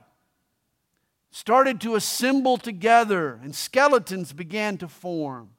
started 1.30 1.80
to 1.80 1.96
assemble 1.96 2.58
together, 2.58 3.40
and 3.42 3.54
skeletons 3.54 4.32
began 4.32 4.78
to 4.78 4.86
form. 4.86 5.50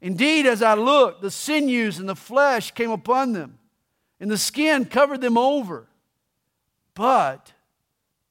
Indeed, 0.00 0.46
as 0.46 0.62
I 0.62 0.74
looked, 0.74 1.22
the 1.22 1.30
sinews 1.30 1.98
and 1.98 2.08
the 2.08 2.16
flesh 2.16 2.70
came 2.72 2.90
upon 2.90 3.32
them, 3.32 3.57
and 4.20 4.30
the 4.30 4.38
skin 4.38 4.84
covered 4.84 5.20
them 5.20 5.38
over, 5.38 5.86
but 6.94 7.52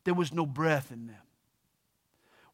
there 0.04 0.14
was 0.14 0.34
no 0.34 0.46
breath 0.46 0.92
in 0.92 1.08
them. 1.08 1.16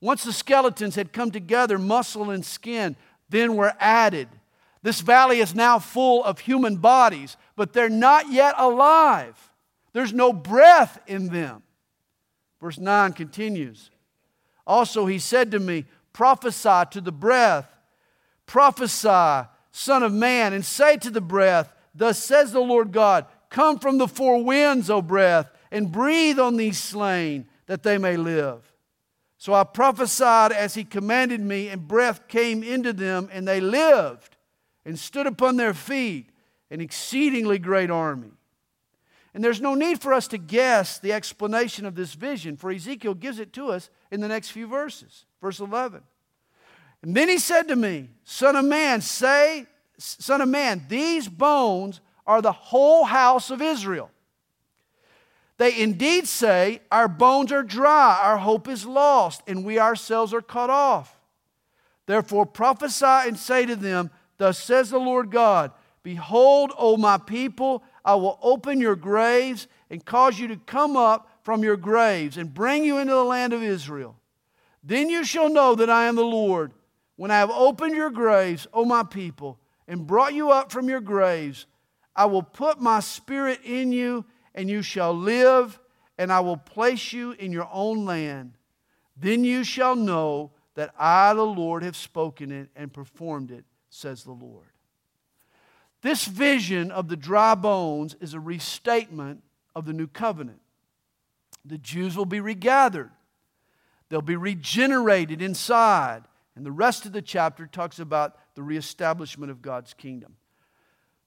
Once 0.01 0.23
the 0.23 0.34
skeletons 0.34 0.95
had 0.95 1.13
come 1.13 1.31
together, 1.31 1.79
muscle 1.79 2.29
and 2.29 2.45
skin 2.45 2.95
then 3.29 3.55
were 3.55 3.73
added. 3.79 4.27
This 4.81 4.99
valley 4.99 5.39
is 5.39 5.55
now 5.55 5.79
full 5.79 6.23
of 6.23 6.39
human 6.39 6.75
bodies, 6.75 7.38
but 7.55 7.73
they're 7.73 7.89
not 7.89 8.31
yet 8.31 8.53
alive. 8.57 9.51
There's 9.93 10.13
no 10.13 10.34
breath 10.34 10.99
in 11.07 11.29
them. 11.29 11.63
Verse 12.59 12.77
9 12.77 13.13
continues. 13.13 13.91
Also, 14.67 15.05
he 15.05 15.19
said 15.19 15.51
to 15.51 15.59
me, 15.59 15.86
Prophesy 16.11 16.84
to 16.91 17.01
the 17.01 17.11
breath 17.11 17.73
Prophesy, 18.45 19.47
Son 19.71 20.03
of 20.03 20.13
Man, 20.13 20.53
and 20.53 20.63
say 20.63 20.97
to 20.97 21.09
the 21.09 21.21
breath, 21.21 21.72
Thus 21.95 22.17
says 22.23 22.51
the 22.51 22.59
Lord 22.59 22.91
God, 22.91 23.25
Come 23.49 23.77
from 23.77 23.99
the 23.99 24.07
four 24.07 24.43
winds, 24.43 24.89
O 24.89 25.01
breath, 25.01 25.49
and 25.71 25.91
breathe 25.91 26.39
on 26.39 26.57
these 26.57 26.79
slain, 26.79 27.47
that 27.67 27.83
they 27.83 27.97
may 27.97 28.17
live. 28.17 28.73
So 29.37 29.53
I 29.53 29.63
prophesied 29.63 30.51
as 30.51 30.73
he 30.73 30.83
commanded 30.83 31.41
me, 31.41 31.67
and 31.67 31.87
breath 31.87 32.27
came 32.27 32.63
into 32.63 32.93
them, 32.93 33.29
and 33.31 33.47
they 33.47 33.59
lived 33.59 34.37
and 34.85 34.97
stood 34.97 35.27
upon 35.27 35.57
their 35.57 35.73
feet, 35.73 36.29
an 36.71 36.81
exceedingly 36.81 37.59
great 37.59 37.91
army. 37.91 38.31
And 39.33 39.43
there's 39.43 39.61
no 39.61 39.75
need 39.75 40.01
for 40.01 40.13
us 40.13 40.27
to 40.29 40.37
guess 40.37 40.99
the 40.99 41.13
explanation 41.13 41.85
of 41.85 41.95
this 41.95 42.13
vision, 42.13 42.55
for 42.55 42.71
Ezekiel 42.71 43.15
gives 43.15 43.39
it 43.39 43.53
to 43.53 43.69
us 43.69 43.89
in 44.11 44.21
the 44.21 44.27
next 44.27 44.49
few 44.51 44.67
verses. 44.67 45.25
Verse 45.41 45.59
11. 45.59 46.01
And 47.01 47.15
then 47.15 47.29
he 47.29 47.37
said 47.37 47.67
to 47.67 47.75
me, 47.75 48.09
Son 48.23 48.55
of 48.55 48.65
man, 48.65 49.01
say, 49.01 49.67
Son 49.97 50.41
of 50.41 50.49
man, 50.49 50.85
these 50.89 51.27
bones 51.27 52.01
are 52.25 52.41
the 52.41 52.51
whole 52.51 53.03
house 53.03 53.49
of 53.51 53.61
Israel. 53.61 54.09
They 55.57 55.79
indeed 55.79 56.27
say, 56.27 56.81
Our 56.91 57.07
bones 57.07 57.51
are 57.51 57.63
dry, 57.63 58.19
our 58.23 58.37
hope 58.37 58.67
is 58.67 58.85
lost, 58.85 59.41
and 59.47 59.63
we 59.63 59.79
ourselves 59.79 60.33
are 60.33 60.41
cut 60.41 60.69
off. 60.69 61.17
Therefore 62.05 62.45
prophesy 62.45 63.05
and 63.05 63.37
say 63.37 63.65
to 63.65 63.75
them, 63.75 64.09
Thus 64.37 64.57
says 64.57 64.89
the 64.89 64.99
Lord 64.99 65.31
God, 65.31 65.71
Behold, 66.01 66.73
O 66.77 66.97
my 66.97 67.17
people, 67.17 67.83
I 68.03 68.15
will 68.15 68.39
open 68.41 68.81
your 68.81 68.95
graves 68.95 69.67
and 69.89 70.03
cause 70.03 70.37
you 70.37 70.47
to 70.49 70.57
come 70.57 70.97
up 70.97 71.29
from 71.43 71.63
your 71.63 71.77
graves 71.77 72.37
and 72.37 72.53
bring 72.53 72.83
you 72.83 72.97
into 72.97 73.13
the 73.13 73.23
land 73.23 73.53
of 73.53 73.63
Israel. 73.63 74.17
Then 74.83 75.09
you 75.09 75.23
shall 75.23 75.49
know 75.49 75.75
that 75.75 75.89
I 75.89 76.07
am 76.07 76.15
the 76.15 76.25
Lord 76.25 76.73
when 77.15 77.31
I 77.31 77.37
have 77.37 77.51
opened 77.51 77.95
your 77.95 78.09
graves, 78.09 78.67
O 78.73 78.83
my 78.83 79.03
people, 79.03 79.59
and 79.88 80.07
brought 80.07 80.34
you 80.34 80.51
up 80.51 80.71
from 80.71 80.89
your 80.89 81.01
graves, 81.01 81.65
I 82.15 82.25
will 82.25 82.43
put 82.43 82.79
my 82.79 82.99
spirit 82.99 83.59
in 83.63 83.91
you, 83.91 84.25
and 84.53 84.69
you 84.69 84.81
shall 84.81 85.13
live, 85.13 85.79
and 86.17 86.31
I 86.31 86.41
will 86.41 86.57
place 86.57 87.11
you 87.11 87.31
in 87.31 87.51
your 87.51 87.69
own 87.71 88.05
land. 88.05 88.53
Then 89.17 89.43
you 89.43 89.63
shall 89.63 89.95
know 89.95 90.51
that 90.75 90.93
I, 90.97 91.34
the 91.34 91.43
Lord, 91.43 91.84
have 91.84 91.95
spoken 91.95 92.51
it 92.51 92.69
and 92.75 92.93
performed 92.93 93.51
it, 93.51 93.65
says 93.89 94.23
the 94.23 94.31
Lord. 94.31 94.67
This 96.01 96.25
vision 96.25 96.91
of 96.91 97.07
the 97.07 97.15
dry 97.15 97.55
bones 97.55 98.15
is 98.19 98.34
a 98.34 98.39
restatement 98.39 99.43
of 99.75 99.86
the 99.86 99.93
new 99.93 100.07
covenant. 100.07 100.59
The 101.65 101.77
Jews 101.77 102.17
will 102.17 102.25
be 102.25 102.41
regathered, 102.41 103.11
they'll 104.09 104.21
be 104.21 104.36
regenerated 104.36 105.41
inside. 105.41 106.23
And 106.55 106.63
the 106.63 106.71
rest 106.71 107.07
of 107.07 107.13
the 107.13 107.21
chapter 107.23 107.65
talks 107.65 107.97
about 107.97 108.38
the 108.55 108.63
reestablishment 108.63 109.51
of 109.51 109.61
God's 109.61 109.93
kingdom. 109.93 110.35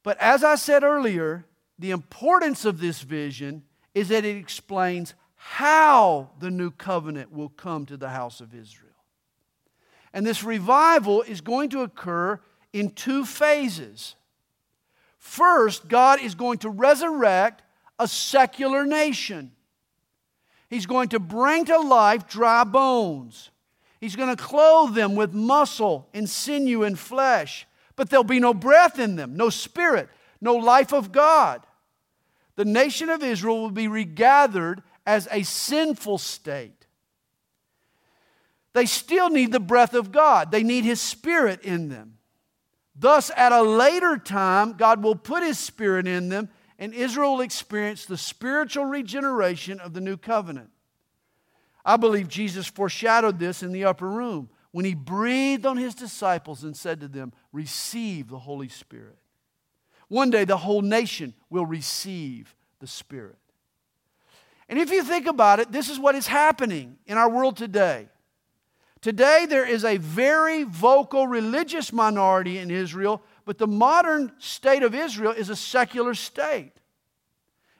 But 0.02 0.18
as 0.20 0.44
I 0.44 0.54
said 0.54 0.84
earlier, 0.84 1.44
the 1.78 1.90
importance 1.90 2.64
of 2.64 2.80
this 2.80 3.02
vision 3.02 3.64
is 3.94 4.08
that 4.08 4.24
it 4.24 4.36
explains 4.36 5.14
how 5.34 6.30
the 6.38 6.50
new 6.50 6.70
covenant 6.70 7.32
will 7.32 7.48
come 7.48 7.86
to 7.86 7.96
the 7.96 8.10
house 8.10 8.40
of 8.40 8.54
Israel. 8.54 8.92
And 10.12 10.26
this 10.26 10.42
revival 10.42 11.22
is 11.22 11.40
going 11.40 11.70
to 11.70 11.82
occur 11.82 12.40
in 12.72 12.90
two 12.90 13.24
phases. 13.24 14.16
First, 15.18 15.88
God 15.88 16.20
is 16.20 16.34
going 16.34 16.58
to 16.58 16.70
resurrect 16.70 17.62
a 17.98 18.06
secular 18.06 18.86
nation. 18.86 19.52
He's 20.68 20.86
going 20.86 21.08
to 21.08 21.18
bring 21.18 21.64
to 21.66 21.78
life 21.78 22.28
dry 22.28 22.64
bones. 22.64 23.50
He's 24.00 24.16
going 24.16 24.34
to 24.34 24.42
clothe 24.42 24.94
them 24.94 25.14
with 25.14 25.32
muscle 25.32 26.08
and 26.12 26.28
sinew 26.28 26.82
and 26.82 26.98
flesh, 26.98 27.66
but 27.96 28.10
there'll 28.10 28.24
be 28.24 28.40
no 28.40 28.52
breath 28.52 28.98
in 28.98 29.16
them, 29.16 29.36
no 29.36 29.48
spirit, 29.48 30.08
no 30.40 30.54
life 30.54 30.92
of 30.92 31.12
God. 31.12 31.66
The 32.56 32.64
nation 32.64 33.08
of 33.08 33.22
Israel 33.22 33.60
will 33.60 33.70
be 33.70 33.88
regathered 33.88 34.82
as 35.06 35.28
a 35.30 35.42
sinful 35.42 36.18
state. 36.18 36.86
They 38.72 38.86
still 38.86 39.30
need 39.30 39.52
the 39.52 39.60
breath 39.60 39.94
of 39.94 40.12
God, 40.12 40.50
they 40.50 40.62
need 40.62 40.84
His 40.84 41.00
Spirit 41.00 41.62
in 41.62 41.88
them. 41.88 42.18
Thus, 42.94 43.30
at 43.36 43.52
a 43.52 43.62
later 43.62 44.18
time, 44.18 44.74
God 44.74 45.02
will 45.02 45.14
put 45.14 45.42
His 45.42 45.58
Spirit 45.58 46.06
in 46.06 46.28
them, 46.28 46.50
and 46.78 46.92
Israel 46.92 47.36
will 47.36 47.40
experience 47.42 48.04
the 48.04 48.18
spiritual 48.18 48.84
regeneration 48.84 49.80
of 49.80 49.94
the 49.94 50.00
new 50.00 50.18
covenant. 50.18 50.70
I 51.86 51.96
believe 51.96 52.26
Jesus 52.26 52.66
foreshadowed 52.66 53.38
this 53.38 53.62
in 53.62 53.70
the 53.70 53.84
upper 53.84 54.10
room 54.10 54.50
when 54.72 54.84
he 54.84 54.94
breathed 54.94 55.64
on 55.64 55.76
his 55.76 55.94
disciples 55.94 56.64
and 56.64 56.76
said 56.76 57.00
to 57.00 57.08
them, 57.08 57.32
Receive 57.52 58.28
the 58.28 58.40
Holy 58.40 58.68
Spirit. 58.68 59.16
One 60.08 60.30
day 60.30 60.44
the 60.44 60.56
whole 60.56 60.82
nation 60.82 61.32
will 61.48 61.64
receive 61.64 62.56
the 62.80 62.88
Spirit. 62.88 63.38
And 64.68 64.80
if 64.80 64.90
you 64.90 65.04
think 65.04 65.26
about 65.26 65.60
it, 65.60 65.70
this 65.70 65.88
is 65.88 66.00
what 66.00 66.16
is 66.16 66.26
happening 66.26 66.98
in 67.06 67.16
our 67.16 67.30
world 67.30 67.56
today. 67.56 68.08
Today, 69.00 69.46
there 69.48 69.64
is 69.64 69.84
a 69.84 69.98
very 69.98 70.64
vocal 70.64 71.28
religious 71.28 71.92
minority 71.92 72.58
in 72.58 72.72
Israel, 72.72 73.22
but 73.44 73.58
the 73.58 73.66
modern 73.68 74.32
state 74.38 74.82
of 74.82 74.92
Israel 74.92 75.30
is 75.30 75.50
a 75.50 75.54
secular 75.54 76.14
state. 76.14 76.72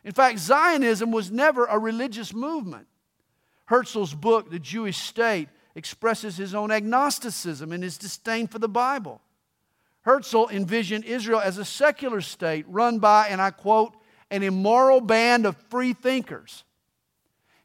In 0.05 0.13
fact, 0.13 0.39
Zionism 0.39 1.11
was 1.11 1.33
never 1.33 1.65
a 1.65 1.79
religious 1.79 2.33
movement. 2.33 2.87
Herzl's 3.67 4.15
book, 4.15 4.51
The 4.51 4.59
Jewish 4.59 4.99
State, 4.99 5.49
expresses 5.75 6.37
his 6.37 6.55
own 6.55 6.71
agnosticism 6.71 7.71
and 7.71 7.83
his 7.83 7.99
disdain 7.99 8.47
for 8.47 8.59
the 8.59 8.69
Bible. 8.69 9.21
Herzl 10.03 10.47
envisioned 10.51 11.05
Israel 11.05 11.41
as 11.41 11.59
a 11.59 11.65
secular 11.65 12.21
state 12.21 12.65
run 12.69 12.99
by, 13.01 13.29
and 13.29 13.43
I 13.43 13.51
quote, 13.51 13.97
an 14.31 14.43
immoral 14.43 15.01
band 15.01 15.47
of 15.47 15.57
free 15.69 15.93
thinkers. 15.93 16.65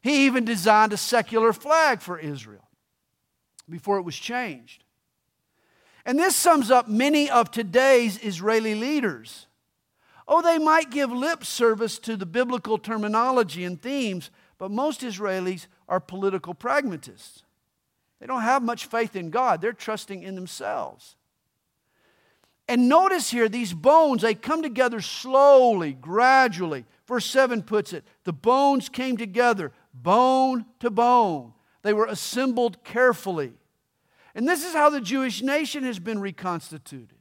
He 0.00 0.26
even 0.26 0.44
designed 0.44 0.92
a 0.92 0.96
secular 0.96 1.52
flag 1.52 2.00
for 2.00 2.18
Israel 2.18 2.68
before 3.70 3.98
it 3.98 4.02
was 4.02 4.16
changed. 4.16 4.84
And 6.04 6.18
this 6.18 6.34
sums 6.34 6.70
up 6.70 6.88
many 6.88 7.30
of 7.30 7.50
today's 7.50 8.18
Israeli 8.22 8.74
leaders. 8.74 9.46
Oh, 10.26 10.42
they 10.42 10.58
might 10.58 10.90
give 10.90 11.12
lip 11.12 11.44
service 11.44 11.98
to 12.00 12.16
the 12.16 12.26
biblical 12.26 12.76
terminology 12.76 13.64
and 13.64 13.80
themes, 13.80 14.30
but 14.58 14.70
most 14.70 15.02
Israelis 15.02 15.66
are 15.88 16.00
political 16.00 16.54
pragmatists. 16.54 17.42
They 18.20 18.26
don't 18.26 18.42
have 18.42 18.62
much 18.62 18.86
faith 18.86 19.16
in 19.16 19.30
God, 19.30 19.60
they're 19.60 19.72
trusting 19.72 20.22
in 20.22 20.34
themselves. 20.34 21.16
And 22.68 22.88
notice 22.88 23.30
here, 23.30 23.48
these 23.48 23.74
bones, 23.74 24.22
they 24.22 24.34
come 24.34 24.62
together 24.62 25.00
slowly, 25.00 25.92
gradually. 25.92 26.84
Verse 27.06 27.26
7 27.26 27.62
puts 27.62 27.92
it 27.92 28.04
the 28.24 28.32
bones 28.32 28.88
came 28.88 29.16
together, 29.16 29.72
bone 29.92 30.64
to 30.80 30.90
bone. 30.90 31.52
They 31.82 31.92
were 31.92 32.06
assembled 32.06 32.84
carefully. 32.84 33.52
And 34.34 34.48
this 34.48 34.64
is 34.64 34.72
how 34.72 34.88
the 34.88 35.00
Jewish 35.00 35.42
nation 35.42 35.84
has 35.84 35.98
been 35.98 36.20
reconstituted. 36.20 37.18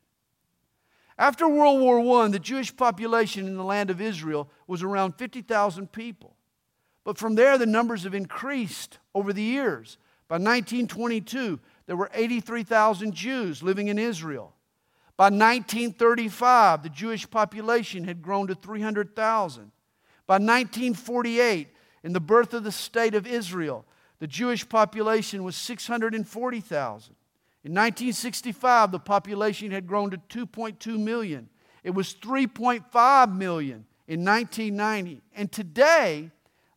After 1.18 1.48
World 1.48 1.82
War 1.82 2.24
I, 2.24 2.30
the 2.30 2.40
Jewish 2.40 2.76
population 2.76 3.48
in 3.48 3.58
the 3.58 3.64
land 3.64 3.90
of 3.90 4.00
Israel 4.00 4.50
was 4.68 4.82
around 4.82 5.16
50,000 5.16 5.92
people. 5.92 6.36
But 7.04 7.18
from 7.18 7.36
there, 7.36 7.58
the 7.58 7.66
numbers 7.66 8.04
have 8.04 8.14
increased 8.14 9.00
over 9.16 9.34
the 9.34 9.42
years. 9.42 9.98
By 10.28 10.36
1922, 10.36 11.60
there 11.88 11.98
were 11.98 12.12
83,000 12.14 13.14
Jews 13.14 13.64
living 13.64 13.88
in 13.88 13.98
Israel. 13.98 14.54
By 15.18 15.26
1935, 15.26 16.84
the 16.84 16.90
Jewish 16.90 17.30
population 17.30 18.06
had 18.06 18.22
grown 18.22 18.48
to 18.48 18.56
300,000. 18.56 19.72
By 20.26 20.36
1948, 20.36 21.68
in 22.04 22.14
the 22.14 22.20
birth 22.20 22.54
of 22.54 22.64
the 22.64 22.72
state 22.72 23.14
of 23.14 23.28
Israel, 23.28 23.86
the 24.20 24.28
Jewish 24.28 24.68
population 24.68 25.44
was 25.44 25.56
640,000. 25.56 27.16
In 27.64 27.74
1965, 27.74 28.92
the 28.92 29.00
population 29.00 29.72
had 29.72 29.86
grown 29.86 30.12
to 30.12 30.18
2.2 30.48 30.98
million. 30.98 31.50
It 31.84 31.92
was 31.92 32.14
3.5 32.16 33.36
million 33.36 33.86
in 34.08 34.24
1990. 34.24 35.22
And 35.36 35.52
today, 35.52 36.32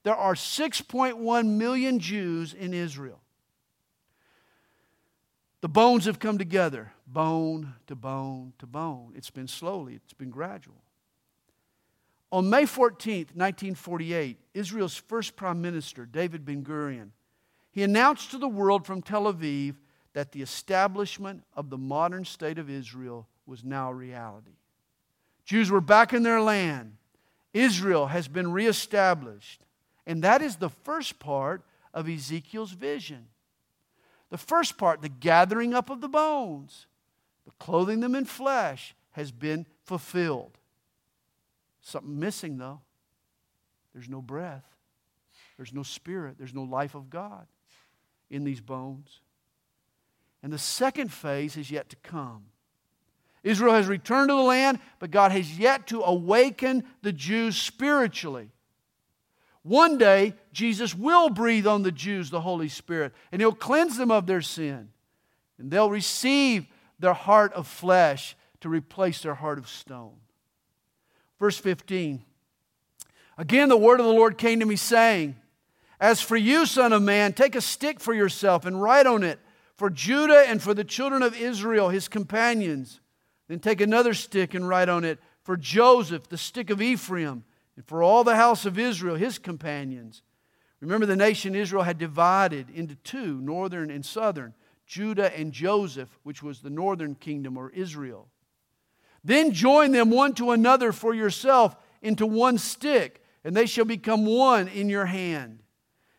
there 0.05 0.15
are 0.15 0.35
6.1 0.35 1.47
million 1.47 1.99
Jews 1.99 2.55
in 2.55 2.73
Israel. 2.73 3.21
The 5.63 5.69
bones 5.69 6.05
have 6.05 6.19
come 6.19 6.37
together, 6.37 6.93
bone 7.07 7.75
to 7.87 7.97
bone 7.97 8.53
to 8.59 8.67
bone. 8.67 9.15
It's 9.17 9.31
been 9.31 9.49
slowly, 9.49 9.95
it's 9.95 10.13
been 10.13 10.31
gradual. 10.31 10.83
On 12.31 12.51
May 12.51 12.65
14th, 12.65 13.35
1948, 13.35 14.39
Israel's 14.53 14.97
first 14.97 15.37
prime 15.37 15.63
minister, 15.63 16.05
David 16.05 16.45
Ben 16.45 16.63
Gurion, 16.63 17.11
he 17.71 17.83
announced 17.83 18.31
to 18.33 18.39
the 18.39 18.49
world 18.49 18.87
from 18.87 19.01
Tel 19.01 19.33
Aviv 19.33 19.77
that 20.13 20.33
the 20.33 20.43
establishment 20.43 21.45
of 21.57 21.71
the 21.71 21.79
modern 21.79 22.25
state 22.25 22.59
of 22.59 22.69
Israel 22.69 23.27
was 23.47 23.65
now 23.65 23.91
a 23.91 23.95
reality. 23.95 24.59
Jews 25.45 25.71
were 25.71 25.81
back 25.81 26.13
in 26.13 26.23
their 26.23 26.41
land. 26.41 26.97
Israel 27.53 28.09
has 28.09 28.29
been 28.29 28.53
reestablished. 28.53 29.63
And 30.07 30.23
that 30.23 30.43
is 30.43 30.57
the 30.57 30.71
first 30.71 31.19
part 31.19 31.63
of 31.93 32.09
Ezekiel's 32.09 32.73
vision. 32.73 33.27
The 34.31 34.39
first 34.39 34.77
part, 34.77 35.01
the 35.01 35.09
gathering 35.09 35.75
up 35.75 35.91
of 35.91 36.01
the 36.01 36.09
bones, 36.09 36.87
the 37.45 37.53
clothing 37.59 38.01
them 38.01 38.15
in 38.15 38.25
flesh, 38.25 38.95
has 39.13 39.31
been 39.31 39.67
fulfilled. 39.85 40.59
Something 41.81 42.19
missing, 42.19 42.59
though. 42.59 42.81
There's 43.93 44.09
no 44.09 44.21
breath, 44.21 44.65
there's 45.57 45.73
no 45.73 45.85
spirit, 45.85 46.37
there's 46.37 46.55
no 46.55 46.65
life 46.65 46.97
of 46.97 47.11
God 47.11 47.47
in 48.29 48.43
these 48.43 48.61
bones. 48.61 49.21
And 50.43 50.53
the 50.53 50.59
second 50.59 51.13
phase 51.13 51.57
is 51.57 51.71
yet 51.71 51.89
to 51.91 51.97
come. 51.97 52.47
Israel 53.45 53.75
has 53.75 53.87
returned 53.87 54.31
to 54.31 54.35
the 54.35 54.43
land, 54.43 54.81
but 54.99 55.11
God 55.11 55.31
has 55.31 55.59
yet 55.59 55.87
to 55.89 56.03
awaken 56.03 56.83
the 57.03 57.13
Jews 57.13 57.57
spiritually. 57.57 58.51
One 59.65 59.97
day, 59.97 60.35
Jesus 60.53 60.95
will 60.95 61.31
breathe 61.31 61.67
on 61.67 61.83
the 61.83 61.91
Jews 61.91 62.29
the 62.29 62.43
Holy 62.43 62.69
Spirit, 62.69 63.15
and 63.33 63.41
He'll 63.41 63.53
cleanse 63.53 63.97
them 63.97 64.11
of 64.11 64.27
their 64.27 64.43
sin. 64.43 64.91
And 65.59 65.71
they'll 65.71 65.91
receive 65.91 66.67
their 66.99 67.15
heart 67.15 67.53
of 67.55 67.67
flesh 67.67 68.37
to 68.61 68.69
replace 68.69 69.23
their 69.23 69.35
heart 69.35 69.59
of 69.59 69.69
stone. 69.69 70.17
Verse 71.41 71.57
15 71.57 72.23
Again, 73.37 73.69
the 73.69 73.77
word 73.77 74.01
of 74.01 74.07
the 74.07 74.12
Lord 74.12 74.39
came 74.39 74.61
to 74.61 74.67
me, 74.67 74.77
saying, 74.77 75.35
As 75.99 76.21
for 76.21 76.37
you, 76.37 76.67
Son 76.67 76.93
of 76.93 77.03
Man, 77.03 77.33
take 77.33 77.57
a 77.57 77.61
stick 77.61 78.01
for 78.01 78.15
yourself 78.15 78.67
and 78.67 78.81
write 78.81 79.07
on 79.07 79.25
it, 79.25 79.41
for 79.77 79.89
Judah 79.89 80.45
and 80.47 80.62
for 80.62 80.75
the 80.75 80.85
children 80.85 81.23
of 81.23 81.35
Israel, 81.35 81.89
his 81.89 82.07
companions. 82.07 83.01
Then 83.49 83.61
take 83.61 83.81
another 83.81 84.15
stick 84.15 84.55
and 84.55 84.69
write 84.69 84.91
on 84.91 85.05
it, 85.05 85.19
for 85.43 85.57
Joseph, 85.57 86.29
the 86.29 86.39
stick 86.39 86.69
of 86.69 86.83
Ephraim 86.83 87.45
and 87.77 87.85
for 87.85 88.03
all 88.03 88.25
the 88.25 88.37
house 88.37 88.66
of 88.66 88.79
Israel, 88.79 89.16
his 89.16 89.39
companions. 89.39 90.22
Remember, 90.81 91.07
the 91.07 91.16
nation 91.16 91.55
Israel 91.55 91.83
had 91.83 91.99
divided 91.99 92.68
into 92.70 92.95
two, 92.97 93.41
northern 93.41 93.91
and 93.91 94.05
southern, 94.05 94.55
Judah 94.87 95.37
and 95.37 95.53
Joseph, 95.53 96.18
which 96.22 96.43
was 96.43 96.61
the 96.61 96.70
northern 96.70 97.14
kingdom 97.14 97.57
or 97.57 97.70
Israel. 97.70 98.29
Then 99.25 99.53
join 99.53 99.93
them 99.93 100.11
one 100.11 100.35
to 100.35 100.51
another 100.51 100.93
for 100.93 101.14
yourself 101.14 101.75
into 102.03 102.27
one 102.27 102.59
stick, 102.59 103.25
and 103.43 103.57
they 103.57 103.66
shall 103.66 103.87
become 103.87 104.27
one 104.27 104.68
in 104.68 104.91
your 104.91 105.07
hand. 105.07 105.61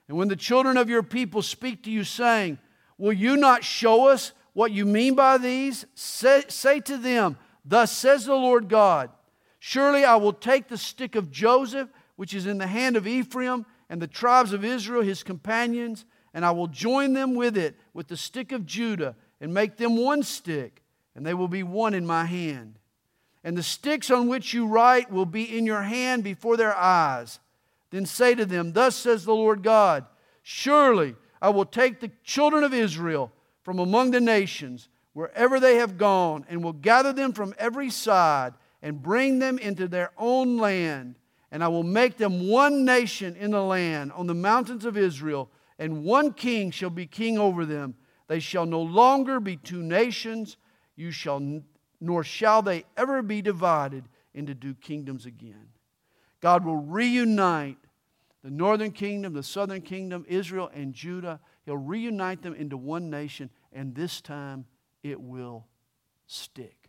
And 0.07 0.17
when 0.17 0.27
the 0.27 0.35
children 0.35 0.77
of 0.77 0.89
your 0.89 1.03
people 1.03 1.41
speak 1.41 1.83
to 1.83 1.91
you, 1.91 2.03
saying, 2.03 2.57
Will 2.97 3.13
you 3.13 3.37
not 3.37 3.63
show 3.63 4.07
us 4.07 4.31
what 4.53 4.71
you 4.71 4.85
mean 4.85 5.15
by 5.15 5.37
these? 5.37 5.85
Say, 5.93 6.43
say 6.47 6.79
to 6.81 6.97
them, 6.97 7.37
Thus 7.63 7.91
says 7.91 8.25
the 8.25 8.35
Lord 8.35 8.69
God. 8.69 9.09
Surely 9.67 10.05
I 10.05 10.15
will 10.17 10.31
take 10.31 10.67
the 10.67 10.77
stick 10.77 11.15
of 11.15 11.31
Joseph, 11.31 11.89
which 12.17 12.35
is 12.35 12.45
in 12.45 12.59
the 12.59 12.67
hand 12.67 12.95
of 12.95 13.07
Ephraim, 13.07 13.65
and 13.89 13.99
the 13.99 14.05
tribes 14.05 14.53
of 14.53 14.63
Israel, 14.63 15.01
his 15.01 15.23
companions, 15.23 16.05
and 16.35 16.45
I 16.45 16.51
will 16.51 16.67
join 16.67 17.13
them 17.13 17.33
with 17.33 17.57
it, 17.57 17.75
with 17.91 18.07
the 18.07 18.15
stick 18.15 18.51
of 18.51 18.67
Judah, 18.67 19.15
and 19.41 19.55
make 19.55 19.77
them 19.77 19.97
one 19.97 20.21
stick, 20.21 20.83
and 21.15 21.25
they 21.25 21.33
will 21.33 21.47
be 21.47 21.63
one 21.63 21.95
in 21.95 22.05
my 22.05 22.25
hand. 22.25 22.77
And 23.43 23.57
the 23.57 23.63
sticks 23.63 24.11
on 24.11 24.27
which 24.27 24.53
you 24.53 24.67
write 24.67 25.11
will 25.11 25.25
be 25.25 25.57
in 25.57 25.65
your 25.65 25.81
hand 25.81 26.23
before 26.23 26.57
their 26.57 26.77
eyes. 26.77 27.39
Then 27.89 28.05
say 28.05 28.35
to 28.35 28.45
them, 28.45 28.73
Thus 28.73 28.95
says 28.95 29.25
the 29.25 29.33
Lord 29.33 29.63
God, 29.63 30.05
Surely 30.43 31.15
I 31.41 31.49
will 31.49 31.65
take 31.65 32.01
the 32.01 32.11
children 32.23 32.63
of 32.63 32.71
Israel 32.71 33.31
from 33.63 33.79
among 33.79 34.11
the 34.11 34.21
nations, 34.21 34.89
wherever 35.13 35.59
they 35.59 35.77
have 35.77 35.97
gone, 35.97 36.45
and 36.47 36.63
will 36.63 36.71
gather 36.71 37.11
them 37.11 37.33
from 37.33 37.55
every 37.57 37.89
side 37.89 38.53
and 38.81 39.01
bring 39.01 39.39
them 39.39 39.57
into 39.57 39.87
their 39.87 40.11
own 40.17 40.57
land. 40.57 41.15
And 41.51 41.63
I 41.63 41.67
will 41.67 41.83
make 41.83 42.17
them 42.17 42.49
one 42.49 42.85
nation 42.85 43.35
in 43.35 43.51
the 43.51 43.61
land 43.61 44.11
on 44.11 44.27
the 44.27 44.33
mountains 44.33 44.85
of 44.85 44.97
Israel, 44.97 45.49
and 45.79 46.03
one 46.03 46.33
king 46.33 46.71
shall 46.71 46.89
be 46.89 47.05
king 47.05 47.37
over 47.37 47.65
them. 47.65 47.95
They 48.27 48.39
shall 48.39 48.65
no 48.65 48.81
longer 48.81 49.39
be 49.39 49.57
two 49.57 49.81
nations, 49.81 50.57
you 50.95 51.11
shall, 51.11 51.61
nor 52.01 52.23
shall 52.23 52.61
they 52.61 52.85
ever 52.97 53.21
be 53.21 53.41
divided 53.41 54.05
into 54.33 54.55
two 54.55 54.75
kingdoms 54.75 55.25
again. 55.25 55.69
God 56.41 56.65
will 56.65 56.77
reunite 56.77 57.77
the 58.43 58.51
northern 58.51 58.91
kingdom, 58.91 59.33
the 59.33 59.41
southern 59.41 59.81
kingdom, 59.81 60.25
Israel 60.27 60.69
and 60.73 60.93
Judah. 60.93 61.39
He'll 61.65 61.77
reunite 61.77 62.43
them 62.43 62.53
into 62.53 62.77
one 62.77 63.09
nation, 63.09 63.49
and 63.73 63.95
this 63.95 64.21
time 64.21 64.65
it 65.01 65.19
will 65.19 65.65
stick. 66.27 66.84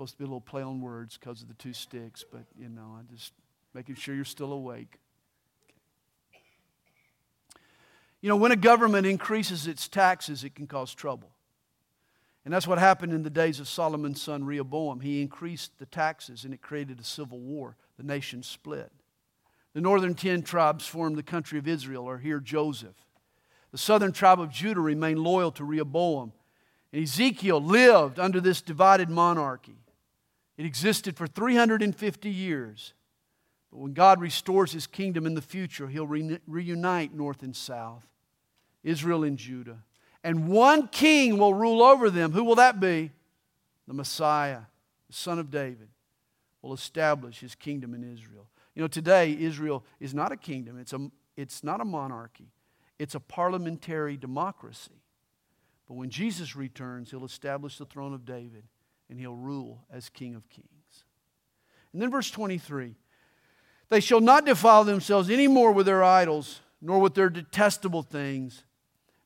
Supposed 0.00 0.14
to 0.14 0.18
be 0.18 0.24
a 0.24 0.28
little 0.28 0.40
play 0.40 0.62
on 0.62 0.80
words 0.80 1.18
because 1.18 1.42
of 1.42 1.48
the 1.48 1.54
two 1.54 1.74
sticks, 1.74 2.24
but 2.32 2.44
you 2.58 2.70
know, 2.70 2.96
I'm 2.98 3.06
just 3.14 3.34
making 3.74 3.96
sure 3.96 4.14
you're 4.14 4.24
still 4.24 4.54
awake. 4.54 4.98
You 8.22 8.30
know, 8.30 8.36
when 8.36 8.50
a 8.50 8.56
government 8.56 9.06
increases 9.06 9.66
its 9.66 9.88
taxes, 9.88 10.42
it 10.42 10.54
can 10.54 10.66
cause 10.66 10.94
trouble. 10.94 11.28
And 12.46 12.54
that's 12.54 12.66
what 12.66 12.78
happened 12.78 13.12
in 13.12 13.24
the 13.24 13.28
days 13.28 13.60
of 13.60 13.68
Solomon's 13.68 14.22
son 14.22 14.46
Rehoboam. 14.46 15.00
He 15.00 15.20
increased 15.20 15.78
the 15.78 15.84
taxes 15.84 16.46
and 16.46 16.54
it 16.54 16.62
created 16.62 16.98
a 16.98 17.04
civil 17.04 17.38
war. 17.38 17.76
The 17.98 18.02
nation 18.02 18.42
split. 18.42 18.90
The 19.74 19.82
northern 19.82 20.14
ten 20.14 20.40
tribes 20.40 20.86
formed 20.86 21.16
the 21.16 21.22
country 21.22 21.58
of 21.58 21.68
Israel, 21.68 22.06
or 22.06 22.16
here 22.16 22.40
Joseph. 22.40 22.96
The 23.70 23.76
southern 23.76 24.12
tribe 24.12 24.40
of 24.40 24.50
Judah 24.50 24.80
remained 24.80 25.18
loyal 25.18 25.52
to 25.52 25.62
Rehoboam. 25.62 26.32
And 26.90 27.02
Ezekiel 27.02 27.62
lived 27.62 28.18
under 28.18 28.40
this 28.40 28.62
divided 28.62 29.10
monarchy. 29.10 29.76
It 30.60 30.66
existed 30.66 31.16
for 31.16 31.26
350 31.26 32.28
years. 32.28 32.92
But 33.70 33.78
when 33.78 33.94
God 33.94 34.20
restores 34.20 34.72
his 34.72 34.86
kingdom 34.86 35.24
in 35.24 35.32
the 35.32 35.40
future, 35.40 35.88
he'll 35.88 36.06
re- 36.06 36.38
reunite 36.46 37.14
north 37.14 37.42
and 37.42 37.56
south, 37.56 38.06
Israel 38.84 39.24
and 39.24 39.38
Judah. 39.38 39.78
And 40.22 40.48
one 40.48 40.88
king 40.88 41.38
will 41.38 41.54
rule 41.54 41.82
over 41.82 42.10
them. 42.10 42.32
Who 42.32 42.44
will 42.44 42.56
that 42.56 42.78
be? 42.78 43.10
The 43.88 43.94
Messiah, 43.94 44.60
the 45.06 45.14
son 45.14 45.38
of 45.38 45.50
David, 45.50 45.88
will 46.60 46.74
establish 46.74 47.40
his 47.40 47.54
kingdom 47.54 47.94
in 47.94 48.04
Israel. 48.04 48.46
You 48.74 48.82
know, 48.82 48.88
today, 48.88 49.34
Israel 49.40 49.82
is 49.98 50.12
not 50.12 50.30
a 50.30 50.36
kingdom, 50.36 50.78
it's, 50.78 50.92
a, 50.92 51.10
it's 51.38 51.64
not 51.64 51.80
a 51.80 51.86
monarchy, 51.86 52.52
it's 52.98 53.14
a 53.14 53.20
parliamentary 53.20 54.18
democracy. 54.18 55.00
But 55.88 55.94
when 55.94 56.10
Jesus 56.10 56.54
returns, 56.54 57.10
he'll 57.10 57.24
establish 57.24 57.78
the 57.78 57.86
throne 57.86 58.12
of 58.12 58.26
David 58.26 58.64
and 59.10 59.18
he'll 59.18 59.34
rule 59.34 59.84
as 59.92 60.08
King 60.08 60.36
of 60.36 60.48
Kings. 60.48 60.68
And 61.92 62.00
then 62.00 62.10
verse 62.10 62.30
23 62.30 62.94
They 63.88 64.00
shall 64.00 64.20
not 64.20 64.46
defile 64.46 64.84
themselves 64.84 65.28
any 65.28 65.48
more 65.48 65.72
with 65.72 65.86
their 65.86 66.04
idols, 66.04 66.60
nor 66.80 67.00
with 67.00 67.14
their 67.14 67.28
detestable 67.28 68.02
things, 68.02 68.64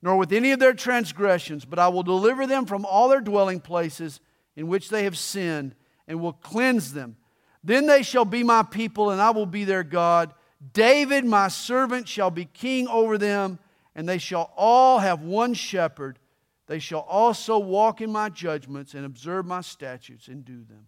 nor 0.02 0.16
with 0.16 0.32
any 0.32 0.52
of 0.52 0.58
their 0.58 0.72
transgressions, 0.72 1.64
but 1.64 1.78
I 1.78 1.88
will 1.88 2.02
deliver 2.02 2.46
them 2.46 2.66
from 2.66 2.84
all 2.84 3.08
their 3.08 3.20
dwelling 3.20 3.60
places 3.60 4.20
in 4.56 4.66
which 4.68 4.88
they 4.88 5.04
have 5.04 5.18
sinned, 5.18 5.74
and 6.08 6.20
will 6.20 6.32
cleanse 6.32 6.92
them. 6.92 7.16
Then 7.62 7.86
they 7.86 8.02
shall 8.02 8.24
be 8.24 8.42
my 8.42 8.62
people, 8.62 9.10
and 9.10 9.20
I 9.20 9.30
will 9.30 9.46
be 9.46 9.64
their 9.64 9.82
God. 9.82 10.32
David, 10.72 11.24
my 11.24 11.48
servant, 11.48 12.08
shall 12.08 12.30
be 12.30 12.44
king 12.46 12.88
over 12.88 13.18
them, 13.18 13.58
and 13.94 14.08
they 14.08 14.18
shall 14.18 14.52
all 14.56 14.98
have 14.98 15.22
one 15.22 15.54
shepherd 15.54 16.18
they 16.66 16.78
shall 16.78 17.00
also 17.00 17.58
walk 17.58 18.00
in 18.00 18.10
my 18.10 18.28
judgments 18.28 18.94
and 18.94 19.04
observe 19.04 19.46
my 19.46 19.60
statutes 19.60 20.28
and 20.28 20.44
do 20.44 20.64
them. 20.64 20.86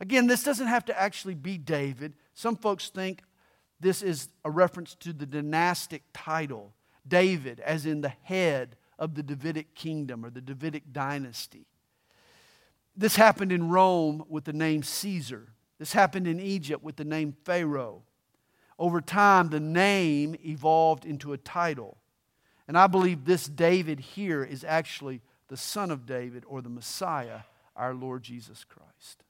Again, 0.00 0.26
this 0.26 0.44
doesn't 0.44 0.68
have 0.68 0.84
to 0.86 0.98
actually 0.98 1.34
be 1.34 1.58
David. 1.58 2.14
Some 2.32 2.56
folks 2.56 2.88
think 2.88 3.22
this 3.80 4.02
is 4.02 4.28
a 4.44 4.50
reference 4.50 4.94
to 4.96 5.12
the 5.12 5.26
dynastic 5.26 6.02
title, 6.14 6.74
David, 7.06 7.60
as 7.60 7.86
in 7.86 8.00
the 8.00 8.12
head 8.22 8.76
of 8.98 9.14
the 9.14 9.22
Davidic 9.22 9.74
kingdom 9.74 10.24
or 10.24 10.30
the 10.30 10.40
Davidic 10.40 10.92
dynasty. 10.92 11.66
This 12.96 13.16
happened 13.16 13.52
in 13.52 13.68
Rome 13.68 14.24
with 14.28 14.44
the 14.44 14.52
name 14.52 14.82
Caesar. 14.82 15.48
This 15.78 15.92
happened 15.92 16.26
in 16.26 16.38
Egypt 16.38 16.82
with 16.84 16.96
the 16.96 17.04
name 17.04 17.34
Pharaoh. 17.44 18.02
Over 18.78 19.00
time, 19.00 19.48
the 19.48 19.60
name 19.60 20.36
evolved 20.44 21.04
into 21.04 21.32
a 21.32 21.38
title. 21.38 21.98
And 22.70 22.78
I 22.78 22.86
believe 22.86 23.24
this 23.24 23.48
David 23.48 23.98
here 23.98 24.44
is 24.44 24.62
actually 24.62 25.22
the 25.48 25.56
son 25.56 25.90
of 25.90 26.06
David 26.06 26.44
or 26.46 26.62
the 26.62 26.68
Messiah, 26.68 27.40
our 27.74 27.92
Lord 27.92 28.22
Jesus 28.22 28.62
Christ. 28.62 29.24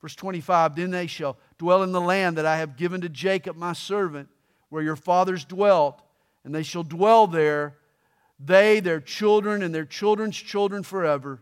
Verse 0.00 0.16
25 0.16 0.74
Then 0.74 0.90
they 0.90 1.06
shall 1.06 1.36
dwell 1.56 1.84
in 1.84 1.92
the 1.92 2.00
land 2.00 2.36
that 2.38 2.44
I 2.44 2.56
have 2.56 2.76
given 2.76 3.00
to 3.02 3.08
Jacob 3.08 3.56
my 3.56 3.74
servant, 3.74 4.28
where 4.70 4.82
your 4.82 4.96
fathers 4.96 5.44
dwelt, 5.44 6.02
and 6.42 6.52
they 6.52 6.64
shall 6.64 6.82
dwell 6.82 7.28
there, 7.28 7.76
they, 8.40 8.80
their 8.80 9.00
children, 9.00 9.62
and 9.62 9.72
their 9.72 9.84
children's 9.84 10.36
children 10.36 10.82
forever. 10.82 11.40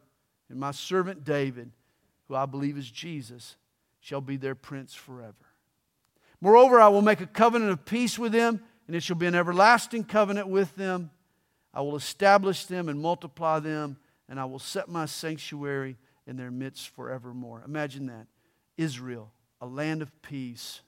And 0.51 0.61
my 0.61 0.73
servant 0.73 1.25
David, 1.25 1.71
who 2.29 2.35
I 2.35 2.45
believe 2.45 2.77
is 2.77 2.91
Jesus, 2.91 3.57
shall 4.01 4.21
be 4.21 4.37
their 4.37 4.55
prince 4.55 4.93
forever. 4.95 5.33
Moreover, 6.43 6.79
I 6.79 6.89
will 6.89 7.01
make 7.01 7.23
a 7.23 7.27
covenant 7.27 7.71
of 7.71 7.87
peace 7.87 8.19
with 8.19 8.33
them, 8.33 8.61
and 8.91 8.97
it 8.97 9.05
shall 9.05 9.15
be 9.15 9.27
an 9.27 9.37
everlasting 9.37 10.03
covenant 10.03 10.49
with 10.49 10.75
them. 10.75 11.13
I 11.73 11.81
will 11.81 11.95
establish 11.95 12.65
them 12.65 12.89
and 12.89 13.01
multiply 13.01 13.61
them, 13.61 13.97
and 14.29 14.41
I 14.41 14.47
will 14.47 14.59
set 14.59 14.89
my 14.89 15.07
sanctuary 15.07 15.97
in 16.27 16.37
their 16.37 16.51
midst 16.51 16.89
forevermore. 16.89 17.63
Imagine 17.65 18.07
that. 18.07 18.27
Israel, 18.77 19.31
a 19.61 19.67
land 19.67 20.03
of 20.03 20.11
peace. 20.23 20.81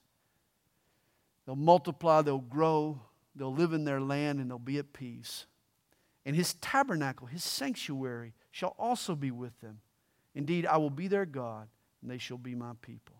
They'll 1.47 1.55
multiply, 1.55 2.23
they'll 2.23 2.39
grow, 2.39 2.99
they'll 3.37 3.55
live 3.55 3.73
in 3.73 3.85
their 3.85 4.01
land, 4.01 4.41
and 4.41 4.51
they'll 4.51 4.59
be 4.59 4.79
at 4.79 4.93
peace. 4.93 5.47
And 6.27 6.35
his 6.35 6.55
tabernacle, 6.55 7.29
his 7.29 7.45
sanctuary, 7.45 8.33
shall 8.51 8.75
also 8.81 9.15
be 9.15 9.31
with 9.31 9.61
them. 9.61 9.79
Indeed, 10.35 10.67
I 10.67 10.77
will 10.79 10.91
be 10.91 11.07
their 11.07 11.25
God, 11.25 11.69
and 12.03 12.11
they 12.11 12.19
shall 12.19 12.37
be 12.37 12.57
my 12.57 12.73
people. 12.83 13.15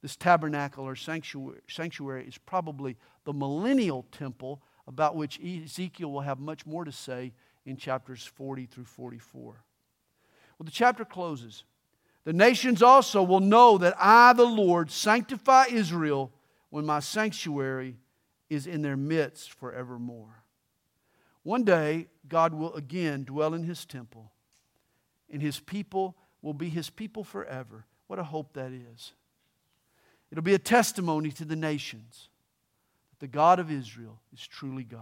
This 0.00 0.16
tabernacle 0.16 0.86
or 0.86 0.96
sanctuary 0.96 1.60
sanctuary 1.68 2.26
is 2.26 2.38
probably 2.38 2.96
the 3.24 3.32
millennial 3.32 4.06
temple 4.12 4.62
about 4.86 5.16
which 5.16 5.40
Ezekiel 5.40 6.10
will 6.10 6.20
have 6.20 6.40
much 6.40 6.66
more 6.66 6.84
to 6.84 6.92
say 6.92 7.32
in 7.64 7.76
chapters 7.76 8.24
40 8.24 8.66
through 8.66 8.84
44. 8.84 9.64
Well, 10.58 10.64
the 10.64 10.70
chapter 10.70 11.04
closes. 11.04 11.64
The 12.24 12.32
nations 12.32 12.82
also 12.82 13.22
will 13.22 13.40
know 13.40 13.78
that 13.78 13.94
I, 13.98 14.32
the 14.32 14.44
Lord, 14.44 14.90
sanctify 14.90 15.66
Israel 15.70 16.32
when 16.70 16.86
my 16.86 17.00
sanctuary 17.00 17.96
is 18.48 18.66
in 18.66 18.82
their 18.82 18.96
midst 18.96 19.52
forevermore. 19.52 20.42
One 21.42 21.64
day, 21.64 22.06
God 22.28 22.54
will 22.54 22.74
again 22.74 23.24
dwell 23.24 23.54
in 23.54 23.64
his 23.64 23.84
temple, 23.84 24.30
and 25.30 25.42
his 25.42 25.58
people 25.58 26.16
will 26.40 26.54
be 26.54 26.68
his 26.68 26.90
people 26.90 27.24
forever. 27.24 27.86
What 28.06 28.18
a 28.18 28.24
hope 28.24 28.52
that 28.54 28.72
is. 28.72 29.12
It'll 30.30 30.42
be 30.42 30.54
a 30.54 30.58
testimony 30.58 31.30
to 31.32 31.44
the 31.44 31.56
nations 31.56 32.28
the 33.22 33.28
God 33.28 33.60
of 33.60 33.70
Israel 33.70 34.20
is 34.32 34.44
truly 34.44 34.82
God. 34.82 35.00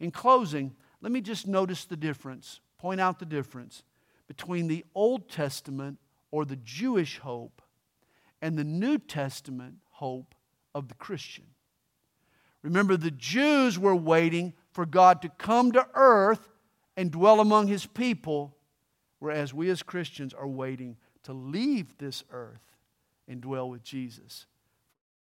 In 0.00 0.10
closing, 0.10 0.74
let 1.02 1.12
me 1.12 1.20
just 1.20 1.46
notice 1.46 1.84
the 1.84 1.98
difference, 1.98 2.60
point 2.78 2.98
out 2.98 3.18
the 3.18 3.26
difference 3.26 3.82
between 4.26 4.68
the 4.68 4.86
Old 4.94 5.28
Testament 5.28 5.98
or 6.30 6.46
the 6.46 6.56
Jewish 6.56 7.18
hope 7.18 7.60
and 8.40 8.56
the 8.56 8.64
New 8.64 8.96
Testament 8.96 9.74
hope 9.90 10.34
of 10.74 10.88
the 10.88 10.94
Christian. 10.94 11.44
Remember, 12.62 12.96
the 12.96 13.10
Jews 13.10 13.78
were 13.78 13.94
waiting 13.94 14.54
for 14.72 14.86
God 14.86 15.20
to 15.20 15.28
come 15.28 15.72
to 15.72 15.86
earth 15.92 16.48
and 16.96 17.10
dwell 17.10 17.40
among 17.40 17.66
his 17.66 17.84
people, 17.84 18.56
whereas 19.18 19.52
we 19.52 19.68
as 19.68 19.82
Christians 19.82 20.32
are 20.32 20.48
waiting 20.48 20.96
to 21.24 21.34
leave 21.34 21.98
this 21.98 22.24
earth 22.30 22.78
and 23.28 23.42
dwell 23.42 23.68
with 23.68 23.82
Jesus 23.82 24.46